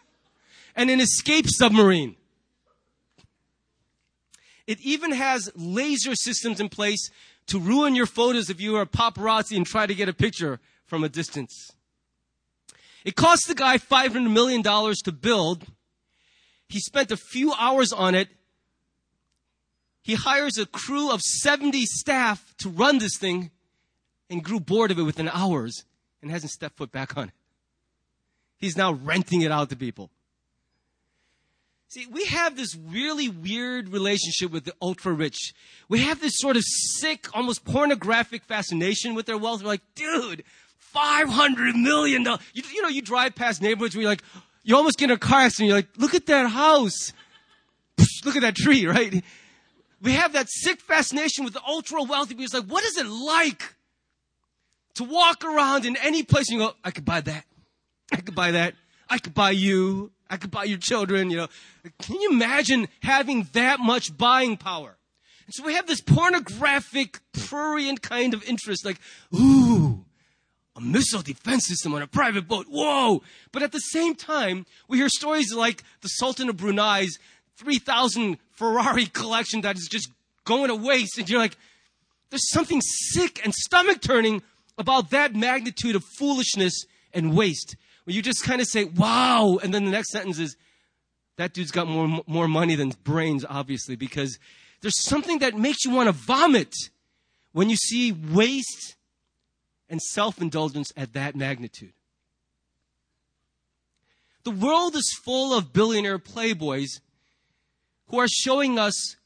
and 0.77 0.91
an 0.91 1.01
escape 1.01 1.47
submarine. 1.49 2.17
It 4.67 4.81
even 4.81 5.13
has 5.13 5.51
laser 5.57 6.15
systems 6.15 6.61
in 6.61 6.69
place 6.69 7.11
to 7.47 7.59
ruin 7.59 7.95
your 7.95 8.07
photos 8.07 8.51
if 8.51 8.61
you 8.61 8.77
are 8.77 8.83
a 8.83 8.87
paparazzi 8.87 9.57
and 9.57 9.67
try 9.67 9.87
to 9.87 9.95
get 9.95 10.09
a 10.09 10.13
picture 10.13 10.61
from 10.85 11.03
a 11.03 11.09
distance. 11.09 11.73
It 13.05 13.17
cost 13.17 13.49
the 13.49 13.55
guy 13.55 13.79
$500 13.79 14.31
million 14.31 14.63
to 14.63 15.13
build. 15.13 15.65
He 16.69 16.81
spent 16.81 17.11
a 17.11 17.17
few 17.17 17.55
hours 17.55 17.93
on 17.93 18.15
it. 18.15 18.29
He 20.03 20.15
hires 20.15 20.59
a 20.59 20.67
crew 20.67 21.11
of 21.11 21.21
70 21.23 21.85
staff 21.87 22.55
to 22.59 22.69
run 22.69 22.99
this 22.99 23.17
thing 23.17 23.51
and 24.31 24.45
grew 24.45 24.61
bored 24.61 24.91
of 24.91 24.99
it 24.99 25.03
within 25.03 25.29
hours 25.29 25.85
and 26.23 26.31
hasn't 26.31 26.53
stepped 26.53 26.77
foot 26.77 26.93
back 26.93 27.17
on 27.17 27.29
it. 27.29 27.35
He's 28.59 28.77
now 28.77 28.93
renting 28.93 29.43
it 29.43 29.53
out 29.53 29.71
to 29.71 29.77
people. 29.77 30.11
See, 31.91 32.07
we 32.07 32.27
have 32.27 32.55
this 32.55 32.77
really 32.77 33.31
weird 33.31 33.89
relationship 33.89 34.51
with 34.51 34.65
the 34.65 34.75
ultra 34.83 35.13
rich. 35.13 35.55
We 35.89 36.01
have 36.01 36.21
this 36.21 36.35
sort 36.37 36.57
of 36.57 36.63
sick, 36.67 37.35
almost 37.35 37.65
pornographic 37.65 38.45
fascination 38.45 39.15
with 39.15 39.25
their 39.25 39.39
wealth. 39.39 39.63
We're 39.63 39.69
like, 39.69 39.95
dude, 39.95 40.45
$500 40.95 41.75
million. 41.81 42.25
You, 42.25 42.63
you 42.75 42.83
know, 42.83 42.89
you 42.89 43.01
drive 43.01 43.35
past 43.35 43.63
neighborhoods 43.63 43.95
where 43.95 44.03
you're 44.03 44.11
like, 44.11 44.23
you 44.65 44.77
almost 44.77 44.99
get 44.99 45.07
in 45.07 45.13
a 45.13 45.19
car 45.19 45.41
accident. 45.41 45.69
You're 45.69 45.79
like, 45.79 45.89
look 45.97 46.15
at 46.15 46.27
that 46.27 46.51
house. 46.51 47.13
Look 48.25 48.37
at 48.37 48.43
that 48.43 48.55
tree, 48.55 48.87
right? 48.87 49.25
We 50.01 50.13
have 50.13 50.35
that 50.35 50.49
sick 50.49 50.81
fascination 50.81 51.45
with 51.45 51.55
the 51.55 51.63
ultra 51.67 52.03
wealthy. 52.03 52.37
It's 52.39 52.55
like, 52.55 52.67
what 52.67 52.85
is 52.85 52.97
it 52.97 53.07
like 53.07 53.75
to 54.99 55.05
walk 55.05 55.45
around 55.45 55.87
in 55.87 55.97
any 55.97 56.25
place 56.25 56.51
and 56.51 56.61
you 56.61 56.67
go, 56.67 56.75
I 56.85 56.91
could 56.91 57.05
buy 57.05 57.21
that. 57.21 57.45
I 58.13 58.17
could 58.17 58.35
buy 58.35 58.51
that. 58.51 58.75
I 59.09 59.19
could 59.19 59.33
buy 59.33 59.53
you. 59.53 60.11
I 60.29 60.37
could 60.37 60.51
buy 60.51 60.65
your 60.65 60.79
children, 60.79 61.31
you 61.31 61.37
know. 61.37 61.49
Can 62.03 62.21
you 62.21 62.31
imagine 62.33 62.89
having 63.03 63.49
that 63.53 63.79
much 63.79 64.17
buying 64.17 64.57
power? 64.57 64.97
And 65.47 65.55
so 65.55 65.65
we 65.65 65.75
have 65.75 65.87
this 65.87 66.01
pornographic, 66.01 67.21
prurient 67.33 68.03
kind 68.03 68.35
of 68.35 68.43
interest, 68.45 68.85
like, 68.85 68.99
ooh, 69.33 70.05
a 70.77 70.81
missile 70.81 71.23
defense 71.23 71.67
system 71.67 71.95
on 71.95 72.03
a 72.03 72.07
private 72.07 72.49
boat. 72.49 72.67
Whoa! 72.69 73.23
But 73.53 73.63
at 73.63 73.73
the 73.73 73.79
same 73.79 74.15
time, 74.15 74.67
we 74.89 74.99
hear 74.99 75.09
stories 75.09 75.55
like 75.55 75.85
the 76.03 76.09
Sultan 76.09 76.49
of 76.49 76.57
Brunei's 76.57 77.19
3,000 77.57 78.39
Ferrari 78.51 79.07
collection 79.07 79.61
that 79.63 79.77
is 79.77 79.89
just 79.91 80.11
going 80.45 80.69
to 80.69 80.75
waste. 80.75 81.19
And 81.19 81.31
you're 81.31 81.41
like, 81.41 81.57
there's 82.31 82.51
something 82.51 82.81
sick 82.83 83.41
and 83.45 83.55
stomach 83.55 84.03
turning 84.03 84.43
about 84.79 85.11
that 85.11 85.35
magnitude 85.35 85.97
of 85.97 86.05
foolishness 86.19 86.87
and 87.13 87.37
waste 87.37 87.77
where 88.05 88.15
you 88.15 88.23
just 88.23 88.45
kind 88.45 88.63
of 88.63 88.67
say, 88.67 88.85
wow. 88.85 89.59
And 89.63 89.75
then 89.75 89.85
the 89.85 89.91
next 89.91 90.11
sentence 90.11 90.39
is, 90.39 90.57
that 91.37 91.53
dude's 91.53 91.71
got 91.71 91.87
more, 91.87 92.23
more 92.27 92.49
money 92.49 92.75
than 92.75 92.93
brains, 93.05 93.45
obviously, 93.49 93.97
because 93.97 94.39
there's 94.81 95.05
something 95.05 95.39
that 95.39 95.57
makes 95.57 95.85
you 95.85 95.93
want 95.93 96.09
to 96.09 96.13
vomit 96.13 96.75
when 97.53 97.71
you 97.71 97.77
see 97.77 98.13
waste 98.13 98.97
and 99.89 100.03
self 100.03 100.41
indulgence 100.41 100.93
at 100.97 101.13
that 101.15 101.37
magnitude. 101.37 101.93
The 104.45 104.51
world 104.51 104.97
is 104.97 105.17
full 105.25 105.57
of 105.57 105.73
billionaire 105.73 106.19
playboys 106.19 107.01
who 108.09 108.19
are 108.19 108.29
showing 108.29 108.79
us 108.79 109.17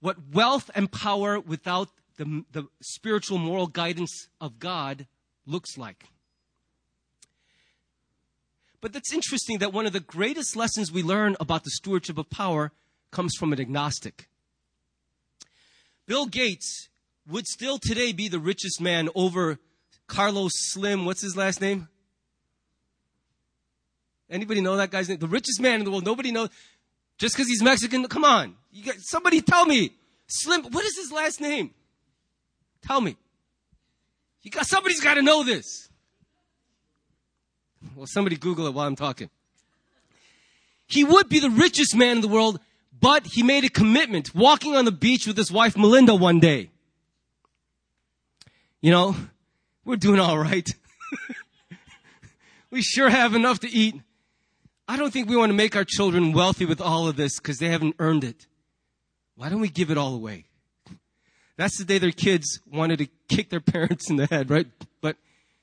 what 0.00 0.16
wealth 0.32 0.70
and 0.74 0.90
power 0.90 1.40
without 1.40 1.88
the, 2.18 2.44
the 2.52 2.68
spiritual 2.82 3.38
moral 3.38 3.68
guidance 3.68 4.28
of 4.40 4.58
God 4.58 5.06
looks 5.46 5.78
like. 5.78 6.04
But 8.80 8.92
that's 8.92 9.12
interesting 9.12 9.58
that 9.58 9.72
one 9.72 9.86
of 9.86 9.92
the 9.92 10.00
greatest 10.00 10.54
lessons 10.54 10.92
we 10.92 11.02
learn 11.02 11.36
about 11.40 11.64
the 11.64 11.70
stewardship 11.70 12.18
of 12.18 12.28
power 12.28 12.72
comes 13.10 13.34
from 13.36 13.52
an 13.52 13.60
agnostic. 13.60 14.28
Bill 16.06 16.26
Gates 16.26 16.88
would 17.28 17.46
still 17.46 17.78
today 17.78 18.12
be 18.12 18.28
the 18.28 18.38
richest 18.38 18.80
man 18.80 19.08
over 19.14 19.58
Carlos 20.06 20.52
Slim. 20.54 21.04
What's 21.04 21.22
his 21.22 21.36
last 21.36 21.60
name? 21.60 21.88
Anybody 24.30 24.60
know 24.60 24.76
that 24.76 24.90
guy's 24.90 25.08
name? 25.08 25.18
The 25.18 25.26
richest 25.26 25.60
man 25.60 25.80
in 25.80 25.84
the 25.84 25.90
world. 25.90 26.04
Nobody 26.04 26.30
knows. 26.30 26.50
Just 27.18 27.34
because 27.34 27.48
he's 27.48 27.62
Mexican. 27.62 28.06
Come 28.06 28.24
on. 28.24 28.56
Somebody 28.98 29.40
tell 29.40 29.66
me. 29.66 29.92
Slim. 30.26 30.62
What 30.70 30.84
is 30.84 30.96
his 30.96 31.10
last 31.10 31.40
name? 31.40 31.74
Tell 32.82 33.00
me. 33.00 33.16
You 34.42 34.50
got 34.50 34.66
somebody's 34.66 35.00
got 35.00 35.14
to 35.14 35.22
know 35.22 35.44
this. 35.44 35.88
Well, 37.94 38.06
somebody 38.06 38.36
Google 38.36 38.66
it 38.66 38.74
while 38.74 38.86
I'm 38.86 38.96
talking. 38.96 39.30
He 40.86 41.04
would 41.04 41.28
be 41.28 41.38
the 41.38 41.50
richest 41.50 41.94
man 41.94 42.16
in 42.16 42.20
the 42.22 42.28
world, 42.28 42.60
but 42.98 43.26
he 43.26 43.42
made 43.42 43.64
a 43.64 43.68
commitment 43.68 44.34
walking 44.34 44.74
on 44.74 44.84
the 44.84 44.92
beach 44.92 45.26
with 45.26 45.36
his 45.36 45.52
wife 45.52 45.76
Melinda 45.76 46.14
one 46.14 46.40
day. 46.40 46.70
You 48.80 48.90
know, 48.90 49.16
we're 49.84 49.96
doing 49.96 50.20
all 50.20 50.38
right. 50.38 50.68
we 52.70 52.80
sure 52.80 53.10
have 53.10 53.34
enough 53.34 53.60
to 53.60 53.68
eat. 53.70 53.96
I 54.86 54.96
don't 54.96 55.12
think 55.12 55.28
we 55.28 55.36
want 55.36 55.50
to 55.50 55.56
make 55.56 55.76
our 55.76 55.84
children 55.84 56.32
wealthy 56.32 56.64
with 56.64 56.80
all 56.80 57.08
of 57.08 57.16
this 57.16 57.38
because 57.38 57.58
they 57.58 57.68
haven't 57.68 57.96
earned 57.98 58.24
it. 58.24 58.46
Why 59.34 59.50
don't 59.50 59.60
we 59.60 59.68
give 59.68 59.90
it 59.90 59.98
all 59.98 60.14
away? 60.14 60.46
That's 61.58 61.76
the 61.76 61.84
day 61.84 61.98
their 61.98 62.12
kids 62.12 62.60
wanted 62.70 63.00
to 63.00 63.08
kick 63.28 63.50
their 63.50 63.60
parents 63.74 64.08
in 64.08 64.16
the 64.16 64.26
head, 64.26 64.48
right? 64.48 64.68
But 65.02 65.16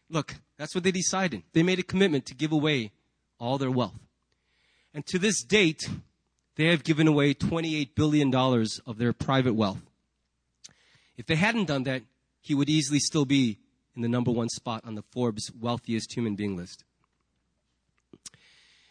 look, 0.09 0.35
that's 0.57 0.75
what 0.75 0.83
they 0.83 0.91
decided. 0.91 1.41
They 1.53 1.63
made 1.63 1.79
a 1.79 1.83
commitment 1.83 2.25
to 2.27 2.35
give 2.35 2.51
away 2.51 2.91
all 3.39 3.57
their 3.57 3.71
wealth. 3.71 3.97
And 4.93 5.05
to 5.07 5.17
this 5.17 5.41
date, 5.41 5.89
they 6.57 6.65
have 6.67 6.83
given 6.83 7.07
away 7.07 7.33
$28 7.33 7.95
billion 7.95 8.33
of 8.33 8.97
their 8.97 9.13
private 9.13 9.55
wealth. 9.55 9.81
If 11.17 11.25
they 11.27 11.35
hadn't 11.35 11.65
done 11.65 11.83
that, 11.83 12.03
he 12.41 12.53
would 12.53 12.69
easily 12.69 12.99
still 12.99 13.25
be 13.25 13.57
in 13.95 14.01
the 14.01 14.09
number 14.09 14.31
one 14.31 14.49
spot 14.49 14.83
on 14.85 14.95
the 14.95 15.03
Forbes 15.11 15.49
wealthiest 15.57 16.13
human 16.13 16.35
being 16.35 16.57
list. 16.57 16.83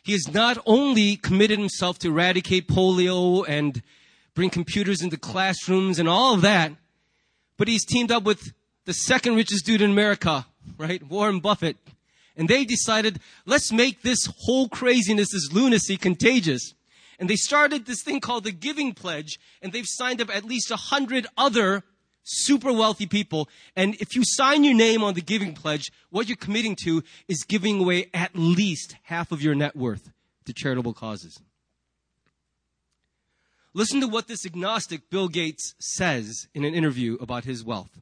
He 0.02 0.12
has 0.12 0.32
not 0.32 0.58
only 0.64 1.16
committed 1.16 1.58
himself 1.58 1.98
to 2.00 2.08
eradicate 2.08 2.66
polio 2.66 3.44
and 3.46 3.82
bring 4.34 4.48
computers 4.50 5.02
into 5.02 5.16
classrooms 5.18 5.98
and 5.98 6.08
all 6.08 6.34
of 6.34 6.40
that, 6.42 6.72
but 7.56 7.68
he's 7.68 7.84
teamed 7.84 8.10
up 8.10 8.24
with 8.24 8.52
the 8.84 8.92
second 8.92 9.36
richest 9.36 9.64
dude 9.64 9.82
in 9.82 9.90
America, 9.90 10.46
right? 10.76 11.02
Warren 11.02 11.40
Buffett. 11.40 11.76
And 12.36 12.48
they 12.48 12.64
decided, 12.64 13.20
let's 13.46 13.72
make 13.72 14.02
this 14.02 14.28
whole 14.40 14.68
craziness, 14.68 15.32
this 15.32 15.52
lunacy 15.52 15.96
contagious. 15.96 16.74
And 17.18 17.30
they 17.30 17.36
started 17.36 17.86
this 17.86 18.02
thing 18.02 18.20
called 18.20 18.44
the 18.44 18.50
Giving 18.50 18.92
Pledge, 18.92 19.38
and 19.62 19.72
they've 19.72 19.86
signed 19.86 20.20
up 20.20 20.34
at 20.34 20.44
least 20.44 20.70
a 20.70 20.76
hundred 20.76 21.26
other 21.36 21.84
super 22.24 22.72
wealthy 22.72 23.06
people. 23.06 23.48
And 23.76 23.94
if 23.96 24.16
you 24.16 24.22
sign 24.24 24.64
your 24.64 24.74
name 24.74 25.04
on 25.04 25.14
the 25.14 25.20
giving 25.20 25.54
pledge, 25.54 25.92
what 26.10 26.28
you're 26.28 26.36
committing 26.36 26.76
to 26.84 27.04
is 27.28 27.44
giving 27.44 27.80
away 27.80 28.10
at 28.12 28.34
least 28.34 28.96
half 29.04 29.30
of 29.30 29.42
your 29.42 29.54
net 29.54 29.76
worth 29.76 30.10
to 30.46 30.52
charitable 30.52 30.94
causes. 30.94 31.40
Listen 33.76 34.00
to 34.00 34.06
what 34.06 34.28
this 34.28 34.46
agnostic 34.46 35.10
Bill 35.10 35.28
Gates 35.28 35.74
says 35.80 36.46
in 36.54 36.64
an 36.64 36.74
interview 36.74 37.18
about 37.20 37.44
his 37.44 37.64
wealth. 37.64 38.00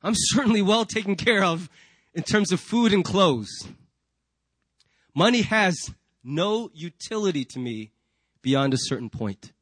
I'm 0.00 0.14
certainly 0.16 0.62
well 0.62 0.84
taken 0.84 1.16
care 1.16 1.42
of 1.42 1.68
in 2.14 2.22
terms 2.22 2.52
of 2.52 2.60
food 2.60 2.92
and 2.92 3.04
clothes. 3.04 3.68
Money 5.12 5.42
has 5.42 5.90
no 6.22 6.70
utility 6.72 7.44
to 7.46 7.58
me 7.58 7.90
beyond 8.42 8.72
a 8.72 8.78
certain 8.78 9.10
point. 9.10 9.52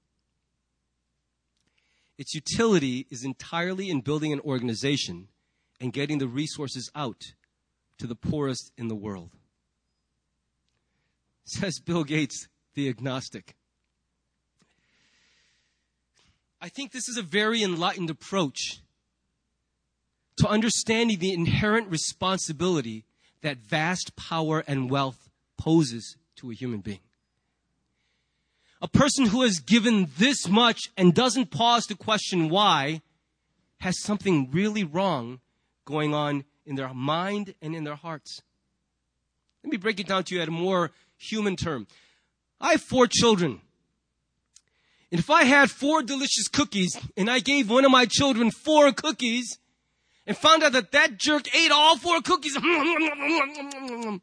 Its 2.19 2.35
utility 2.35 3.07
is 3.11 3.25
entirely 3.25 3.89
in 3.89 4.03
building 4.03 4.31
an 4.31 4.41
organization 4.41 5.29
and 5.81 5.91
getting 5.91 6.19
the 6.19 6.29
resources 6.29 6.91
out 6.95 7.33
to 7.97 8.07
the 8.07 8.15
poorest 8.15 8.73
in 8.77 8.89
the 8.89 8.95
world. 8.95 9.31
Says 11.45 11.81
Bill 11.81 12.05
Gates, 12.05 12.49
the 12.75 12.91
agnostic. 12.91 13.55
I 16.61 16.69
think 16.69 16.93
this 16.93 17.09
is 17.09 17.17
a 17.17 17.23
very 17.23 17.63
enlightened 17.63 18.11
approach 18.11 18.81
to 20.37 20.49
understanding 20.49 21.19
the 21.19 21.33
inherent 21.33 21.91
responsibility 21.91 23.05
that 23.43 23.59
vast 23.59 24.15
power 24.17 24.63
and 24.67 24.91
wealth 24.91 25.31
poses 25.57 26.17
to 26.37 26.51
a 26.51 26.55
human 26.55 26.81
being. 26.81 27.01
A 28.83 28.89
person 28.89 29.27
who 29.27 29.43
has 29.43 29.59
given 29.59 30.09
this 30.19 30.49
much 30.49 30.91
and 30.97 31.15
doesn't 31.15 31.51
pause 31.51 31.87
to 31.87 31.95
question 31.95 32.49
why 32.49 33.03
has 33.81 34.03
something 34.03 34.51
really 34.51 34.85
wrong 34.85 35.41
going 35.85 36.15
on 36.15 36.45
in 36.67 36.77
their 36.77 36.93
mind 36.93 37.55
and 37.61 37.75
in 37.75 37.85
their 37.85 37.95
hearts. 37.95 38.43
Let 39.63 39.71
me 39.71 39.77
break 39.77 40.01
it 40.01 40.07
down 40.07 40.25
to 40.25 40.35
you 40.35 40.41
at 40.41 40.49
a 40.49 40.53
more 40.53 40.93
human 41.19 41.57
term. 41.57 41.87
I 42.61 42.73
have 42.73 42.83
four 42.83 43.07
children. 43.07 43.61
And 45.11 45.19
if 45.19 45.29
I 45.29 45.45
had 45.45 45.71
four 45.71 46.03
delicious 46.03 46.49
cookies 46.49 46.99
and 47.17 47.29
I 47.31 47.41
gave 47.41 47.69
one 47.69 47.85
of 47.85 47.91
my 47.91 48.07
children 48.07 48.51
four 48.51 48.93
cookies 48.93 49.59
and 50.27 50.37
found 50.37 50.63
out 50.63 50.73
that 50.73 50.93
that 50.93 51.19
jerk 51.19 51.53
ate 51.55 51.73
all 51.73 51.97
four 51.97 52.21
cookies, 52.21 52.57
I'm 52.63 54.21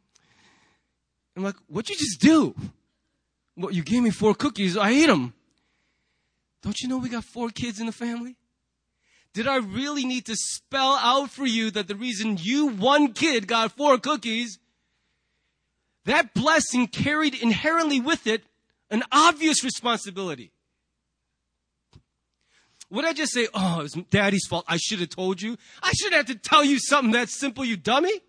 like, 1.35 1.55
what'd 1.67 1.89
you 1.89 1.97
just 1.97 2.21
do? 2.21 2.55
Well, 3.57 3.71
you 3.71 3.83
gave 3.83 4.01
me 4.01 4.11
four 4.11 4.33
cookies. 4.33 4.77
I 4.77 4.91
ate 4.91 5.07
them. 5.07 5.33
Don't 6.61 6.79
you 6.79 6.87
know 6.87 6.97
we 6.97 7.09
got 7.09 7.23
four 7.25 7.49
kids 7.49 7.79
in 7.79 7.85
the 7.85 7.91
family? 7.91 8.35
Did 9.33 9.47
I 9.47 9.57
really 9.57 10.05
need 10.05 10.25
to 10.27 10.35
spell 10.35 10.93
out 10.95 11.29
for 11.29 11.45
you 11.45 11.69
that 11.71 11.87
the 11.87 11.95
reason 11.95 12.37
you, 12.39 12.67
one 12.67 13.13
kid, 13.13 13.47
got 13.47 13.73
four 13.73 13.97
cookies, 13.99 14.57
that 16.05 16.33
blessing 16.33 16.87
carried 16.87 17.35
inherently 17.35 17.99
with 17.99 18.25
it 18.25 18.43
an 18.89 19.03
obvious 19.11 19.63
responsibility? 19.63 20.51
Would 22.89 23.05
I 23.05 23.13
just 23.13 23.33
say, 23.33 23.47
oh, 23.53 23.81
it's 23.81 23.95
daddy's 24.09 24.47
fault. 24.47 24.65
I 24.67 24.77
should 24.77 24.99
have 24.99 25.09
told 25.09 25.41
you. 25.41 25.57
I 25.83 25.91
should 25.91 26.13
have 26.13 26.27
to 26.27 26.35
tell 26.35 26.63
you 26.63 26.79
something 26.79 27.11
that 27.11 27.29
simple, 27.29 27.65
you 27.65 27.75
dummy. 27.75 28.21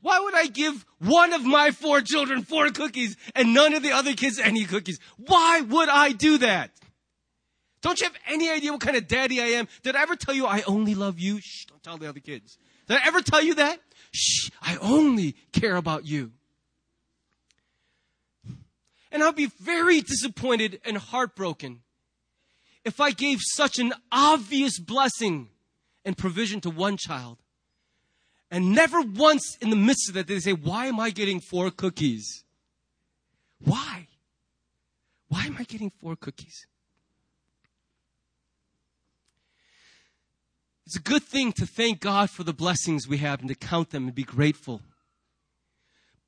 Why 0.00 0.20
would 0.20 0.34
I 0.34 0.46
give 0.46 0.86
one 0.98 1.32
of 1.32 1.44
my 1.44 1.70
four 1.72 2.00
children 2.00 2.42
four 2.42 2.70
cookies 2.70 3.16
and 3.34 3.52
none 3.52 3.74
of 3.74 3.82
the 3.82 3.92
other 3.92 4.14
kids 4.14 4.38
any 4.38 4.64
cookies? 4.64 4.98
Why 5.16 5.60
would 5.60 5.88
I 5.88 6.12
do 6.12 6.38
that? 6.38 6.70
Don't 7.80 8.00
you 8.00 8.06
have 8.06 8.16
any 8.26 8.50
idea 8.50 8.72
what 8.72 8.80
kind 8.80 8.96
of 8.96 9.06
daddy 9.06 9.40
I 9.40 9.46
am? 9.46 9.68
Did 9.82 9.94
I 9.94 10.02
ever 10.02 10.16
tell 10.16 10.34
you 10.34 10.46
I 10.46 10.62
only 10.66 10.94
love 10.94 11.18
you? 11.18 11.40
Shh, 11.40 11.66
don't 11.66 11.82
tell 11.82 11.98
the 11.98 12.08
other 12.08 12.20
kids. 12.20 12.58
Did 12.86 12.96
I 12.96 13.06
ever 13.06 13.20
tell 13.20 13.42
you 13.42 13.54
that? 13.56 13.80
Shh, 14.12 14.50
I 14.62 14.76
only 14.80 15.36
care 15.52 15.76
about 15.76 16.06
you. 16.06 16.32
And 19.10 19.22
I'll 19.22 19.32
be 19.32 19.50
very 19.60 20.00
disappointed 20.00 20.80
and 20.84 20.96
heartbroken 20.96 21.80
if 22.88 23.00
I 23.00 23.10
gave 23.10 23.38
such 23.40 23.78
an 23.78 23.92
obvious 24.10 24.80
blessing 24.80 25.50
and 26.04 26.16
provision 26.16 26.60
to 26.62 26.70
one 26.70 26.96
child 26.96 27.36
and 28.50 28.72
never 28.72 29.02
once 29.02 29.56
in 29.60 29.68
the 29.68 29.76
midst 29.76 30.08
of 30.08 30.14
that 30.14 30.26
did 30.26 30.38
they 30.38 30.40
say, 30.40 30.52
Why 30.54 30.86
am 30.86 30.98
I 30.98 31.10
getting 31.10 31.38
four 31.38 31.70
cookies? 31.70 32.44
Why? 33.60 34.08
Why 35.28 35.44
am 35.44 35.56
I 35.58 35.64
getting 35.64 35.90
four 36.00 36.16
cookies? 36.16 36.66
It's 40.86 40.96
a 40.96 41.00
good 41.00 41.22
thing 41.22 41.52
to 41.52 41.66
thank 41.66 42.00
God 42.00 42.30
for 42.30 42.44
the 42.44 42.54
blessings 42.54 43.06
we 43.06 43.18
have 43.18 43.40
and 43.40 43.48
to 43.50 43.54
count 43.54 43.90
them 43.90 44.04
and 44.04 44.14
be 44.14 44.24
grateful. 44.24 44.80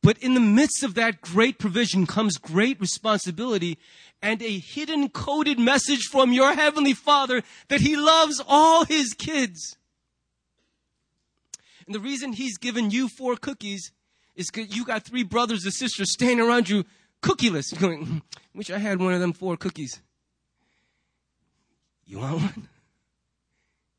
But 0.02 0.18
in 0.18 0.34
the 0.34 0.40
midst 0.40 0.82
of 0.82 0.94
that 0.94 1.20
great 1.20 1.58
provision 1.58 2.06
comes 2.06 2.38
great 2.38 2.80
responsibility 2.80 3.78
and 4.22 4.40
a 4.42 4.58
hidden 4.58 5.10
coded 5.10 5.58
message 5.58 6.04
from 6.04 6.32
your 6.32 6.54
heavenly 6.54 6.94
father 6.94 7.42
that 7.68 7.80
he 7.80 7.96
loves 7.96 8.42
all 8.46 8.84
his 8.84 9.12
kids. 9.12 9.76
And 11.86 11.94
the 11.94 12.00
reason 12.00 12.32
he's 12.32 12.56
given 12.56 12.90
you 12.90 13.08
four 13.08 13.36
cookies 13.36 13.92
is 14.36 14.50
because 14.50 14.74
you 14.74 14.84
got 14.84 15.04
three 15.04 15.22
brothers 15.22 15.64
and 15.64 15.74
sisters 15.74 16.12
standing 16.12 16.40
around 16.40 16.68
you 16.68 16.84
cookieless. 17.22 17.78
Going, 17.78 18.06
hmm, 18.06 18.18
wish 18.54 18.70
I 18.70 18.78
had 18.78 19.00
one 19.00 19.12
of 19.12 19.20
them 19.20 19.32
four 19.32 19.56
cookies. 19.56 20.00
You 22.06 22.18
want 22.18 22.36
one? 22.36 22.68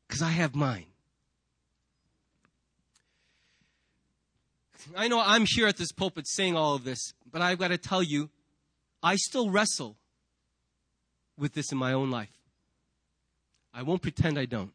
Because 0.06 0.22
I 0.22 0.30
have 0.30 0.54
mine. 0.54 0.86
I 4.96 5.08
know 5.08 5.20
I'm 5.20 5.44
here 5.46 5.66
at 5.66 5.76
this 5.76 5.92
pulpit 5.92 6.26
saying 6.28 6.56
all 6.56 6.74
of 6.74 6.84
this, 6.84 7.14
but 7.30 7.42
I've 7.42 7.58
got 7.58 7.68
to 7.68 7.78
tell 7.78 8.02
you, 8.02 8.30
I 9.02 9.16
still 9.16 9.50
wrestle 9.50 9.96
with 11.36 11.54
this 11.54 11.72
in 11.72 11.78
my 11.78 11.92
own 11.92 12.10
life. 12.10 12.30
I 13.74 13.82
won't 13.82 14.02
pretend 14.02 14.38
I 14.38 14.44
don't. 14.44 14.72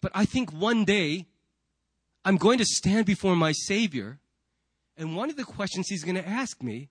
But 0.00 0.12
I 0.14 0.24
think 0.24 0.52
one 0.52 0.84
day 0.84 1.26
I'm 2.24 2.36
going 2.36 2.58
to 2.58 2.64
stand 2.64 3.06
before 3.06 3.36
my 3.36 3.52
Savior, 3.52 4.18
and 4.96 5.16
one 5.16 5.30
of 5.30 5.36
the 5.36 5.44
questions 5.44 5.88
He's 5.88 6.04
going 6.04 6.16
to 6.16 6.26
ask 6.26 6.62
me 6.62 6.88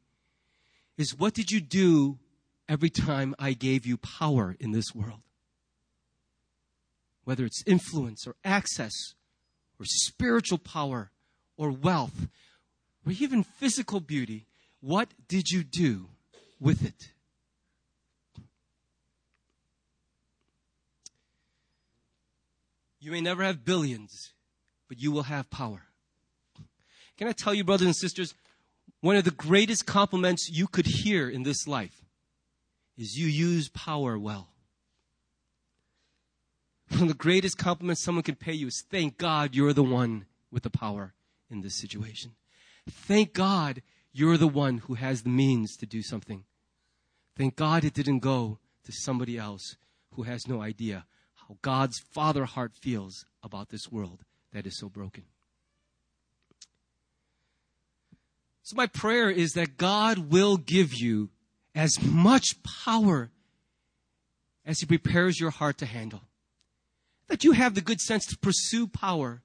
is, 0.98 1.18
What 1.18 1.34
did 1.34 1.50
you 1.50 1.62
do 1.62 2.20
every 2.68 2.90
time 2.90 3.36
I 3.40 3.54
gave 3.54 3.86
you 3.86 3.98
power 3.98 4.56
in 4.60 4.72
this 4.72 4.94
world? 4.94 5.22
Whether 7.24 7.46
it's 7.46 7.64
influence 7.66 8.28
or 8.28 8.36
access 8.44 8.94
or 9.80 9.86
spiritual 9.86 10.58
power 10.58 11.12
or 11.60 11.70
wealth 11.70 12.28
or 13.06 13.12
even 13.12 13.44
physical 13.44 14.00
beauty, 14.00 14.48
what 14.80 15.10
did 15.28 15.52
you 15.52 15.64
do 15.64 16.08
with 16.60 16.84
it? 16.86 17.12
You 23.02 23.12
may 23.12 23.22
never 23.22 23.44
have 23.44 23.64
billions 23.64 24.34
but 24.90 25.00
you 25.00 25.12
will 25.12 25.24
have 25.24 25.50
power. 25.50 25.84
Can 27.18 27.28
I 27.28 27.32
tell 27.32 27.54
you, 27.54 27.64
brothers 27.64 27.86
and 27.86 27.96
sisters, 27.96 28.34
one 29.02 29.16
of 29.16 29.24
the 29.24 29.32
greatest 29.32 29.86
compliments 29.86 30.50
you 30.50 30.68
could 30.68 30.88
hear 30.88 31.30
in 31.30 31.44
this 31.44 31.68
life 31.68 32.04
is 32.98 33.16
you 33.16 33.28
use 33.28 33.70
power 33.70 34.18
well. 34.18 34.50
One 36.90 37.04
of 37.04 37.08
the 37.08 37.14
greatest 37.14 37.58
compliments 37.58 38.04
someone 38.04 38.24
can 38.24 38.36
pay 38.36 38.54
you 38.54 38.68
is 38.68 38.84
thank 38.90 39.18
God 39.18 39.54
you're 39.54 39.74
the 39.74 39.84
one 39.84 40.26
with 40.52 40.64
the 40.64 40.72
power 40.72 41.14
in 41.50 41.62
this 41.62 41.80
situation. 41.80 42.32
Thank 42.90 43.34
God 43.34 43.82
you're 44.12 44.38
the 44.38 44.48
one 44.48 44.80
who 44.80 44.96
has 44.96 45.24
the 45.24 45.30
means 45.30 45.76
to 45.78 45.86
do 45.86 46.02
something. 46.02 46.44
Thank 47.38 47.56
God 47.56 47.84
it 47.84 47.94
didn't 47.94 48.20
go 48.20 48.60
to 48.86 48.92
somebody 48.92 49.38
else 49.38 49.76
who 50.14 50.24
has 50.24 50.48
no 50.48 50.62
idea 50.62 51.06
how 51.36 51.58
God's 51.62 52.00
father 52.00 52.46
heart 52.46 52.74
feels 52.82 53.26
about 53.44 53.70
this 53.70 53.92
world 53.92 54.24
that 54.52 54.66
is 54.66 54.78
so 54.78 54.90
broken. 54.90 55.24
So, 58.64 58.76
my 58.76 58.88
prayer 58.88 59.30
is 59.30 59.54
that 59.54 59.78
God 59.78 60.32
will 60.32 60.58
give 60.58 60.94
you 60.94 61.30
as 61.74 62.00
much 62.04 62.62
power 62.86 63.32
as 64.66 64.80
He 64.80 64.86
prepares 64.86 65.40
your 65.40 65.50
heart 65.50 65.78
to 65.80 65.86
handle. 65.86 66.22
That 67.28 67.44
you 67.44 67.54
have 67.54 67.74
the 67.74 67.82
good 67.82 68.00
sense 68.00 68.26
to 68.28 68.38
pursue 68.38 68.86
power, 68.86 69.42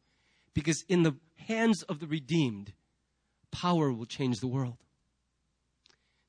because 0.52 0.84
in 0.88 1.04
the 1.04 1.14
hands 1.46 1.82
of 1.84 2.00
the 2.00 2.06
redeemed, 2.06 2.72
power 3.50 3.92
will 3.92 4.06
change 4.06 4.40
the 4.40 4.46
world. 4.46 4.78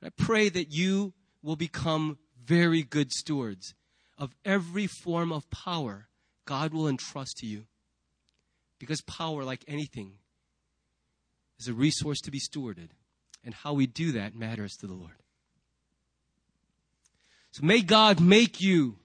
I 0.03 0.09
pray 0.09 0.49
that 0.49 0.72
you 0.72 1.13
will 1.41 1.55
become 1.55 2.20
very 2.43 2.84
good 2.84 3.11
stewards 3.11 3.74
of 4.18 4.36
every 4.45 4.88
form 4.88 5.32
of 5.32 5.49
power 5.49 6.07
God 6.45 6.74
will 6.74 6.88
entrust 6.88 7.38
to 7.38 7.47
you. 7.47 7.66
Because 8.80 9.01
power, 9.01 9.43
like 9.43 9.63
anything, 9.68 10.13
is 11.59 11.68
a 11.68 11.74
resource 11.74 12.20
to 12.22 12.32
be 12.32 12.39
stewarded. 12.39 12.89
And 13.43 13.53
how 13.53 13.74
we 13.74 13.88
do 13.88 14.11
that 14.13 14.36
matters 14.36 14.76
to 14.78 14.88
the 14.88 14.93
Lord. 14.93 15.16
So 17.51 17.63
may 17.63 17.82
God 17.82 18.20
make 18.20 18.59
you 18.59 18.97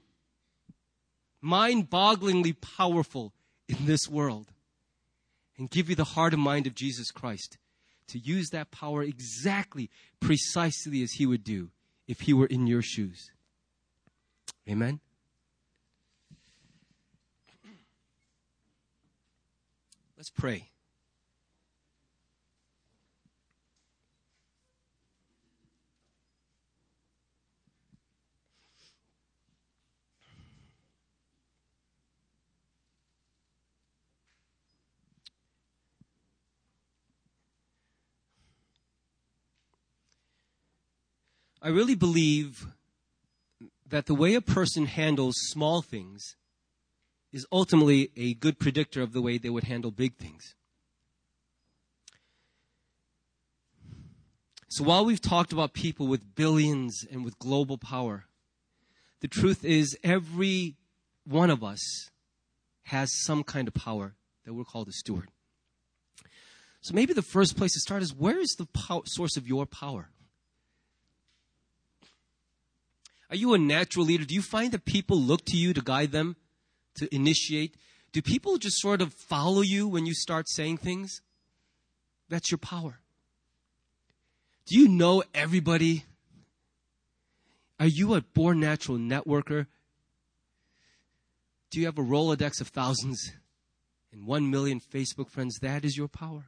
mind 1.41 1.89
bogglingly 1.89 2.55
powerful 2.61 3.33
in 3.69 3.87
this 3.87 4.09
world, 4.09 4.51
and 5.61 5.69
give 5.71 5.91
you 5.91 5.95
the 5.95 6.05
heart 6.05 6.33
and 6.33 6.43
mind 6.43 6.67
of 6.67 6.75
Jesus 6.75 7.11
Christ 7.11 7.59
to 8.09 8.19
use 8.19 8.49
that 8.49 8.71
power 8.71 9.03
exactly, 9.03 9.91
precisely 10.19 11.03
as 11.03 11.13
He 11.13 11.27
would 11.27 11.45
do 11.45 11.69
if 12.09 12.23
He 12.23 12.33
were 12.33 12.47
in 12.47 12.67
your 12.67 12.81
shoes. 12.81 13.31
Amen? 14.67 15.01
Let's 20.17 20.31
pray. 20.31 20.70
I 41.63 41.69
really 41.69 41.95
believe 41.95 42.67
that 43.87 44.07
the 44.07 44.15
way 44.15 44.35
a 44.35 44.41
person 44.41 44.87
handles 44.87 45.35
small 45.37 45.83
things 45.83 46.37
is 47.33 47.47
ultimately 47.53 48.11
a 48.17 48.35
good 48.35 48.59
predictor 48.59 49.03
of 49.03 49.13
the 49.13 49.21
way 49.21 49.37
they 49.37 49.51
would 49.51 49.65
handle 49.65 49.91
big 49.91 50.17
things. 50.17 50.55
So 54.69 54.85
while 54.85 55.05
we've 55.05 55.21
talked 55.21 55.53
about 55.53 55.75
people 55.75 56.07
with 56.07 56.35
billions 56.35 57.05
and 57.11 57.25
with 57.25 57.39
global 57.39 57.77
power, 57.77 58.27
the 59.21 59.29
truth 59.29 59.65
is 59.65 59.99
every 60.03 60.77
one 61.25 61.51
of 61.51 61.63
us 61.63 62.11
has 62.85 63.13
some 63.25 63.43
kind 63.45 63.69
of 63.69 63.75
power 63.75 64.15
that 64.45 64.55
we're 64.55 64.65
called 64.65 64.89
a 64.89 64.93
steward. 64.93 65.29
So 66.81 66.95
maybe 66.95 67.13
the 67.13 67.21
first 67.21 67.57
place 67.57 67.75
to 67.75 67.81
start 67.81 68.03
is 68.03 68.15
where 68.15 68.39
is 68.39 68.57
the 68.57 68.67
source 69.05 69.37
of 69.37 69.47
your 69.47 69.67
power? 69.67 70.11
Are 73.31 73.37
you 73.37 73.55
a 73.55 73.59
natural 73.59 74.05
leader? 74.05 74.25
Do 74.25 74.35
you 74.35 74.43
find 74.43 74.73
that 74.73 74.85
people 74.85 75.17
look 75.17 75.45
to 75.47 75.57
you 75.57 75.73
to 75.73 75.81
guide 75.81 76.11
them, 76.11 76.37
to 76.97 77.13
initiate? 77.15 77.77
Do 78.13 78.21
people 78.21 78.59
just 78.59 78.81
sort 78.81 79.01
of 79.01 79.15
follow 79.15 79.61
you 79.61 79.87
when 79.87 80.05
you 80.05 80.15
start 80.15 80.49
saying 80.49 80.79
things? 80.79 81.23
That's 82.29 82.51
your 82.51 82.59
power. 82.59 82.99
Do 84.67 84.79
you 84.79 84.89
know 84.89 85.23
everybody? 85.33 86.05
Are 87.79 87.87
you 87.87 88.15
a 88.15 88.21
born 88.21 88.61
natural 88.61 88.99
networker? 88.99 89.67
Do 91.71 91.79
you 91.79 91.87
have 91.87 91.99
a 91.99 92.03
Rolodex 92.03 92.61
of 92.61 92.69
thousands 92.69 93.33
and 94.13 94.27
one 94.27 94.51
million 94.51 94.81
Facebook 94.81 95.31
friends? 95.31 95.57
That 95.61 95.85
is 95.85 95.97
your 95.97 96.09
power. 96.09 96.47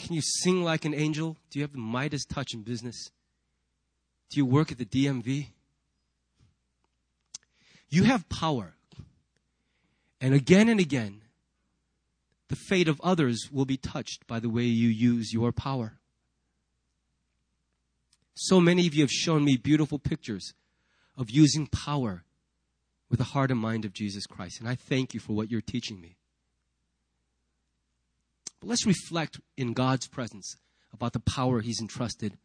Can 0.00 0.14
you 0.14 0.22
sing 0.22 0.64
like 0.64 0.84
an 0.84 0.94
angel? 0.94 1.36
Do 1.50 1.60
you 1.60 1.62
have 1.62 1.72
the 1.72 1.78
Midas 1.78 2.24
touch 2.24 2.54
in 2.54 2.62
business? 2.62 3.10
Do 4.30 4.38
you 4.38 4.46
work 4.46 4.70
at 4.70 4.78
the 4.78 4.84
DMV? 4.84 5.48
You 7.88 8.04
have 8.04 8.28
power. 8.28 8.74
And 10.20 10.34
again 10.34 10.68
and 10.68 10.78
again, 10.78 11.22
the 12.48 12.56
fate 12.56 12.88
of 12.88 13.00
others 13.02 13.48
will 13.52 13.64
be 13.64 13.76
touched 13.76 14.26
by 14.26 14.38
the 14.40 14.48
way 14.48 14.62
you 14.62 14.88
use 14.88 15.32
your 15.32 15.52
power. 15.52 15.98
So 18.34 18.60
many 18.60 18.86
of 18.86 18.94
you 18.94 19.02
have 19.02 19.10
shown 19.10 19.44
me 19.44 19.56
beautiful 19.56 19.98
pictures 19.98 20.54
of 21.16 21.30
using 21.30 21.66
power 21.66 22.24
with 23.08 23.18
the 23.18 23.24
heart 23.24 23.50
and 23.50 23.60
mind 23.60 23.84
of 23.84 23.92
Jesus 23.92 24.26
Christ. 24.26 24.60
And 24.60 24.68
I 24.68 24.76
thank 24.76 25.12
you 25.12 25.20
for 25.20 25.32
what 25.32 25.50
you're 25.50 25.60
teaching 25.60 26.00
me. 26.00 26.16
But 28.60 28.68
let's 28.68 28.86
reflect 28.86 29.40
in 29.56 29.72
God's 29.72 30.06
presence 30.06 30.56
about 30.92 31.12
the 31.12 31.20
power 31.20 31.60
He's 31.60 31.80
entrusted 31.80 32.36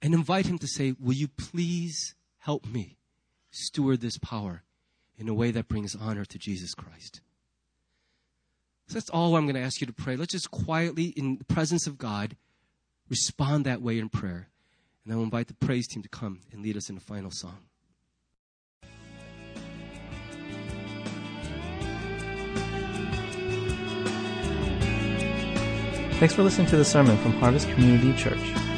and 0.00 0.14
invite 0.14 0.46
him 0.46 0.58
to 0.58 0.66
say, 0.66 0.94
Will 0.98 1.14
you 1.14 1.28
please 1.28 2.14
help 2.38 2.66
me 2.66 2.98
steward 3.50 4.00
this 4.00 4.18
power 4.18 4.62
in 5.16 5.28
a 5.28 5.34
way 5.34 5.50
that 5.50 5.68
brings 5.68 5.94
honor 5.94 6.24
to 6.24 6.38
Jesus 6.38 6.74
Christ? 6.74 7.20
So 8.86 8.94
that's 8.94 9.10
all 9.10 9.36
I'm 9.36 9.44
going 9.44 9.54
to 9.54 9.60
ask 9.60 9.80
you 9.80 9.86
to 9.86 9.92
pray. 9.92 10.16
Let's 10.16 10.32
just 10.32 10.50
quietly, 10.50 11.06
in 11.16 11.36
the 11.36 11.44
presence 11.44 11.86
of 11.86 11.98
God, 11.98 12.36
respond 13.10 13.66
that 13.66 13.82
way 13.82 13.98
in 13.98 14.08
prayer. 14.08 14.48
And 15.04 15.12
then 15.12 15.16
we'll 15.16 15.24
invite 15.24 15.48
the 15.48 15.54
praise 15.54 15.86
team 15.86 16.02
to 16.02 16.08
come 16.08 16.40
and 16.52 16.62
lead 16.62 16.76
us 16.76 16.88
in 16.88 16.96
a 16.96 17.00
final 17.00 17.30
song. 17.30 17.58
Thanks 26.18 26.34
for 26.34 26.42
listening 26.42 26.66
to 26.68 26.76
the 26.76 26.84
sermon 26.84 27.16
from 27.18 27.32
Harvest 27.34 27.68
Community 27.68 28.12
Church. 28.20 28.77